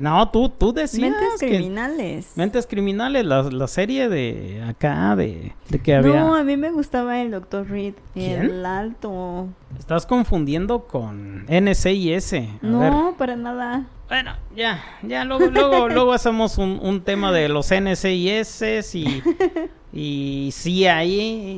[0.00, 2.32] no, tú, tú decías mentes que- criminales.
[2.36, 6.20] Mentes Criminales, la, la serie de acá, de, de que había...
[6.20, 7.68] No, a mí me gustaba el Dr.
[7.68, 7.94] Reed.
[8.14, 8.42] ¿Quién?
[8.42, 9.48] El alto.
[9.78, 12.32] Estás confundiendo con NCIS.
[12.32, 12.48] A ver.
[12.62, 13.84] No, para nada.
[14.08, 19.22] Bueno, ya, ya luego, luego, luego hacemos un, un tema de los NCIS y,
[19.92, 21.00] y CIA,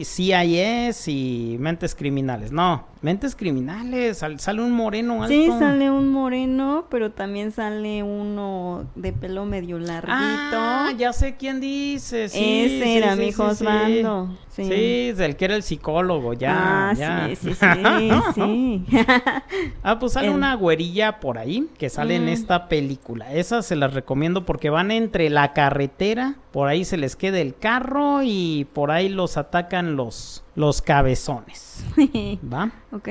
[0.05, 2.53] CIS y mentes criminales.
[2.53, 5.29] No, mentes criminales, sal- sale un moreno alto.
[5.29, 10.13] Sí, sale un moreno, pero también sale uno de pelo medio larguito.
[10.13, 12.29] Ah, ya sé quién dice.
[12.29, 14.29] Sí, Ese sí, era sí, mi sí, Osvaldo.
[14.49, 14.65] Sí, Sí.
[14.65, 16.89] sí, es el que era el psicólogo, ya.
[16.91, 17.29] ah, ya.
[17.29, 18.85] sí, sí, sí, sí.
[19.85, 22.31] Ah, pues sale El- una güerilla por ahí que sale en Mm.
[22.31, 23.33] esta película.
[23.33, 27.55] Esa se las recomiendo porque van entre la carretera, por ahí se les queda el
[27.55, 31.85] carro y por ahí los atacan los, los cabezones.
[32.53, 32.71] ¿Va?
[32.91, 33.09] ok.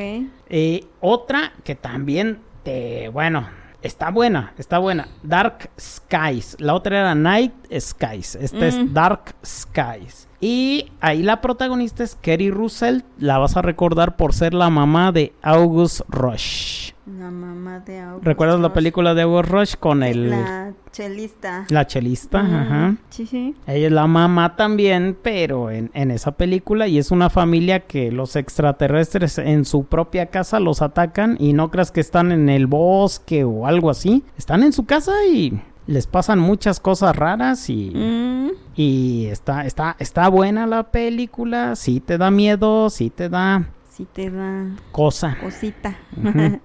[0.50, 3.48] Eh, otra que también te, bueno,
[3.82, 5.08] está buena, está buena.
[5.24, 6.58] Dark Skies.
[6.60, 8.36] La otra era Night Skies.
[8.36, 8.64] Esta Mm.
[8.64, 10.28] es Dark Skies.
[10.42, 13.02] Y ahí la protagonista es Kerry Russell.
[13.18, 16.92] La vas a recordar por ser la mamá de August Rush.
[17.08, 21.66] La mamá de August ¿Recuerdas la película de August Rush con el La chelista.
[21.70, 22.40] la chelista?
[22.40, 22.96] Ajá.
[23.10, 23.56] Sí, sí.
[23.68, 28.12] Ella es la mamá también, pero en, en esa película y es una familia que
[28.12, 32.66] los extraterrestres en su propia casa los atacan y no creas que están en el
[32.68, 34.24] bosque o algo así.
[34.38, 39.96] Están en su casa y les pasan muchas cosas raras y, Mm, y está, está,
[40.00, 41.76] está buena la película.
[41.76, 45.38] Sí te da miedo, sí te da sí te da cosa.
[45.42, 45.96] cosita.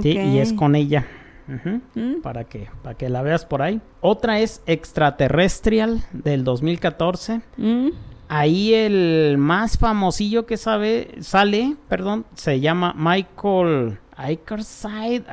[0.00, 1.06] Sí, y es con ella.
[1.94, 3.80] Mm, para que, para que la veas por ahí.
[4.00, 7.42] Otra es Extraterrestrial del 2014.
[7.58, 7.88] mm,
[8.28, 15.24] ahí el más famosillo que sabe, sale, perdón, se llama Michael Ikerside,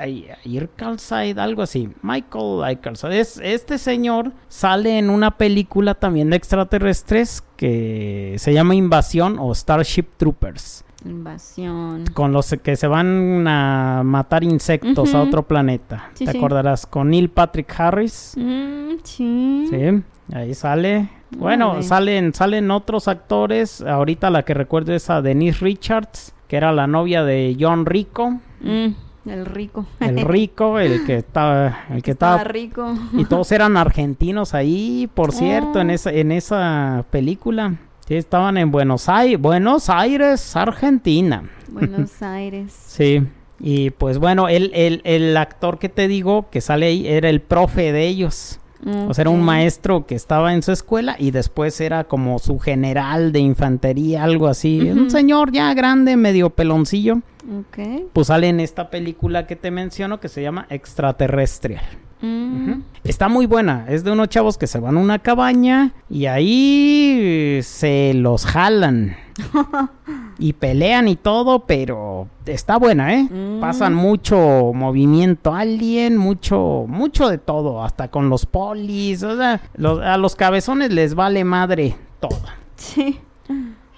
[0.45, 1.89] Ikerside, algo así.
[2.01, 3.19] Michael Ikerside.
[3.19, 9.53] Es, este señor sale en una película también de extraterrestres que se llama Invasión o
[9.53, 10.85] Starship Troopers.
[11.05, 12.05] Invasión.
[12.13, 16.11] Con los que se van a matar insectos a otro planeta.
[16.17, 16.85] ¿Te acordarás?
[16.85, 18.33] Con Neil Patrick Harris.
[18.37, 19.67] Mm, sí.
[19.69, 20.03] Sí,
[20.33, 21.09] ahí sale.
[21.37, 23.81] Bueno, salen, salen otros actores.
[23.81, 28.39] Ahorita la que recuerdo es a Denise Richards, que era la novia de John Rico.
[28.61, 28.87] Mm,
[29.27, 29.85] el rico.
[29.99, 32.93] El rico, el que estaba, el que estaba, rico.
[33.13, 35.93] Y todos eran argentinos ahí, por cierto, en oh.
[35.93, 37.75] esa, en esa película.
[38.07, 41.43] Sí, estaban en Buenos Aires, Buenos Aires, Argentina.
[41.69, 42.73] Buenos Aires.
[42.73, 43.25] sí.
[43.61, 47.41] Y pues bueno, el, el, el actor que te digo que sale ahí era el
[47.41, 48.61] profe de ellos.
[48.85, 52.59] O sea, era un maestro que estaba en su escuela y después era como su
[52.59, 54.89] general de infantería, algo así.
[54.89, 57.21] Un señor ya grande, medio peloncillo.
[57.59, 58.09] Ok.
[58.13, 61.83] Pues sale en esta película que te menciono que se llama Extraterrestrial.
[62.21, 62.81] Mm.
[63.03, 63.85] Está muy buena.
[63.87, 69.15] Es de unos chavos que se van a una cabaña y ahí se los jalan.
[70.39, 73.23] y pelean y todo, pero está buena, ¿eh?
[73.23, 73.59] Mm.
[73.59, 79.61] Pasan mucho movimiento alien, mucho, mucho de todo, hasta con los polis, o sea,
[80.03, 82.39] a los cabezones les vale madre todo.
[82.75, 83.19] Sí.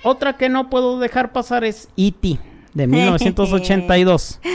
[0.03, 2.39] Otra que no puedo dejar pasar es E.T.
[2.73, 4.39] de 1982.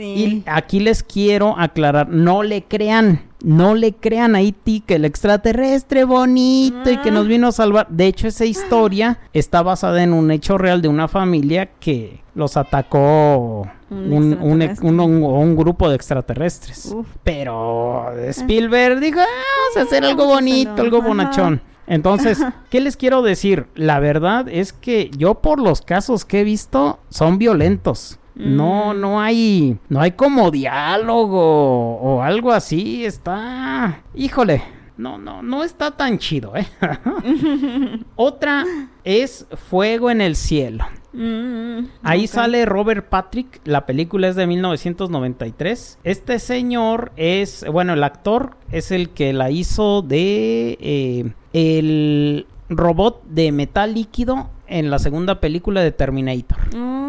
[0.00, 4.82] Y aquí les quiero aclarar, no le crean, no le crean a E.T.
[4.86, 7.28] que el extraterrestre bonito y que nos ah.
[7.28, 7.88] vino a salvar.
[7.88, 12.56] De hecho, esa historia está basada en un hecho real de una familia que los
[12.56, 16.94] atacó un, un, grupo de extraterrestres.
[17.24, 21.60] Pero Spielberg dijo, ah, vamos a hacer algo bonito, algo bonachón.
[21.88, 22.38] Entonces,
[22.70, 23.66] ¿qué les quiero decir?
[23.74, 28.18] La verdad es que yo por los casos que he visto son violentos.
[28.34, 29.00] No, mm.
[29.00, 33.04] no hay, no hay como diálogo o algo así.
[33.06, 34.62] Está, híjole,
[34.98, 36.66] no, no, no está tan chido, ¿eh?
[38.16, 38.64] Otra
[39.02, 40.84] es Fuego en el Cielo.
[41.12, 45.98] Mm, Ahí sale Robert Patrick, la película es de 1993.
[46.04, 53.24] Este señor es, bueno, el actor es el que la hizo de eh, el robot
[53.24, 56.76] de metal líquido en la segunda película de Terminator.
[56.76, 57.08] Mm.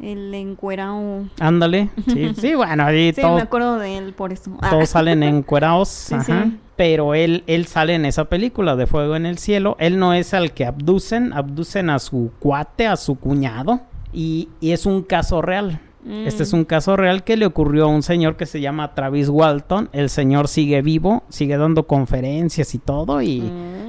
[0.00, 1.26] El encuerao.
[1.40, 1.90] Ándale.
[2.06, 4.52] Sí, sí, bueno, ahí sí, me acuerdo de él por eso.
[4.70, 4.86] Todos ah.
[4.86, 6.12] salen encuerados.
[6.12, 6.50] ajá.
[6.78, 9.76] Pero él, él sale en esa película de Fuego en el Cielo.
[9.80, 13.80] Él no es el que abducen, abducen a su cuate, a su cuñado.
[14.12, 15.80] Y, es un caso real.
[16.08, 16.56] Este es mm.
[16.56, 19.90] un caso real que le ocurrió a un señor que se llama Travis Walton.
[19.92, 23.20] El señor sigue vivo, sigue dando conferencias y todo.
[23.22, 23.42] Y,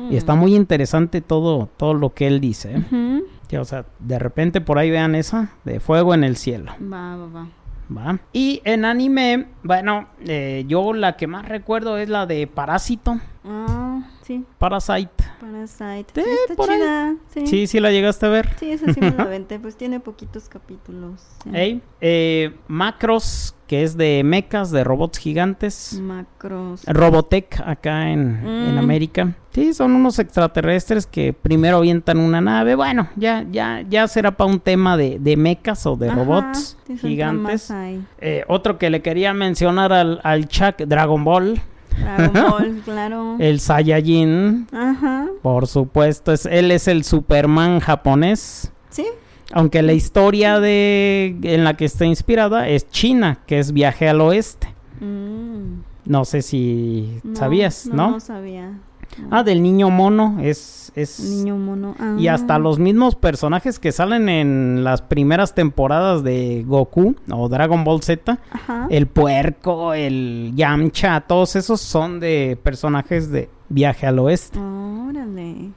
[0.10, 0.40] está mm.
[0.40, 2.84] muy interesante todo, todo lo que él dice.
[3.56, 6.72] o sea, de repente por ahí vean esa de Fuego en el Cielo.
[6.82, 7.48] Va, va, va.
[7.95, 8.20] ¿Va?
[8.34, 13.20] Y en anime, bueno, eh, yo la que más recuerdo es la de Parásito.
[13.44, 13.78] Ah,
[14.30, 14.45] sí.
[14.60, 15.23] Parasite.
[15.41, 16.14] Parasite.
[16.14, 17.15] Sí, está chida.
[17.34, 17.47] Sí.
[17.47, 17.68] sí.
[17.68, 18.49] sí, la llegaste a ver.
[18.60, 21.22] Sí, esa sí me la aventé, pues tiene poquitos capítulos.
[21.51, 25.99] Hey, eh, Macros, que es de mechas, de robots gigantes.
[25.99, 26.84] Macros.
[26.85, 28.77] Robotech, acá en, en mm.
[28.77, 29.35] América.
[29.51, 32.76] Sí, son unos extraterrestres que primero avientan una nave.
[32.76, 37.73] Bueno, ya, ya, ya será para un tema de, de mechas o de robots gigantes.
[38.19, 41.60] Eh, otro que le quería mencionar al, al Chuck Dragon Ball.
[41.98, 43.36] Dragon Ball, claro.
[43.40, 44.68] El Saiyajin.
[44.72, 45.28] Ajá.
[45.41, 48.72] Por supuesto, es, él es el Superman japonés.
[48.90, 49.06] Sí.
[49.52, 54.22] Aunque la historia de en la que está inspirada es China, que es viaje al
[54.22, 54.74] oeste.
[54.99, 55.82] Mm.
[56.06, 58.11] No sé si sabías, ¿no?
[58.11, 58.80] No sabía.
[59.31, 60.91] Ah, del niño mono, es...
[60.95, 61.19] es...
[61.19, 61.95] Niño mono.
[62.18, 62.60] Y hasta ah.
[62.60, 68.40] los mismos personajes que salen en las primeras temporadas de Goku o Dragon Ball Z,
[68.90, 74.59] el puerco, el Yamcha, todos esos son de personajes de Viaje al Oeste.
[74.59, 75.69] Órale.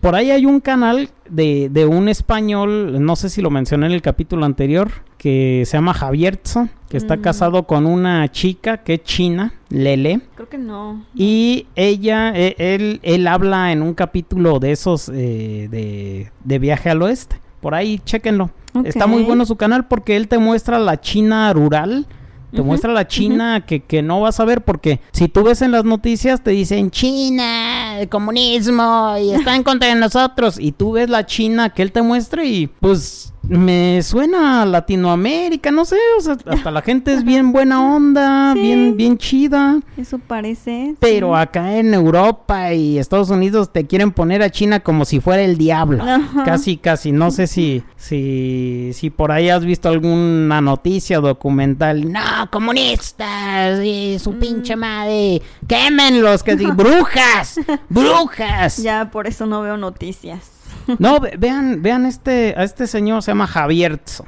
[0.00, 3.92] Por ahí hay un canal de, de, un español, no sé si lo mencioné en
[3.92, 7.20] el capítulo anterior, que se llama Javierzo, que está mm.
[7.22, 10.20] casado con una chica que es china, Lele.
[10.34, 11.04] Creo que no.
[11.14, 16.90] Y ella, e, él, él habla en un capítulo de esos eh, de, de, Viaje
[16.90, 17.40] al Oeste.
[17.60, 18.50] Por ahí, chéquenlo.
[18.84, 22.06] Está muy bueno su canal porque él te muestra la China rural
[22.54, 25.72] te muestra la China que, que, no vas a ver porque si tú ves en
[25.72, 30.92] las noticias te dicen China, el comunismo y está en contra de nosotros y tú
[30.92, 35.96] ves la China que él te muestra y pues me suena a Latinoamérica, no sé,
[36.18, 39.80] o sea, hasta la gente es bien buena onda, bien, bien chida.
[39.96, 40.94] Eso parece.
[40.98, 45.42] Pero acá en Europa y Estados Unidos te quieren poner a China como si fuera
[45.42, 46.04] el diablo.
[46.44, 47.12] Casi, casi.
[47.12, 52.12] No sé si, si, si por ahí has visto alguna noticia documental.
[52.12, 54.38] No, comunistas y su mm.
[54.38, 55.42] pinche madre.
[55.66, 58.78] Quémenlos, que brujas, brujas.
[58.78, 60.53] Ya, por eso no veo noticias.
[60.98, 64.24] No, vean, vean este, a este señor se llama Javierzo.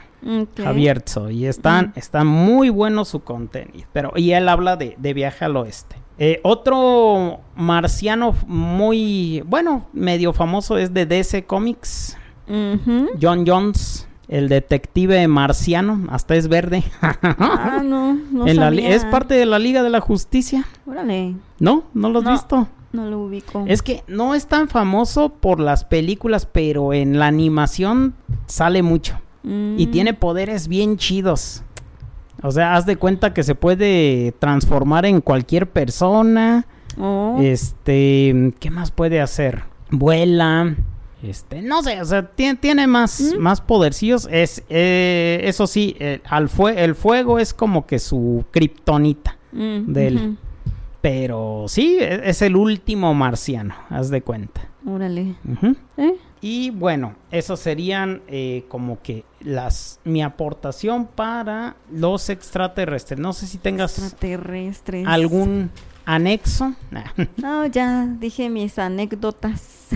[0.56, 1.30] Javierzo.
[1.30, 3.86] Y están, está muy bueno su contenido.
[3.92, 5.96] Pero, y él habla de, viaje al oeste.
[6.18, 12.16] Eh, otro marciano muy, bueno, medio famoso es de DC Comics.
[13.20, 14.08] John Jones.
[14.28, 16.82] El detective marciano, hasta es verde.
[17.00, 20.66] ah, no, no es parte de la Liga de la Justicia.
[20.84, 21.36] Órale.
[21.60, 21.84] ¿No?
[21.94, 22.66] ¿No lo has visto?
[22.96, 23.64] No lo ubico.
[23.68, 28.14] Es que no es tan famoso por las películas, pero en la animación
[28.46, 29.20] sale mucho.
[29.44, 29.90] Y mm.
[29.92, 31.62] tiene poderes bien chidos.
[32.42, 36.66] O sea, haz de cuenta que se puede transformar en cualquier persona.
[36.98, 37.38] Oh.
[37.42, 39.64] Este, ¿qué más puede hacer?
[39.90, 40.74] Vuela.
[41.22, 43.38] Este, no sé, o sea, tiene, tiene más, mm.
[43.38, 44.26] más podercillos.
[44.30, 50.38] Es, eh, eso sí, eh, al el fuego es como que su kriptonita mm, del.
[51.06, 54.62] Pero sí, e-, es el último marciano, haz de cuenta.
[54.84, 55.36] Órale.
[55.96, 56.16] ¿Eh?
[56.40, 63.20] Y bueno, eso serían eh, como que las mi aportación para los extraterrestres.
[63.20, 65.06] No sé si tengas extraterrestres.
[65.06, 65.70] algún
[66.06, 66.74] anexo.
[67.36, 69.90] no, ya dije mis anécdotas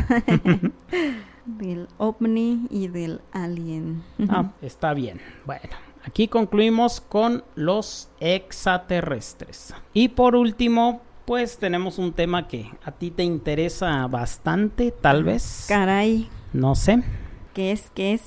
[1.44, 4.04] del ovni y del alien.
[4.28, 5.20] ah, está bien.
[5.44, 5.74] Bueno,
[6.10, 9.72] Aquí concluimos con los extraterrestres.
[9.94, 15.66] Y por último, pues tenemos un tema que a ti te interesa bastante, tal vez.
[15.68, 16.28] Caray.
[16.52, 17.04] No sé.
[17.54, 17.92] ¿Qué es?
[17.94, 18.22] ¿Qué es?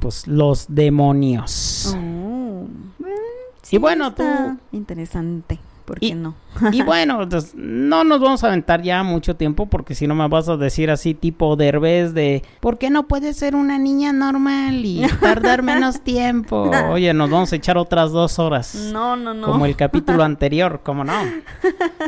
[0.00, 1.94] Pues los demonios.
[1.96, 2.66] Oh.
[3.70, 4.24] y bueno, tú...
[4.72, 5.60] Interesante.
[5.88, 6.34] ¿Por qué no?
[6.72, 10.28] y bueno, pues, no nos vamos a aventar ya mucho tiempo porque si no me
[10.28, 14.84] vas a decir así tipo derbez de ¿por qué no puedes ser una niña normal
[14.84, 16.70] y tardar menos tiempo?
[16.90, 18.74] Oye, nos vamos a echar otras dos horas.
[18.92, 19.46] No, no, no.
[19.46, 21.14] Como el capítulo anterior, ¿cómo no?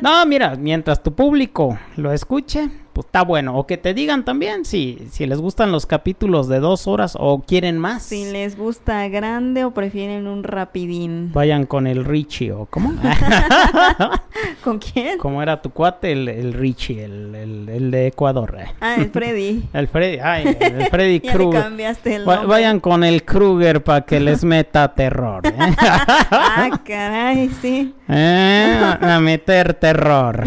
[0.03, 2.69] No, mira, mientras tu público lo escuche,
[3.01, 3.57] pues está bueno.
[3.57, 7.41] O que te digan también si, si les gustan los capítulos de dos horas o
[7.41, 8.03] quieren más.
[8.03, 11.33] Si les gusta grande o prefieren un rapidín.
[11.33, 12.93] Vayan con el Richie o ¿cómo?
[14.65, 15.19] ¿Con quién?
[15.19, 16.13] ¿Cómo era tu cuate?
[16.13, 18.57] El, Richie, el, el, de Ecuador.
[18.61, 18.67] Eh.
[18.81, 19.63] Ah, el Freddy.
[19.73, 21.63] el Freddy, ay, el Freddy Krueger.
[21.63, 22.47] cambiaste el nombre.
[22.47, 25.47] Vayan con el Kruger para que les meta terror.
[25.47, 25.53] ¿eh?
[25.79, 27.95] ah, caray, sí.
[28.09, 30.45] Eh, a meter terror.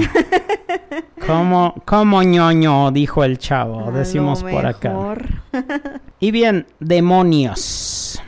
[1.28, 2.92] ¿Cómo, cómo ñoño?
[2.92, 5.16] Dijo el chavo, decimos por acá.
[6.20, 8.22] y bien, demonios.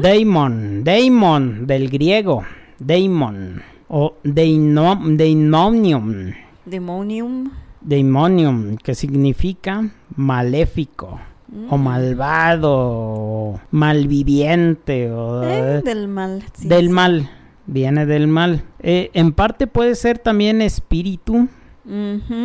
[0.00, 2.44] Daemon, Daemon, del griego,
[2.78, 6.32] Daemon, o Daemonium.
[6.64, 7.50] Demonium.
[7.80, 11.20] Daemonium, que significa maléfico.
[11.68, 11.82] O mm.
[11.82, 16.42] malvado, malviviente, o eh, del mal.
[16.62, 17.28] del mal,
[17.66, 18.64] viene del mal.
[18.80, 21.48] Eh, en parte puede ser también espíritu,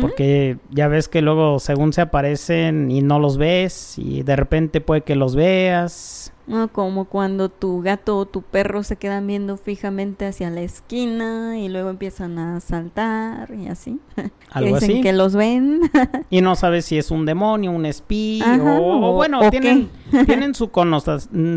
[0.00, 4.80] porque ya ves que luego según se aparecen y no los ves y de repente
[4.80, 6.32] puede que los veas.
[6.72, 11.68] como cuando tu gato o tu perro se quedan viendo fijamente hacia la esquina y
[11.68, 14.00] luego empiezan a saltar y así.
[14.50, 15.00] Algo así.
[15.02, 15.82] que los ven.
[16.30, 19.88] y no sabes si es un demonio, un espíritu o, bueno, tienen,
[20.26, 20.70] tienen su,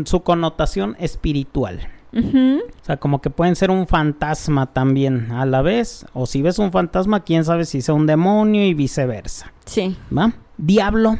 [0.04, 1.88] su connotación espiritual.
[2.14, 6.06] O sea, como que pueden ser un fantasma también a la vez.
[6.12, 9.52] O si ves un fantasma, quién sabe si sea un demonio y viceversa.
[9.64, 9.96] Sí.
[10.16, 10.32] ¿Va?
[10.58, 11.18] Diablo.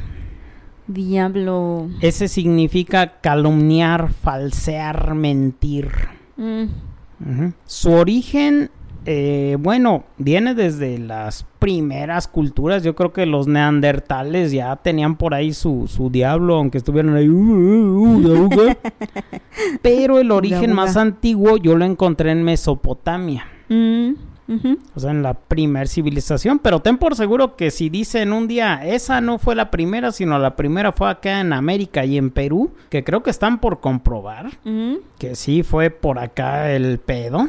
[0.86, 1.88] Diablo.
[2.00, 5.90] Ese significa calumniar, falsear, mentir.
[6.36, 6.66] Mm.
[7.66, 8.70] Su origen
[9.04, 12.82] eh, bueno, viene desde las primeras culturas.
[12.82, 17.28] Yo creo que los neandertales ya tenían por ahí su, su diablo, aunque estuvieran ahí.
[17.28, 18.74] Uh, uh, uh,
[19.82, 23.46] Pero el origen más antiguo yo lo encontré en Mesopotamia.
[23.68, 24.12] Mm,
[24.94, 26.58] o sea, en la primer civilización.
[26.58, 30.38] Pero ten por seguro que si dicen un día, esa no fue la primera, sino
[30.38, 34.58] la primera fue acá en América y en Perú, que creo que están por comprobar
[34.64, 34.94] mm.
[35.18, 37.48] que sí fue por acá el pedo.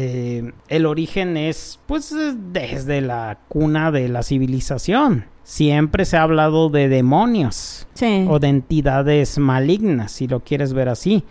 [0.00, 2.14] Eh, el origen es pues
[2.52, 5.24] desde la cuna de la civilización.
[5.42, 7.88] Siempre se ha hablado de demonios
[8.28, 11.24] o de entidades malignas, si lo quieres ver así.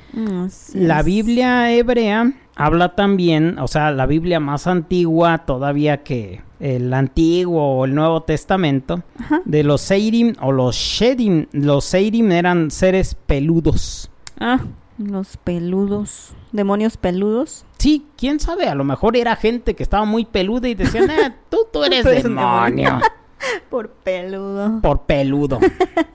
[0.74, 7.78] la Biblia hebrea habla también, o sea, la Biblia más antigua todavía que el Antiguo
[7.78, 9.02] o el Nuevo Testamento,
[9.46, 11.46] de los Seirim o los Shedim.
[11.54, 14.12] Los Seirim eran seres peludos.
[14.38, 14.60] Ah,
[14.98, 16.34] los peludos.
[16.52, 17.66] Demonios peludos.
[17.78, 21.36] Sí, quién sabe, a lo mejor era gente que estaba muy peluda y decían, eh,
[21.50, 23.00] tú, tú eres demonio.
[23.70, 24.82] Por peludo.
[24.82, 25.60] Por peludo.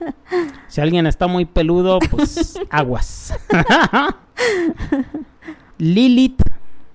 [0.67, 3.33] si alguien está muy peludo, pues aguas.
[5.77, 6.41] Lilith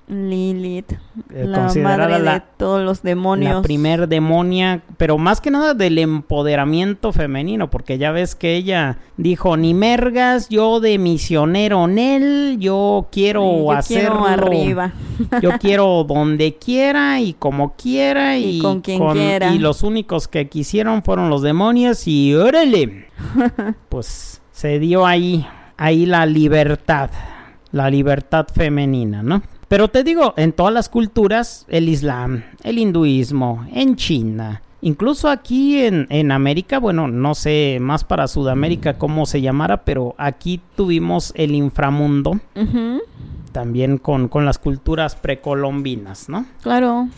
[0.08, 3.56] Lilith, eh, la madre de todos los demonios.
[3.56, 8.98] La primer demonia, pero más que nada del empoderamiento femenino, porque ya ves que ella
[9.18, 14.24] dijo, ni mergas, yo de misionero en él, yo quiero yo hacerlo.
[14.24, 14.94] arriba.
[15.42, 19.52] yo quiero donde quiera y como quiera y, con quien quiera.
[19.52, 23.08] Y los únicos que quisieron fueron los demonios y órale.
[23.90, 27.10] pues se dio ahí, ahí la libertad,
[27.72, 29.42] la libertad femenina, ¿no?
[29.68, 35.82] Pero te digo, en todas las culturas, el Islam, el hinduismo, en China, incluso aquí
[35.82, 41.32] en, en América, bueno, no sé más para Sudamérica cómo se llamara, pero aquí tuvimos
[41.36, 42.40] el inframundo.
[43.52, 46.46] También con, con las culturas precolombinas, ¿no?
[46.62, 47.08] Claro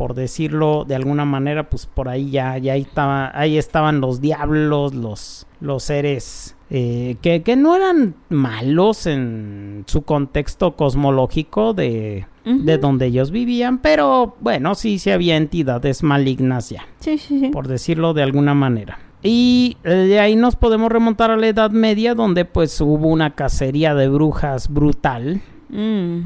[0.00, 4.94] por decirlo de alguna manera, pues por ahí ya, ya estaba, ahí estaban los diablos,
[4.94, 12.78] los, los seres eh, que, que, no eran malos en su contexto cosmológico de, de,
[12.78, 17.48] donde ellos vivían, pero bueno, sí, sí había entidades malignas ya, sí, sí, sí.
[17.48, 19.00] por decirlo de alguna manera.
[19.22, 23.34] Y eh, de ahí nos podemos remontar a la Edad Media, donde pues hubo una
[23.34, 25.42] cacería de brujas brutal.
[25.68, 26.20] Mm.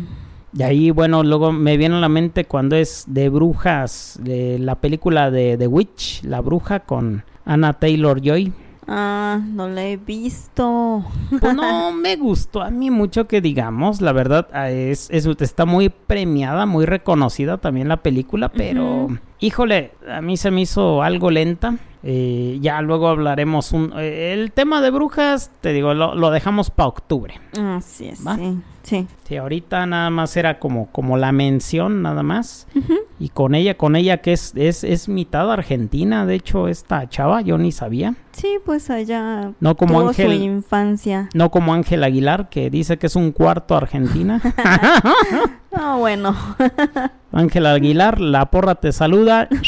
[0.57, 4.77] Y ahí, bueno, luego me viene a la mente cuando es de brujas, de la
[4.77, 8.53] película de The Witch, la bruja con Anna Taylor Joy.
[8.87, 11.05] Ah, no la he visto.
[11.41, 15.89] Pues no me gustó a mí mucho que digamos, la verdad ah, es, está muy
[15.89, 19.09] premiada, muy reconocida también la película, pero
[19.41, 21.77] híjole, a mí se me hizo algo lenta.
[22.07, 26.89] Eh, ya luego hablaremos un, eh, el tema de brujas, te digo, lo, dejamos para
[26.89, 27.41] octubre.
[27.59, 28.59] Así es, sí.
[28.83, 29.07] Sí.
[29.27, 32.67] Sí, ahorita nada más era como, como la mención, nada más.
[33.19, 37.43] Y con ella, con ella que es, es, es mitad argentina, de hecho, esta chava,
[37.43, 38.15] yo ni sabía.
[38.33, 41.29] Sí, pues allá no como Ángel, su infancia.
[41.33, 44.41] No como Ángel Aguilar, que dice que es un cuarto argentina.
[45.77, 46.35] no, bueno.
[47.33, 49.49] Ángel Aguilar, la porra te saluda.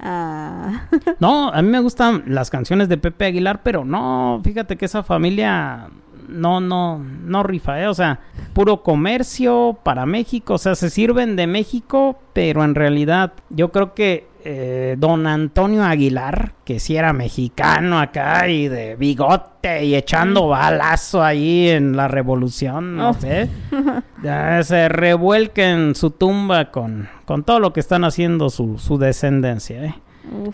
[0.00, 0.88] Ah.
[1.18, 5.02] No, a mí me gustan las canciones de Pepe Aguilar, pero no, fíjate que esa
[5.02, 5.88] familia
[6.28, 7.88] no, no, no rifa, ¿eh?
[7.88, 8.20] O sea,
[8.52, 13.94] puro comercio para México, o sea, se sirven de México, pero en realidad yo creo
[13.94, 20.48] que eh, don Antonio Aguilar, que si era mexicano acá y de bigote y echando
[20.48, 23.14] balazo ahí en la revolución, no oh.
[23.14, 23.50] sé,
[24.22, 28.96] ya se revuelque en su tumba con, con todo lo que están haciendo su, su
[28.96, 29.94] descendencia, ¿eh?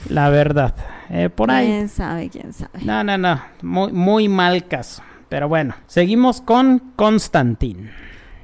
[0.09, 0.75] La verdad,
[1.11, 1.67] eh, por ahí.
[1.67, 2.31] ¿Quién sabe?
[2.31, 2.85] ¿Quién sabe?
[2.85, 5.03] No, no, no, muy, muy mal caso.
[5.35, 7.91] Pero bueno, seguimos con Constantín.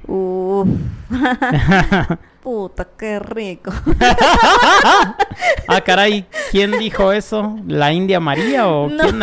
[0.07, 0.67] Uf.
[2.43, 3.71] Puta, qué rico.
[5.69, 7.55] ah, caray, ¿quién dijo eso?
[7.65, 9.21] ¿La India María o quién?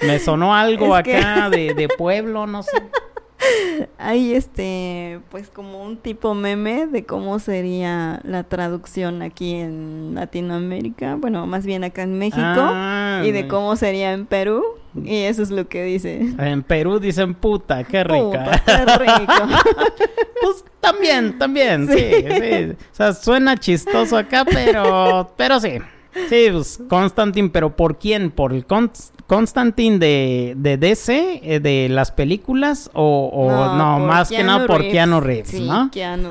[0.00, 2.82] Me sonó algo acá de, de pueblo, no sé.
[3.98, 11.16] Hay este, pues como un tipo meme de cómo sería la traducción aquí en Latinoamérica,
[11.16, 14.64] bueno, más bien acá en México, ah, y de cómo sería en Perú,
[14.94, 16.20] y eso es lo que dice.
[16.38, 18.62] En Perú dicen puta, qué rica.
[18.64, 19.32] qué rico.
[20.42, 21.98] pues también, también, sí.
[21.98, 25.78] sí, O sea, suena chistoso acá, pero, pero sí.
[26.28, 28.30] Sí, pues Constantine, pero ¿por quién?
[28.30, 28.66] ¿Por el
[29.26, 32.90] Constantine de, de DC, eh, de las películas?
[32.94, 35.90] ¿O, no, más que nada por Keanu Reeves, sí, ¿no?
[35.90, 36.28] Keanu.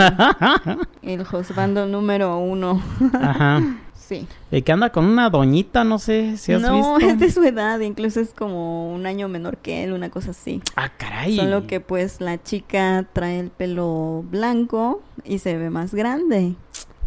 [1.01, 2.81] el Josbando número uno.
[3.21, 3.61] Ajá.
[4.09, 4.27] Sí.
[4.49, 6.71] El que anda con una doñita, no sé si has visto.
[6.71, 10.31] No, es de su edad, incluso es como un año menor que él, una cosa
[10.31, 10.63] así.
[10.75, 11.35] Ah, caray.
[11.35, 16.55] Solo que pues la chica trae el pelo blanco y se ve más grande.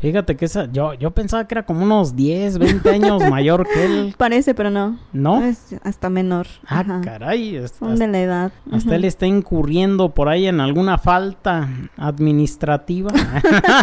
[0.02, 3.84] Fíjate que esa, yo, yo pensaba que era como unos 10, 20 años mayor que
[3.84, 4.14] él.
[4.18, 4.98] Parece, pero no.
[5.12, 5.40] ¿No?
[5.44, 6.48] Es hasta menor.
[6.66, 7.64] Ah, caray.
[7.78, 8.52] Son de la edad.
[8.72, 13.12] Hasta él está incurriendo por ahí en alguna falta administrativa.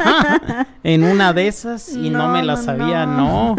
[0.84, 3.56] en una de esas y no, me la sabía, no.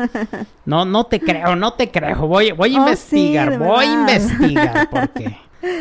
[0.66, 0.84] no.
[0.84, 2.26] No, te creo, no te creo.
[2.26, 5.34] Voy, voy a oh, investigar, voy a investigar porque...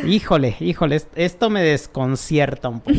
[0.08, 2.98] híjole, híjole, esto me desconcierta un poco.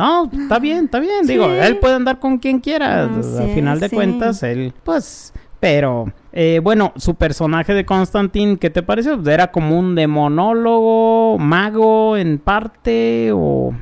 [0.00, 1.26] No, está bien, está bien.
[1.26, 3.02] Digo, él puede andar con quien quiera.
[3.04, 8.82] Al final de cuentas, él, pues, pero, eh, bueno, su personaje de Constantine, ¿qué te
[8.82, 9.20] pareció?
[9.28, 13.30] ¿Era como un demonólogo, mago en parte?
[13.34, 13.74] ¿O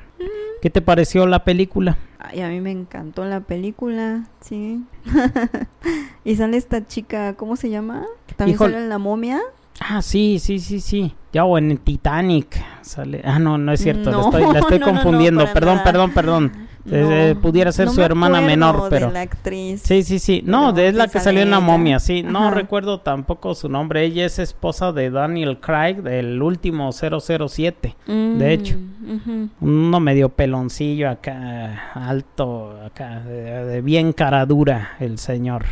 [0.61, 1.97] qué te pareció la película?
[2.19, 4.83] Ay, a mí me encantó la película, sí.
[6.25, 8.05] y sale esta chica, ¿cómo se llama?
[8.35, 9.41] También sale en La Momia.
[9.79, 11.15] Ah, sí, sí, sí, sí.
[11.33, 13.23] Ya, o en Titanic sale.
[13.25, 15.45] Ah, no, no es cierto, la estoy, la estoy confundiendo.
[15.53, 16.68] perdón, perdón, perdón.
[16.91, 19.11] Eh, pudiera ser su hermana menor, pero.
[19.11, 19.83] la actriz.
[19.83, 20.43] Sí, sí, sí.
[20.45, 22.23] No, es la que salió en la momia, sí.
[22.23, 24.05] No recuerdo tampoco su nombre.
[24.05, 27.97] Ella es esposa de Daniel Craig, del último 007.
[28.07, 28.77] de mm, hecho,
[29.61, 35.65] uno medio peloncillo acá, alto, acá, de, bien cara dura, el señor.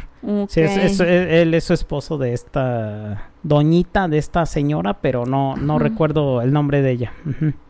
[0.48, 5.78] Sí, es, él es su esposo de esta doñita, de esta señora, pero no, no
[5.78, 7.12] recuerdo el nombre de ella.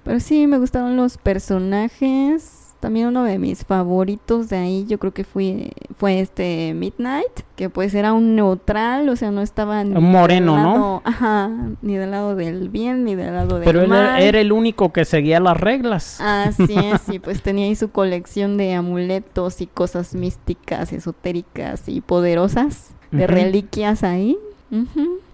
[0.05, 2.56] Pero sí, me gustaron los personajes
[2.87, 7.69] también uno de mis favoritos de ahí, yo creo que fue, fue este Midnight, que
[7.69, 11.03] pues era un neutral, o sea, no estaba ni un moreno, ¿no?
[11.05, 11.51] Ajá,
[11.83, 14.11] ni del lado del bien ni del lado del Pero mal.
[14.15, 16.21] Pero era el único que seguía las reglas.
[16.21, 22.01] Así es, sí, pues tenía ahí su colección de amuletos y cosas místicas, esotéricas y
[22.03, 24.39] poderosas, de reliquias ahí.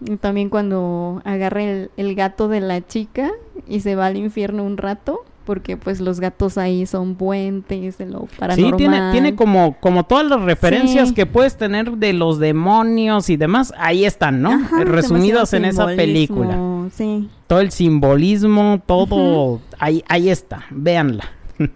[0.07, 3.31] Y también cuando agarra el, el gato de la chica
[3.69, 8.07] y se va al infierno un rato porque pues los gatos ahí son puentes de
[8.07, 8.71] lo paranormal.
[8.73, 13.37] Sí, tiene, tiene como, como todas las referencias que puedes tener de los demonios y
[13.37, 14.61] demás, ahí están, ¿no?
[14.85, 16.59] Resumidas en esa película.
[16.93, 17.29] Sí.
[17.47, 21.25] Todo el simbolismo, todo, ahí, ahí está, véanla.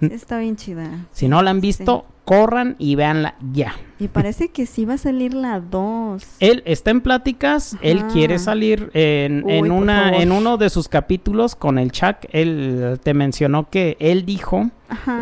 [0.00, 0.90] Está bien chida.
[1.12, 3.74] Si no la han visto, corran y véanla ya.
[3.98, 6.22] Y parece que sí va a salir la 2.
[6.40, 11.56] Él está en pláticas, él quiere salir en, en una en uno de sus capítulos
[11.56, 14.70] con el Chuck, él te mencionó que él dijo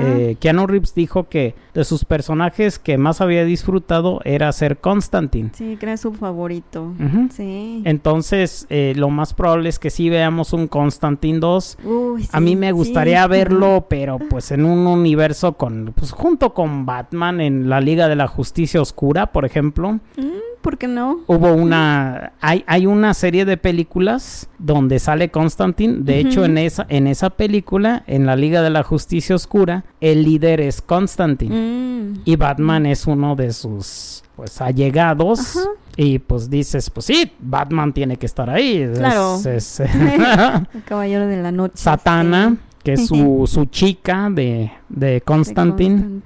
[0.00, 5.50] eh, Keanu Reeves dijo que de sus personajes que más había disfrutado era ser Constantine.
[5.54, 6.92] Sí, que era su favorito.
[7.30, 7.82] Sí.
[7.84, 11.78] Entonces, eh, lo más probable es que sí veamos un Constantine 2.
[12.32, 17.40] A mí me gustaría verlo, pero pues en un universo con, pues junto con Batman
[17.40, 20.00] en la Liga de la Justicia Oscura, por ejemplo.
[20.16, 21.20] Mm, ¿Por qué no?
[21.26, 25.98] Hubo una, hay, hay una serie de películas donde sale Constantine.
[26.00, 30.24] De hecho, en esa, en esa película, en la Liga de la Justicia Oscura, el
[30.24, 31.54] líder es Constantine.
[31.54, 32.22] Mm.
[32.24, 38.16] Y Batman es uno de sus pues allegados y pues dices pues sí Batman tiene
[38.16, 44.28] que estar ahí claro el caballero de la noche Satana que es su, su chica
[44.30, 46.20] de, de Constantine.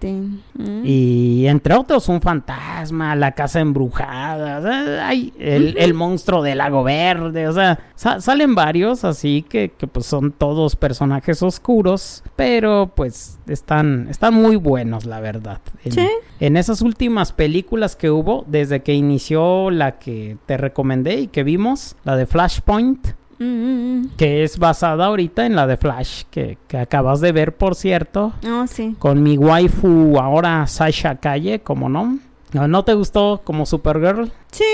[0.55, 0.83] Mm.
[0.85, 7.47] Y entre otros, un fantasma, la casa embrujada, hay el, el, monstruo del lago verde,
[7.47, 14.09] o sea, salen varios, así que, que, pues son todos personajes oscuros, pero pues están,
[14.11, 15.61] están muy buenos, la verdad.
[15.85, 16.09] En,
[16.41, 21.45] en esas últimas películas que hubo, desde que inició la que te recomendé y que
[21.45, 27.33] vimos, la de Flashpoint, que es basada ahorita en la de Flash, que, acabas de
[27.33, 28.33] ver, por cierto.
[28.49, 28.97] Oh, sí.
[28.99, 32.19] Con mi waifu ahora Sasha Calle, como no.
[32.53, 34.33] ¿No te gustó como Supergirl?
[34.51, 34.65] Sí,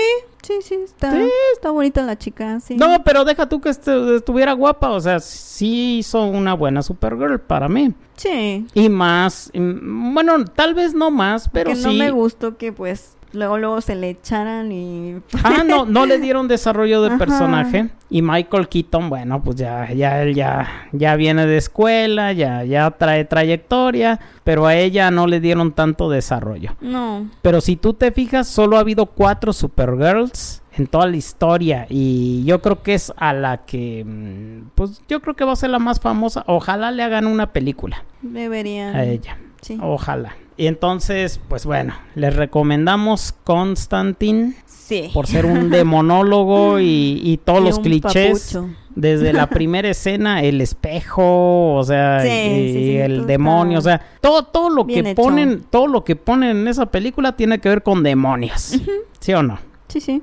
[0.45, 1.11] sí, sí, está,
[1.53, 2.75] está bonita la chica, sí.
[2.75, 7.67] No, pero deja tú que estuviera guapa, o sea, sí hizo una buena Supergirl para
[7.67, 7.93] mí.
[8.15, 8.65] Sí.
[8.73, 11.83] Y más, bueno, tal vez no más, pero sí.
[11.83, 16.17] no me gustó que pues luego luego se le echaran y ah no no le
[16.19, 21.45] dieron desarrollo de personaje y Michael Keaton bueno pues ya ya él ya ya viene
[21.45, 27.29] de escuela ya ya trae trayectoria pero a ella no le dieron tanto desarrollo no
[27.41, 30.34] pero si tú te fijas solo ha habido cuatro Supergirls
[30.77, 35.21] en toda la historia y yo creo que es a la que mm, pues yo
[35.21, 39.05] creo que va a ser la más famosa ojalá le hagan una película deberían a
[39.05, 39.77] ella sí.
[39.81, 44.53] ojalá y entonces, pues bueno, les recomendamos Constantine.
[44.65, 45.09] Sí.
[45.13, 48.57] Por ser un demonólogo y, todos los clichés.
[48.95, 54.69] Desde la primera escena, el espejo, o sea, y, el demonio, o sea, todo, todo
[54.69, 58.79] lo que ponen, todo lo que ponen en esa película tiene que ver con demonios.
[59.19, 59.59] ¿Sí o no?
[59.95, 60.21] Sí, sí.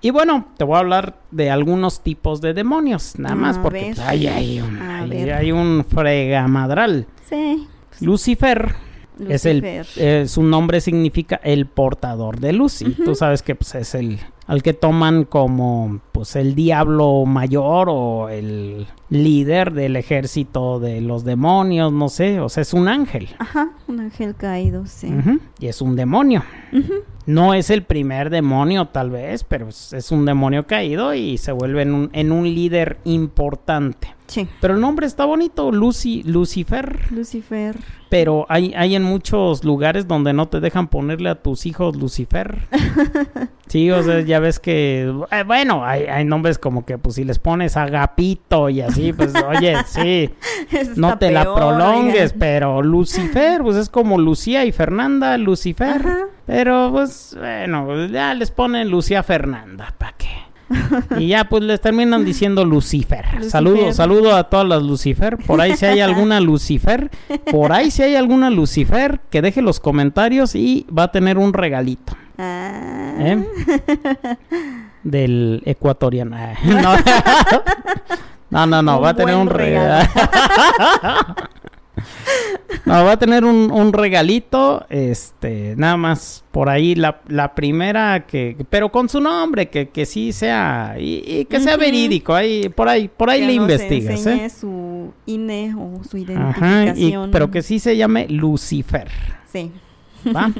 [0.00, 4.28] Y bueno, te voy a hablar de algunos tipos de demonios, nada más porque hay,
[4.28, 7.08] hay, un, hay, un fregamadral.
[7.28, 7.66] Sí.
[8.00, 8.76] Lucifer
[9.28, 9.64] es el,
[9.96, 12.80] eh, su nombre significa el portador de luz.
[12.82, 17.88] Y tú sabes que pues, es el al que toman como pues el diablo mayor
[17.90, 23.28] o el líder del ejército de los demonios, no sé, o sea, es un ángel.
[23.38, 25.10] Ajá, un ángel caído, sí.
[25.58, 26.42] Y es un demonio.
[27.26, 31.82] No es el primer demonio, tal vez, pero es, un demonio caído y se vuelve
[31.82, 34.14] en un, en un líder importante.
[34.26, 34.48] Sí.
[34.60, 37.12] Pero el nombre está bonito, Lucy, Lucifer.
[37.12, 37.76] Lucifer.
[38.08, 42.66] Pero hay, hay en muchos lugares donde no te dejan ponerle a tus hijos Lucifer.
[43.68, 47.24] sí, o sea, ya ves que, eh, bueno, hay, hay, nombres como que, pues si
[47.24, 50.30] les pones Agapito y así, pues oye, sí,
[50.96, 56.31] no te la prolongues, pero Lucifer, pues es como Lucía y Fernanda, Lucifer.
[56.46, 60.28] Pero pues, bueno, ya les ponen Lucía Fernanda, ¿para qué?
[61.18, 63.44] y ya pues les terminan diciendo Lucifer.
[63.44, 65.36] Saludo, saludo a todas las Lucifer.
[65.38, 67.10] Por ahí si hay alguna Lucifer,
[67.50, 71.52] por ahí si hay alguna Lucifer, que deje los comentarios y va a tener un
[71.52, 72.14] regalito.
[72.38, 73.14] Ah.
[73.18, 73.44] ¿Eh?
[75.02, 76.36] Del ecuatoriano.
[78.52, 80.06] No, no, no, va a tener un regalo.
[82.86, 88.56] No, va a tener un, regalito, este, nada más por ahí la, la primera que,
[88.70, 93.08] pero con su nombre, que, que sí sea, y, que sea verídico, ahí, por ahí,
[93.08, 94.50] por ahí le investigas, ¿eh?
[94.50, 97.30] su INE o su identificación.
[97.30, 99.08] pero que sí se llame Lucifer.
[99.52, 99.70] Sí.
[100.34, 100.50] ¿Va?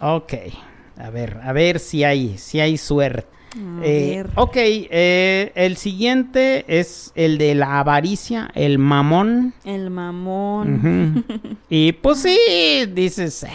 [0.00, 0.34] ok.
[0.98, 3.35] A ver, a ver si hay, si hay suerte.
[3.82, 9.54] Eh, ok, eh, el siguiente es el de la avaricia, el mamón.
[9.64, 11.24] El mamón.
[11.70, 12.38] y pues sí,
[12.92, 13.46] dices,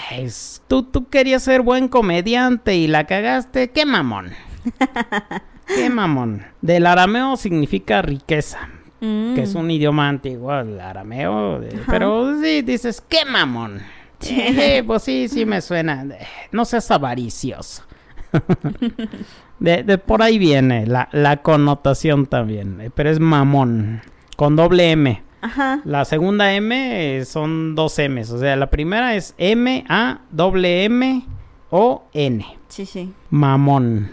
[0.68, 4.32] tú, tú querías ser buen comediante y la cagaste, qué mamón.
[5.68, 6.46] qué mamón.
[6.62, 8.70] Del arameo significa riqueza.
[9.02, 9.34] Mm.
[9.34, 11.62] Que es un idioma antiguo, el arameo.
[11.88, 13.82] pero sí, dices, qué mamón.
[14.86, 16.06] pues sí, sí me suena.
[16.52, 17.84] No seas avaricioso.
[19.62, 24.02] de, por ahí viene la, connotación también, eh, pero es mamón,
[24.36, 25.24] con doble M.
[25.42, 25.82] Ajá.
[25.86, 30.84] La segunda M eh, son dos M's, o sea, la primera es M, A, doble
[30.86, 31.26] M,
[31.70, 32.46] O, N.
[32.68, 33.14] Sí, sí.
[33.30, 34.10] Mamón.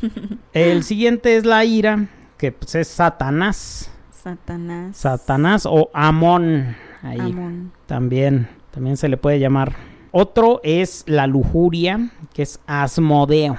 [0.52, 3.90] El siguiente es la ira, que pues es Satanás.
[4.10, 4.96] Satanás.
[4.96, 6.76] Satanás o Amón.
[7.02, 7.72] Ahí Amón.
[7.86, 9.74] También, también se le puede llamar.
[10.10, 13.56] Otro es la lujuria, que es Asmodeo.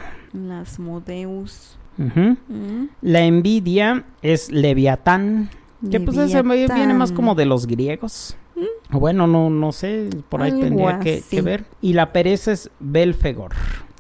[0.52, 1.78] Asmodeus.
[1.98, 2.86] Mm.
[3.02, 5.50] La envidia es Leviatán,
[5.92, 8.38] que pues ese viene más como de los griegos.
[8.56, 8.98] ¿Mm?
[8.98, 11.66] Bueno, no, no sé, por ahí tendría que, ver.
[11.82, 13.52] Y la pereza es Belfegor.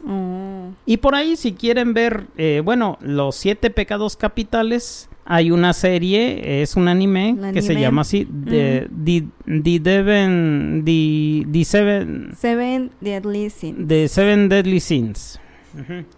[0.07, 0.69] Oh.
[0.85, 6.61] Y por ahí, si quieren ver, eh, bueno, los siete pecados capitales, hay una serie,
[6.61, 8.87] es un anime, que se llama así, The,
[11.63, 12.31] Seven...
[12.35, 13.87] Seven Deadly Sins.
[13.87, 15.39] The Seven Deadly Sins.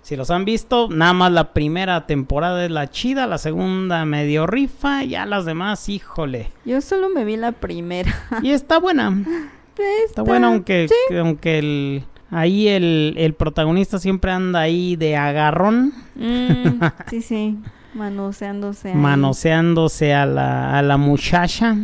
[0.02, 4.48] Si los han visto, nada más la primera temporada es la chida, la segunda medio
[4.48, 6.52] rifa, ya las demás, híjole.
[6.66, 8.12] Yo solo me vi la primera.
[8.42, 9.12] Y está buena.
[10.06, 10.88] Está, buena, aunque,
[11.18, 15.94] aunque el, ahí el, el, protagonista siempre anda ahí de agarrón.
[16.14, 17.58] Mm, sí, sí.
[17.94, 18.94] Manoseándose.
[18.94, 21.76] Manoseándose a la, a la muchacha.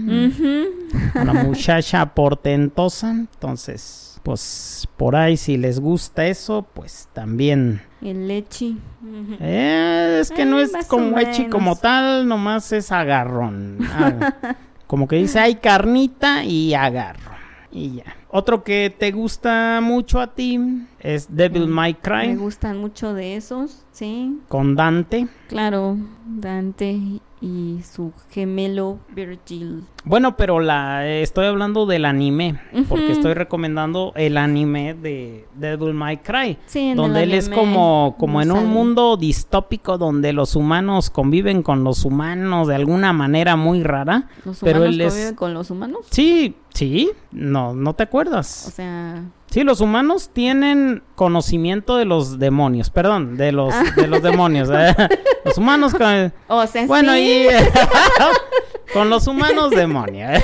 [1.15, 3.11] A la muchacha portentosa.
[3.11, 7.82] Entonces, pues por ahí si les gusta eso, pues también.
[8.02, 8.78] El lechi.
[9.40, 13.78] Eh, es que no es como lechi como tal, nomás es agarrón.
[13.90, 14.34] Ah,
[14.88, 17.32] como que dice, hay carnita y agarro.
[17.72, 18.18] Y ya.
[18.28, 20.60] Otro que te gusta mucho a ti
[21.08, 22.28] es Devil mm, May Cry.
[22.28, 24.42] Me gustan mucho de esos, sí.
[24.50, 25.28] Con Dante.
[25.48, 27.00] Claro, Dante
[27.40, 29.84] y su gemelo Virgil.
[30.04, 32.60] Bueno, pero la estoy hablando del anime,
[32.90, 36.58] porque estoy recomendando el anime de Devil May Cry,
[36.96, 42.04] donde él es como como en un mundo distópico donde los humanos conviven con los
[42.04, 46.06] humanos de alguna manera muy rara, ¿Los pero humanos él conviven con los humanos?
[46.10, 48.66] Sí, sí, no no te acuerdas.
[48.68, 54.22] O sea, Sí, los humanos tienen conocimiento de los demonios, perdón, de los de los
[54.22, 54.69] demonios.
[54.72, 54.95] ¿eh?
[55.45, 56.34] Los humanos con...
[56.48, 57.48] O sea, bueno, y
[58.94, 60.44] con los humanos demonios.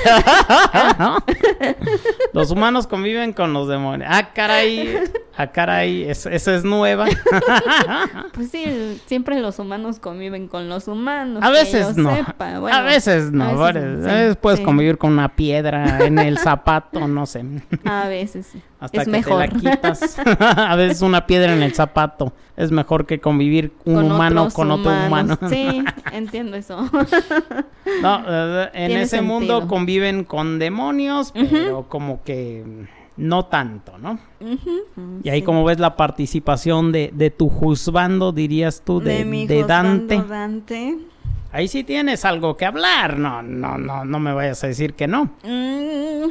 [2.32, 4.08] Los humanos conviven con los demonios.
[4.12, 4.98] Ah, caray.
[5.36, 6.04] Ah, caray.
[6.08, 7.06] Esa es nueva.
[8.32, 11.42] Pues sí, siempre los humanos conviven con los humanos.
[11.42, 12.10] A veces no.
[12.10, 13.44] a veces no.
[13.44, 17.44] A veces, puedes convivir con una piedra en el zapato, no sé.
[17.84, 18.62] A veces sí.
[18.84, 19.48] Hasta es que mejor.
[19.48, 20.18] te la quitas.
[20.40, 24.92] a veces una piedra en el zapato es mejor que convivir un humano con otro
[24.92, 25.38] humano.
[25.48, 25.82] sí,
[26.12, 26.88] entiendo eso.
[28.02, 32.86] no, eh, en ese mundo conviven con demonios, pero como que
[33.16, 34.18] no tanto, ¿no?
[35.22, 40.22] y ahí como ves la participación de, de tu juzgando, dirías tú, de, de, Dante.
[40.22, 40.98] Dante.
[41.52, 45.06] Ahí sí tienes algo que hablar, no, no, no, no me vayas a decir que
[45.06, 45.30] no.
[45.44, 46.30] Mm,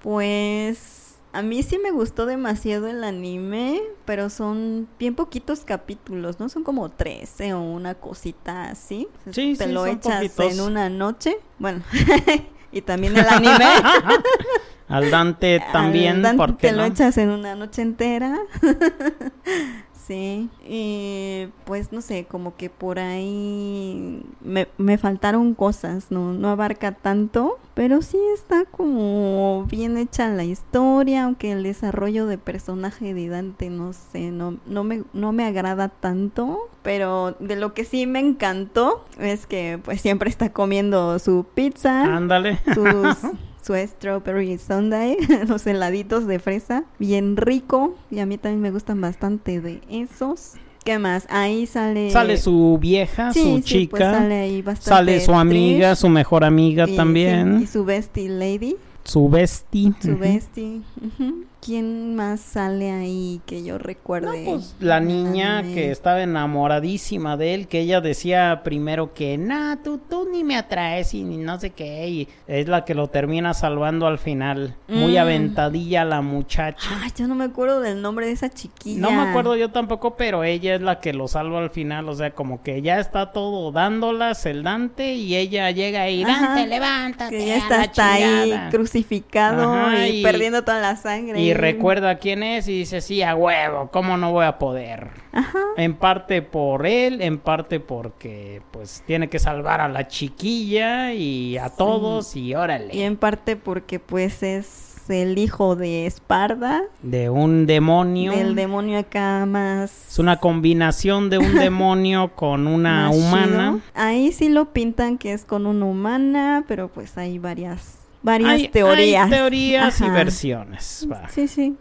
[0.00, 0.99] pues
[1.32, 6.48] A mí sí me gustó demasiado el anime, pero son bien poquitos capítulos, ¿no?
[6.48, 9.06] Son como 13 o una cosita así.
[9.30, 10.52] Sí, Te sí, lo son echas poquitos.
[10.52, 11.38] en una noche.
[11.58, 11.82] Bueno,
[12.72, 13.64] y también el anime.
[14.90, 16.88] Al Dante también, Al Dante ¿por qué te lo no?
[16.88, 18.36] echas en una noche entera.
[20.06, 20.48] sí.
[20.68, 26.92] Y pues no sé, como que por ahí me, me faltaron cosas, no, no abarca
[26.92, 33.28] tanto, pero sí está como bien hecha la historia, aunque el desarrollo de personaje de
[33.28, 38.06] Dante, no sé, no, no, me, no me agrada tanto, pero de lo que sí
[38.06, 42.58] me encantó es que pues siempre está comiendo su pizza Ándale.
[42.74, 43.16] sus,
[43.62, 45.16] su strawberry sundae,
[45.48, 47.94] los heladitos de fresa, bien rico.
[48.10, 50.52] Y a mí también me gustan bastante de esos.
[50.84, 51.26] ¿Qué más?
[51.28, 52.10] Ahí sale...
[52.10, 53.90] Sale su vieja, Sí, su sí, chica.
[53.90, 57.58] pues sale ahí bastante Sale su amiga, Trish, su mejor amiga y- también.
[57.58, 59.92] sí, y su bestie lady, Su bestie.
[60.00, 60.80] su bestie.
[61.04, 61.44] ujú.
[61.64, 64.44] ¿Quién más sale ahí que yo No, recuerde?
[64.46, 65.74] pues la niña anime?
[65.74, 70.56] que estaba enamoradísima de él, que ella decía primero que, nah, tú, tú ni me
[70.56, 74.74] atraes y ni no sé qué, y es la que lo termina salvando al final.
[74.88, 75.18] Muy Mm.
[75.18, 76.88] aventadilla la muchacha.
[77.02, 79.00] Ay, yo no me acuerdo del nombre de esa chiquilla.
[79.00, 82.14] No me acuerdo yo tampoco, pero ella es la que lo salva al final, o
[82.14, 86.24] sea, como que ya está todo dándolas el Dante y ella llega y.
[86.24, 87.36] Dante, levántate.
[87.36, 88.70] Que ya está hasta ahí chingada".
[88.70, 91.40] crucificado Ajá, y, y- perdiendo toda la sangre.
[91.40, 95.08] Y recuerda quién es y dice, sí, a huevo, ¿cómo no voy a poder?
[95.32, 95.58] Ajá.
[95.76, 101.56] En parte por él, en parte porque pues tiene que salvar a la chiquilla y
[101.58, 102.94] a todos y órale.
[102.94, 108.32] Y en parte porque pues es el hijo de Esparda, De un demonio.
[108.32, 110.10] del demonio acá más...
[110.12, 113.80] Es una combinación de un demonio con una humana.
[113.80, 113.80] chido.
[113.94, 118.68] Ahí sí lo pintan que es con una humana, pero pues hay varias, varias Hay,
[118.68, 119.24] teorías.
[119.24, 121.08] hay teorías y versiones.
[121.10, 121.28] va.
[121.28, 121.76] Sí, sí.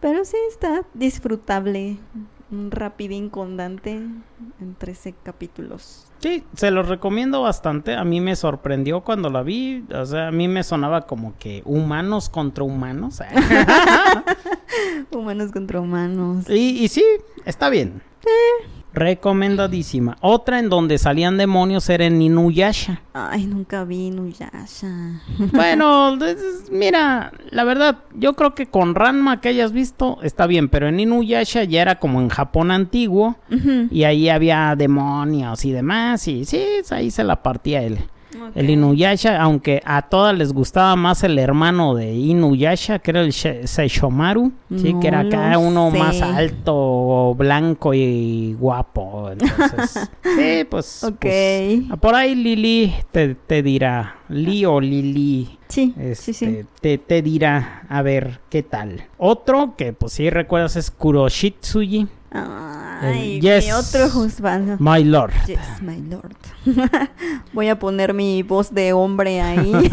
[0.00, 1.96] Pero sí está disfrutable.
[2.50, 6.12] Un rapidín con Dante en 13 capítulos.
[6.20, 7.94] Sí, se los recomiendo bastante.
[7.96, 9.82] A mí me sorprendió cuando la vi.
[9.92, 13.20] O sea, a mí me sonaba como que humanos contra humanos.
[15.10, 16.48] Humanos contra humanos.
[16.48, 17.04] y, y sí,
[17.44, 18.02] está bien.
[18.94, 20.16] Recomendadísima.
[20.20, 23.00] Otra en donde salían demonios era en Inuyasha.
[23.12, 25.20] Ay, nunca vi Nuyasha.
[25.52, 30.68] Bueno, es- mira, la verdad, yo creo que con Ranma que hayas visto está bien,
[30.68, 33.36] pero en Inuyasha ya era como en Japón antiguo
[33.90, 37.98] y ahí había demonios y demás y sí, ahí se la partía él.
[38.54, 38.70] El.
[38.70, 43.66] Inuyasha, aunque a todas les gustaba más el hermano de Inuyasha, que era el She-
[43.66, 45.98] Seishomaru, sí, No que era acá uno sé.
[45.98, 49.30] más alto, blanco y guapo.
[49.30, 51.16] Entonces, sí, pues, Ok.
[51.20, 56.60] pues, por ahí Lili te, te dirá, Li o Lili, Sí, este, sí, sí.
[56.80, 59.04] Te, te dirá a ver qué tal.
[59.18, 63.64] Otro que pues si recuerdas es Kuroshitsuji, Ay, yes.
[63.66, 64.76] mi otro.
[64.80, 65.32] My Lord.
[65.46, 66.34] Yes, my lord.
[67.52, 69.72] Voy a poner mi voz de hombre ahí.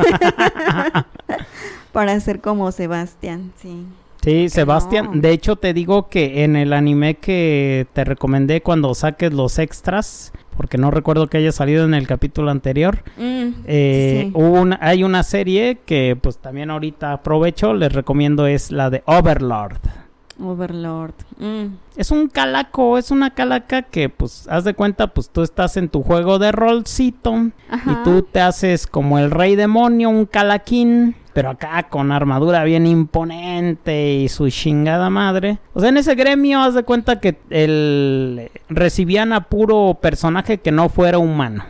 [1.92, 3.86] Para ser como Sebastián, sí.
[4.24, 5.10] Sí, Sebastián.
[5.16, 5.22] no.
[5.22, 10.32] De hecho, te digo que en el anime que te recomendé cuando saques los extras,
[10.56, 14.32] porque no recuerdo que haya salido en el capítulo anterior, Mm, eh, sí, sí.
[14.36, 19.02] hubo una- hay una serie que pues también ahorita aprovecho, les recomiendo, es la de
[19.06, 19.78] Overlord.
[20.44, 21.14] Overlord.
[21.38, 21.66] Mm,
[21.96, 25.90] Es un calaco, es una calaca que pues haz de cuenta, pues tú estás en
[25.90, 27.34] tu juego de rolcito
[27.70, 27.92] Ajá.
[27.92, 32.86] y tú te haces como el rey demonio, un calaquín, pero acá con armadura bien
[32.88, 35.60] imponente y su chingada madre.
[35.74, 40.72] O sea, en ese gremio haz de cuenta que el recibían a puro personaje que
[40.72, 41.64] no fuera humano.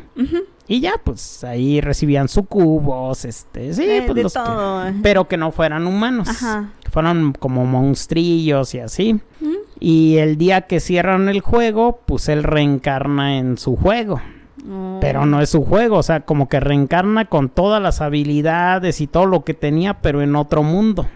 [0.71, 5.51] Y ya, pues ahí recibían sucubos, este, sí, Eh, pues los que- pero que no
[5.51, 6.29] fueran humanos.
[6.29, 6.69] Ajá.
[6.81, 9.13] Que fueran como monstrillos y así.
[9.41, 9.47] Mm,
[9.81, 14.21] Y el día que cierran el juego, pues él reencarna en su juego.
[14.69, 14.99] oh.
[15.01, 19.07] Pero no es su juego, o sea, como que reencarna con todas las habilidades y
[19.07, 21.07] todo lo que tenía, pero en otro mundo.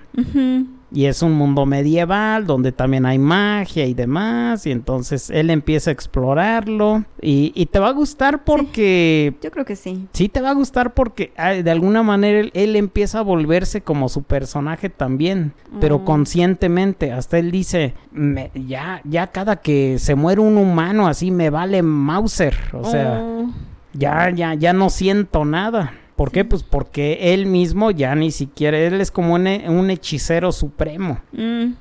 [0.96, 4.66] Y es un mundo medieval donde también hay magia y demás.
[4.66, 7.04] Y entonces él empieza a explorarlo.
[7.22, 10.08] Y, y te va a gustar porque Yo creo que sí.
[10.14, 14.08] Sí te va a gustar porque de alguna manera él, él empieza a volverse como
[14.08, 15.52] su personaje también,
[15.82, 16.06] pero Mm.
[16.06, 17.12] conscientemente.
[17.12, 21.82] Hasta él dice, "Me- ya, ya cada que se muere un humano así me vale
[21.84, 22.56] Mauser.
[22.72, 23.50] O sea, Oh.
[23.94, 25.92] ya, ya, ya no siento nada.
[26.16, 26.46] ¿Por qué?
[26.46, 31.20] Pues porque él mismo ya ni siquiera, él es como un, he- un hechicero supremo.
[31.34, 31.74] Mm.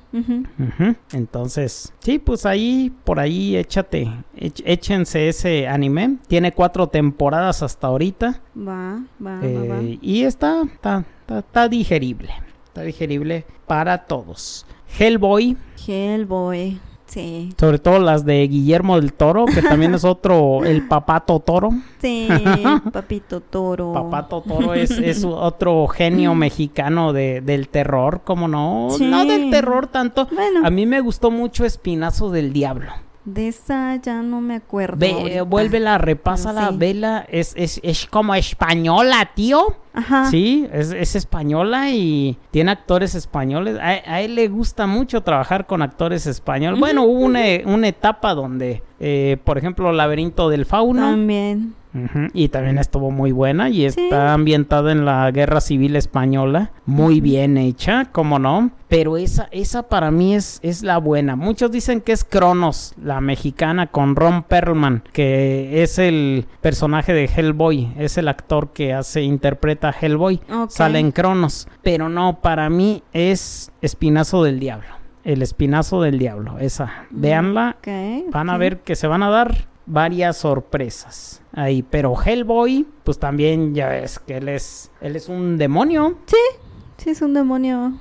[1.13, 6.17] Entonces, sí, pues ahí, por ahí, échate, éch- échense ese anime.
[6.27, 8.41] Tiene cuatro temporadas hasta ahorita.
[8.57, 9.81] Va, va, va, va.
[9.81, 12.29] Eh, y está, está, está, está digerible.
[12.67, 14.65] está digerible para todos.
[14.99, 15.55] Hellboy.
[15.87, 16.79] Hellboy.
[17.15, 17.49] Sí.
[17.57, 21.69] Sobre todo las de Guillermo del Toro, que también es otro, el papato toro.
[22.01, 22.27] Sí,
[22.91, 23.93] papito toro.
[23.93, 28.89] Papato toro es, es otro genio mexicano de, del terror, como no?
[28.99, 30.27] No del terror tanto.
[30.61, 32.91] A mí me gustó mucho Espinazo del Diablo.
[33.25, 34.97] De esa ya no me acuerdo.
[34.97, 37.25] Ve, vuélvela, repasa la vela.
[37.27, 39.65] Es, es, es, como española, tío.
[39.93, 40.29] Ajá.
[40.29, 43.79] Sí, es, es española y tiene actores españoles.
[43.81, 46.79] A, él le gusta mucho trabajar con actores españoles.
[46.79, 51.01] Bueno, hubo una, una etapa donde, eh, por ejemplo, Laberinto del Fauno.
[51.01, 51.73] También.
[52.33, 56.71] Y también estuvo muy buena y está ambientada en la Guerra Civil Española.
[56.85, 58.71] Muy bien hecha, como no.
[58.87, 61.35] Pero esa, esa para mí es, es la buena.
[61.35, 67.25] Muchos dicen que es Cronos, la mexicana, con Ron Perlman, que es el personaje de
[67.25, 67.93] Hellboy.
[67.97, 70.41] Es el actor que hace, interpreta a Hellboy.
[70.69, 71.67] Sale en Cronos.
[71.81, 74.87] Pero no, para mí es Espinazo del Diablo.
[75.23, 77.07] El Espinazo del Diablo, esa.
[77.09, 77.77] Véanla.
[78.31, 81.83] van a ver que se van a dar varias sorpresas ahí.
[81.83, 86.17] Pero Hellboy, pues también ya ves que él es, él es un demonio.
[86.25, 86.37] Sí,
[86.97, 87.93] sí es un demonio.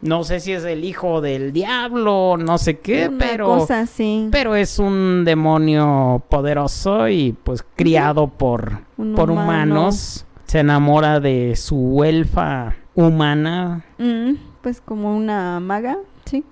[0.00, 3.46] No sé si es el hijo del diablo, no sé qué, pero...
[3.46, 3.86] Cosa
[4.30, 8.80] Pero es un demonio poderoso y pues criado por,
[9.16, 10.26] por humanos.
[10.44, 13.84] Se enamora de su elfa humana.
[13.98, 15.98] Mm, pues como una maga.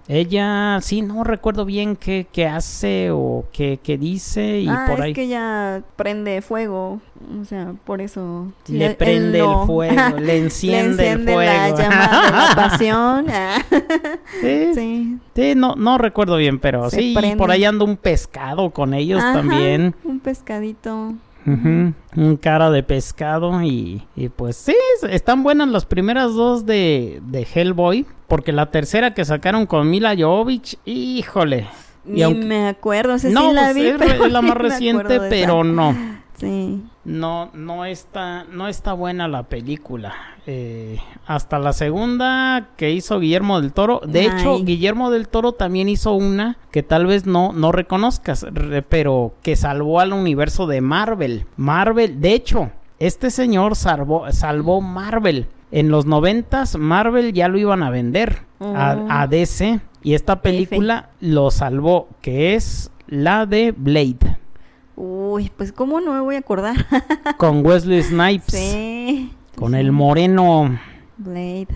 [0.08, 5.04] Ella, sí, no recuerdo bien qué, qué hace o qué, qué dice y ah, por
[5.06, 7.00] es que ella prende fuego,
[7.40, 8.52] o sea, por eso...
[8.68, 11.40] Le prende el fuego, le enciende, el fuego.
[11.40, 13.26] la llama de la pasión.
[14.40, 15.18] ¿Sí?
[15.34, 15.54] sí.
[15.54, 19.94] no, no recuerdo bien, pero sí, por ahí anda un pescado con ellos también.
[20.04, 21.14] Un pescadito.
[21.44, 24.76] Un cara de pescado y, y, pues sí,
[25.08, 28.06] están buenas las primeras dos de, de Hellboy.
[28.28, 31.68] Porque la tercera que sacaron con Mila Jovovich, híjole.
[32.04, 35.94] Ni me acuerdo, sé no, la pues, vi, es, la más reciente, pero no.
[36.42, 36.82] Sí.
[37.04, 40.12] No, no está, no está buena la película.
[40.48, 44.00] Eh, hasta la segunda que hizo Guillermo del Toro.
[44.04, 48.44] De hecho, Guillermo del Toro también hizo una que tal vez no, no reconozcas,
[48.88, 51.46] pero que salvó al universo de Marvel.
[51.56, 55.46] Marvel, de hecho, este señor salvó, salvó Marvel.
[55.70, 59.28] En los noventas Marvel ya lo iban a vender a, oh.
[59.28, 64.41] DC y esta película lo salvó, que es la de Blade.
[64.96, 66.76] Uy, pues cómo no me voy a acordar.
[67.38, 68.54] Con Wesley Snipes.
[68.54, 69.32] Sí.
[69.56, 70.78] Con el moreno.
[71.16, 71.68] Blade.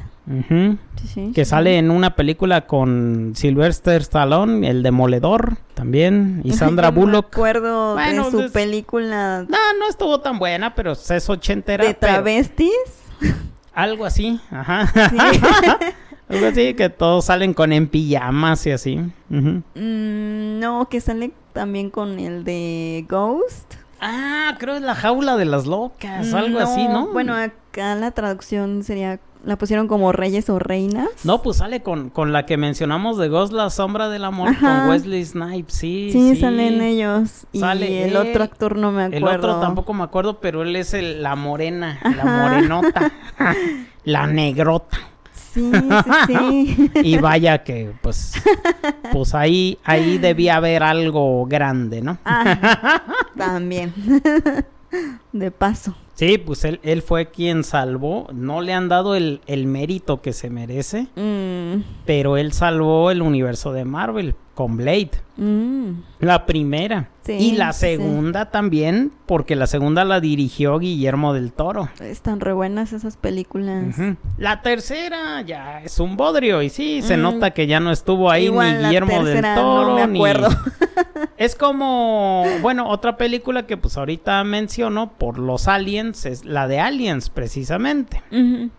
[1.35, 7.27] que sale en una película con Sylvester Stallone, El Demoledor, también, y Sandra Bullock.
[7.27, 9.45] Me acuerdo de su pues, película.
[9.49, 11.85] No, no estuvo tan buena, pero es ochentera.
[11.85, 12.73] ¿De travestis?
[13.73, 14.91] Algo así, ajá.
[16.29, 18.97] Algo así, que todos salen con en pijamas y así.
[19.29, 23.75] Mm, no, que sale también con el de Ghost.
[24.01, 27.09] Ah, creo que es la jaula de las locas, algo así, ¿no?
[27.09, 31.09] Bueno, acá la traducción sería, la pusieron como reyes o reinas.
[31.25, 34.89] No, pues sale con, con la que mencionamos de Ghost, la sombra del amor, con
[34.91, 36.35] Wesley Snipes, sí, sí.
[36.35, 37.47] Sí, salen ellos.
[37.53, 39.31] y el otro actor no me acuerdo.
[39.31, 43.13] El otro tampoco me acuerdo, pero él es el, la morena, la morenota,
[44.05, 44.99] la negrota.
[45.57, 46.91] Sí, sí, sí.
[47.03, 48.35] y vaya que, pues,
[49.11, 52.19] pues ahí, ahí debía haber algo grande, ¿no?
[52.27, 53.03] Ah,
[53.37, 53.95] también.
[55.33, 55.97] De paso.
[56.13, 58.29] Sí, pues él, él fue quien salvó.
[58.35, 61.07] No le han dado el, el mérito que se merece.
[61.17, 61.46] Mm.
[62.05, 65.11] Pero él salvó el universo de Marvel con Blade.
[65.37, 65.91] Mm.
[66.21, 67.11] La primera.
[67.29, 71.91] y la segunda también, porque la segunda la dirigió Guillermo del Toro.
[72.01, 73.97] Están re buenas esas películas.
[74.39, 77.23] La tercera ya es un bodrio y sí, se mm.
[77.23, 79.99] nota que ya no estuvo ahí ni Guillermo del Toro.
[79.99, 80.49] No me acuerdo.
[81.37, 86.81] es como, bueno, otra película que pues ahorita menciono por los aliens, es la de
[86.81, 88.23] Aliens precisamente.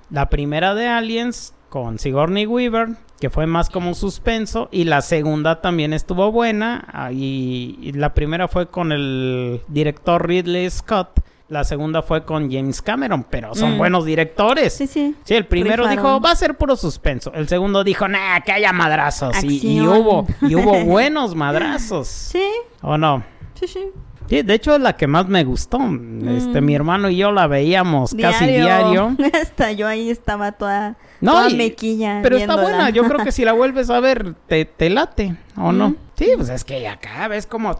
[0.10, 2.90] La primera de Aliens con Sigourney Weaver,
[3.20, 8.48] que fue más como un suspenso, y la segunda también estuvo buena, y, la primera
[8.48, 13.78] fue con el director Ridley Scott, la segunda fue con James Cameron, pero son mm.
[13.78, 14.74] buenos directores.
[14.74, 15.16] Sí, sí.
[15.24, 17.32] Sí, el primero dijo, va a ser puro suspenso.
[17.34, 19.42] El segundo dijo, nah, que haya madrazos.
[19.44, 22.10] Y, hubo, y hubo buenos madrazos.
[22.10, 22.44] Sí.
[22.82, 23.24] ¿O no?
[23.54, 23.92] Sí, sí.
[24.30, 25.78] Sí, de hecho es la que más me gustó.
[25.78, 26.76] Este, mi mm.
[26.76, 29.16] hermano y yo la veíamos casi diario.
[29.42, 32.20] Hasta yo ahí estaba toda, no, mequilla.
[32.24, 35.72] Pero está buena, yo creo que si la vuelves a ver, te, te late, ¿o
[35.72, 35.96] no?
[36.16, 37.80] Sí, pues es que acá ves como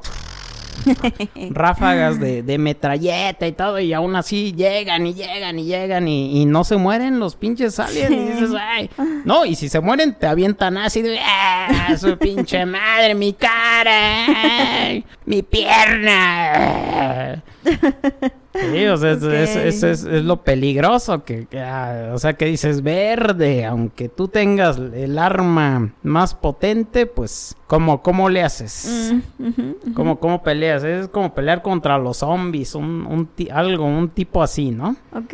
[1.52, 6.46] ráfagas de, de, metralleta y todo, y aún así llegan y llegan y llegan y,
[6.46, 8.12] no se mueren los pinches aliens.
[8.12, 8.90] Y dices, ay.
[9.26, 11.96] No, y si se mueren, te avientan de, ¡ah!
[11.98, 17.44] Su pinche madre, mi cara, mi pierna.
[18.60, 24.10] Sí, o sea, es, es, lo peligroso que, ah, o sea, que dices verde, aunque
[24.10, 29.14] tú tengas el arma más potente, pues, ¿cómo, cómo le haces?
[29.38, 30.84] Mm, ¿Cómo, peleas?
[30.84, 34.96] Es como pelear contra los zombies, un, un algo, un tipo así, ¿no?
[35.14, 35.34] Ok.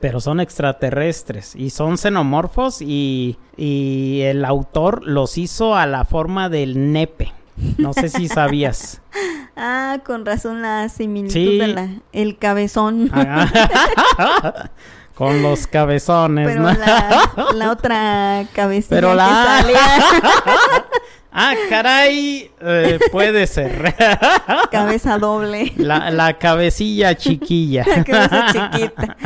[0.00, 6.48] Pero son extraterrestres y son xenomorfos y, y el autor los hizo a la forma
[6.48, 7.32] del nepe.
[7.78, 9.00] No sé si sabías.
[9.56, 13.10] ah, con razón la similitud de la, el cabezón.
[13.12, 14.70] Ah.
[15.14, 16.72] con los cabezones, Pero ¿no?
[17.52, 19.58] la, otra cabecilla Pero la...
[21.32, 23.94] ah, caray, eh, puede ser.
[24.70, 25.72] Cabeza doble.
[25.76, 27.84] La, la cabecilla chiquilla.
[27.86, 29.16] La cabeza chiquita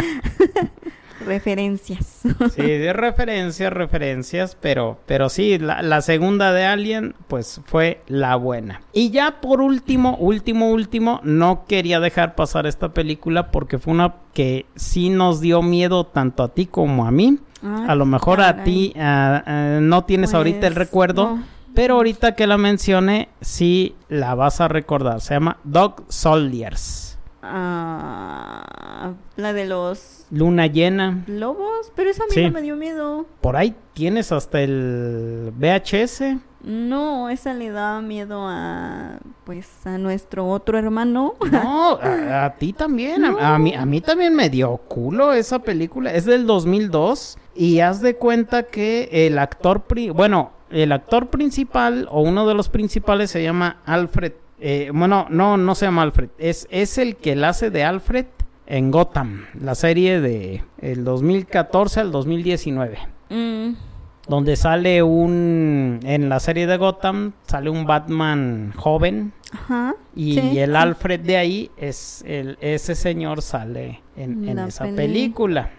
[1.26, 2.20] referencias.
[2.54, 8.80] Sí, de referencias, referencias, pero, pero sí, la, segunda de Alien, pues fue la buena.
[8.92, 14.14] Y ya por último, último, último, no quería dejar pasar esta película porque fue una
[14.32, 17.38] que sí nos dio miedo tanto a ti como a mí.
[17.62, 21.38] a lo mejor a ti no tienes ahorita el pues, recuerdo.
[21.74, 25.20] Pero ahorita que la mencione, sí la vas a recordar.
[25.20, 27.05] Se llama Dog Soldiers.
[27.48, 31.24] Ah, la de los Luna llena.
[31.26, 33.26] Lobos, pero esa a mí no me dio miedo.
[33.40, 36.38] Por ahí tienes hasta el VHS.
[36.62, 41.34] No, esa le da miedo a pues a nuestro otro hermano.
[41.52, 43.24] No, a, ti también.
[43.24, 46.12] A, mí, a mí también me dio culo esa película.
[46.12, 52.22] Es del 2002 y haz de cuenta que el actor, bueno, el actor principal o
[52.22, 54.32] uno de los principales se llama Alfred.
[54.58, 56.30] Eh, bueno, no, no se llama Alfred.
[56.38, 58.26] Es, es el que la hace de Alfred
[58.66, 62.98] en Gotham, la serie de el 2014 al 2019.
[63.30, 63.74] Mm.
[64.28, 69.32] Donde sale un en la serie de Gotham sale un Batman joven.
[69.52, 75.70] Ajá, y el Alfred de ahí es el ese señor sale en, esa película.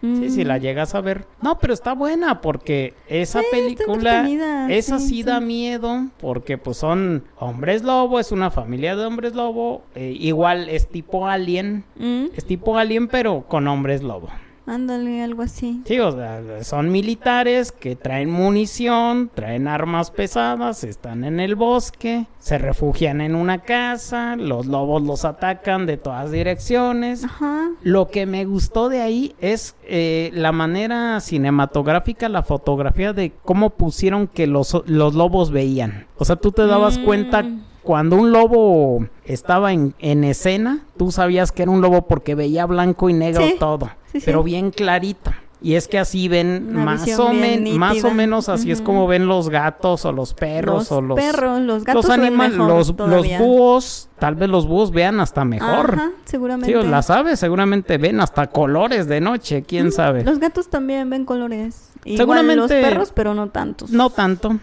[0.00, 0.60] Sí, si la mm.
[0.60, 1.26] llegas a ver.
[1.40, 4.26] No, pero está buena porque esa película,
[4.70, 9.82] esa sí, da miedo porque pues son hombres lobo, es una familia de hombres lobo,
[9.94, 12.26] eh, igual es tipo alien, mm.
[12.36, 14.28] es tipo alien pero con hombres lobo.
[14.66, 15.82] Ándale, algo así.
[15.84, 22.26] Sí, o sea, son militares que traen munición, traen armas pesadas, están en el bosque,
[22.38, 27.24] se refugian en una casa, los lobos los atacan de todas direcciones.
[27.24, 27.70] Ajá.
[27.82, 33.70] Lo que me gustó de ahí es eh, la manera cinematográfica, la fotografía de cómo
[33.70, 36.06] pusieron que los, los lobos veían.
[36.18, 37.04] O sea, tú te dabas mm.
[37.04, 37.44] cuenta
[37.82, 42.64] cuando un lobo estaba en, en, escena, tú sabías que era un lobo porque veía
[42.66, 43.90] blanco y negro todo,
[44.24, 45.32] pero bien clarito.
[45.62, 49.48] Y es que así ven más o, más o menos así es como ven los
[49.48, 54.34] gatos o los perros o los perros, los gatos los animales, los, los búhos, tal
[54.34, 55.94] vez los búhos vean hasta mejor.
[55.94, 56.80] Ajá, seguramente.
[56.80, 60.24] Sí, las aves seguramente ven hasta colores de noche, quién sabe.
[60.24, 61.91] Los gatos también ven colores.
[62.04, 63.90] Seguramente los perros, pero no tantos.
[63.90, 64.58] No tanto.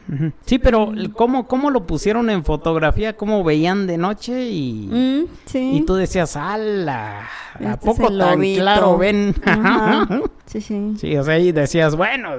[0.45, 3.16] Sí, pero ¿cómo, ¿cómo lo pusieron en fotografía?
[3.16, 4.49] ¿Cómo veían de noche?
[4.49, 7.22] Y, mm, y tú decías, ¡ala!
[7.60, 9.34] ¿A este poco tan claro ven?
[10.45, 10.94] sí, sí.
[10.98, 12.30] Sí, o sea, y decías, bueno,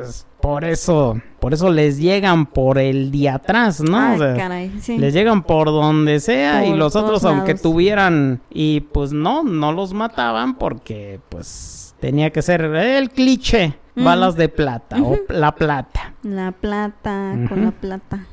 [0.41, 4.17] por eso, por eso les llegan por el día atrás, ¿no?
[4.19, 4.99] caray, sí.
[4.99, 9.95] Les llegan por donde sea y los otros, aunque tuvieran, y pues no, no los
[9.95, 16.15] mataban porque, pues, tenía que ser el cliché balas de plata o la plata.
[16.23, 18.27] La plata con la plata.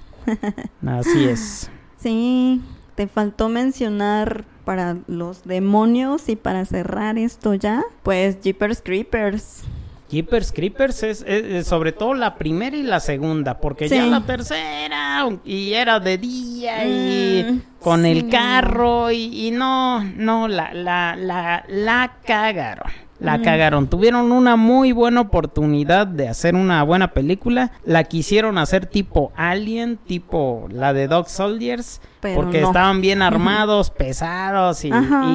[0.85, 1.71] Así es.
[1.97, 2.61] Sí,
[2.93, 9.63] te faltó mencionar para los demonios y para cerrar esto ya, pues Jeepers Creepers.
[10.09, 15.73] Jeepers Creepers es, sobre todo la primera y la segunda, porque ya la tercera y
[15.73, 21.65] era de día y mm, con el carro y, y, no, no, la, la, la,
[21.67, 22.91] la cagaron.
[23.19, 23.87] La cagaron.
[23.87, 27.71] Tuvieron una muy buena oportunidad de hacer una buena película.
[27.83, 31.99] La quisieron hacer tipo Alien, tipo la de Dog Soldiers.
[32.35, 34.91] porque estaban bien armados, pesados y,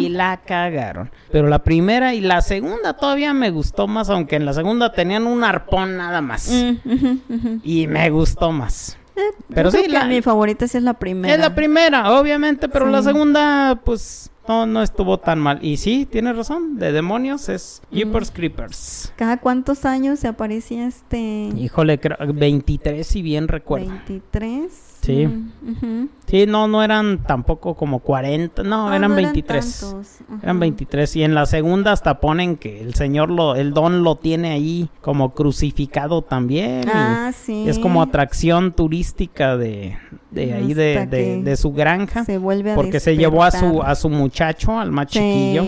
[0.08, 1.10] la cagaron.
[1.30, 5.26] Pero la primera y la segunda todavía me gustó más, aunque en la segunda tenían
[5.26, 6.50] un arpón nada más.
[6.50, 8.98] Mm, y me gustó más.
[9.16, 9.20] Eh,
[9.54, 11.34] pero sí, la, mi favorita sí es la primera.
[11.34, 15.58] Es la primera, obviamente, pero la segunda, pues no, no estuvo tan mal.
[15.62, 19.12] Y sí, tienes razón, de demonios es Jeepers Creepers.
[19.16, 21.50] ¿Cada cuántos años se aparecía este?
[21.56, 22.00] Híjole,
[22.34, 23.88] 23 si bien recuerdo.
[23.88, 24.91] 23.
[25.02, 25.26] Sí.
[25.26, 29.96] Mm, sí, no, no eran tampoco como 40, no, eran 23.
[30.42, 34.14] Eran, 23 y en la segunda hasta ponen que el Señor lo el don lo
[34.14, 36.88] tiene ahí como crucificado también.
[36.88, 37.68] Ah, sí.
[37.68, 39.98] Es como atracción turística de,
[40.30, 41.06] de ahí de,
[41.42, 45.08] de, su granja se vuelve porque se llevó a su a su muchacho, al más
[45.08, 45.64] chiquillo.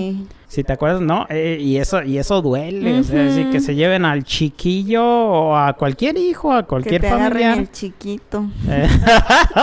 [0.49, 1.27] Si te acuerdas, ¿no?
[1.31, 5.57] Eh, y eso y eso duele, o sea, decir, que se lleven al chiquillo o
[5.57, 7.59] a cualquier hijo, a cualquier que te familiar.
[7.59, 8.47] el chiquito.
[8.69, 8.89] Eh,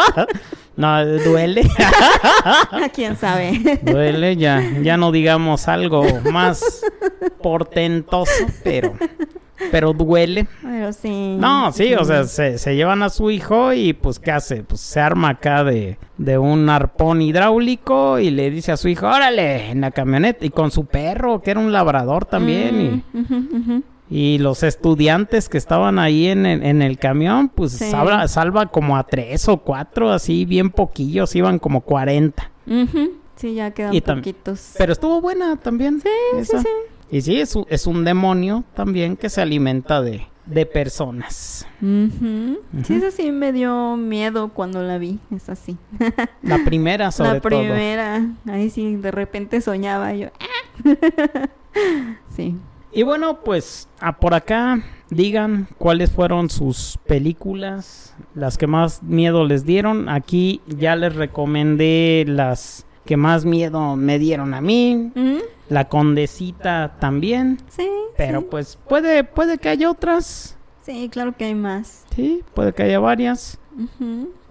[0.76, 1.70] no, duele.
[2.94, 3.80] ¿Quién sabe?
[3.84, 6.82] duele, ya ya no digamos algo más
[7.41, 8.32] portentoso,
[8.64, 8.94] pero
[9.72, 10.48] pero duele.
[10.62, 11.36] Pero sí.
[11.40, 14.64] No, sí, o sea, se, llevan a su hijo y pues ¿qué hace?
[14.64, 19.08] Pues se arma acá de, de un arpón hidráulico y le dice a su hijo,
[19.08, 23.04] órale, en la camioneta y con su perro, que era un labrador también.
[24.10, 28.98] y, y los estudiantes que estaban ahí en, en, el camión, pues salva, salva, como
[28.98, 32.52] a tres o cuatro, así bien poquillos, iban como cuarenta.
[33.36, 34.76] Sí, ya quedan poquitos.
[34.78, 36.02] Pero estuvo buena también.
[36.02, 36.10] Sí,
[36.44, 36.68] sí, sí.
[37.12, 41.68] Y sí, es un, es un demonio también que se alimenta de, de personas.
[41.82, 45.78] Sí, eso sí me dio miedo cuando la vi, es así.
[46.42, 47.62] La primera, sobre todo.
[47.62, 50.30] La primera, ahí sí, de repente soñaba yo.
[52.36, 52.56] sí.
[52.94, 59.46] Y bueno, pues a por acá digan cuáles fueron sus películas, las que más miedo
[59.46, 60.10] les dieron.
[60.10, 65.11] Aquí ya les recomendé las que más miedo me dieron a mí.
[65.69, 67.60] La condesita también.
[67.69, 67.90] Sí.
[68.18, 70.57] Pero pues puede, puede que haya otras.
[70.82, 72.06] Sí, claro que hay más.
[72.15, 73.60] Sí, puede que haya varias.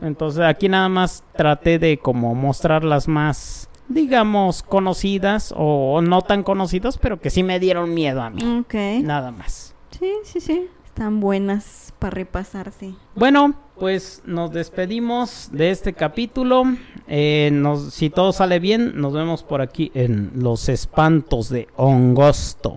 [0.00, 6.42] Entonces aquí nada más traté de como mostrar las más, digamos, conocidas o no tan
[6.42, 8.60] conocidas, pero que sí me dieron miedo a mí.
[8.60, 8.74] Ok.
[9.02, 9.74] Nada más.
[9.90, 10.68] Sí, sí, sí.
[10.86, 12.94] Están buenas para repasarse.
[13.14, 16.64] Bueno, pues nos despedimos de este capítulo.
[17.08, 17.50] Eh,
[17.90, 22.76] si todo sale bien, nos vemos por aquí en Los Espantos de Ongosto.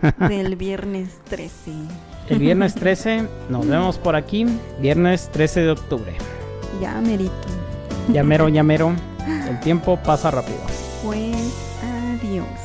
[0.28, 1.72] Del viernes 13.
[2.30, 4.46] El viernes 13 nos vemos por aquí,
[4.80, 6.12] viernes 13 de octubre.
[6.80, 7.32] Ya merito.
[8.12, 8.94] Ya mero, ya mero.
[9.48, 10.60] El tiempo pasa rápido.
[11.02, 11.34] Pues
[12.22, 12.63] adiós.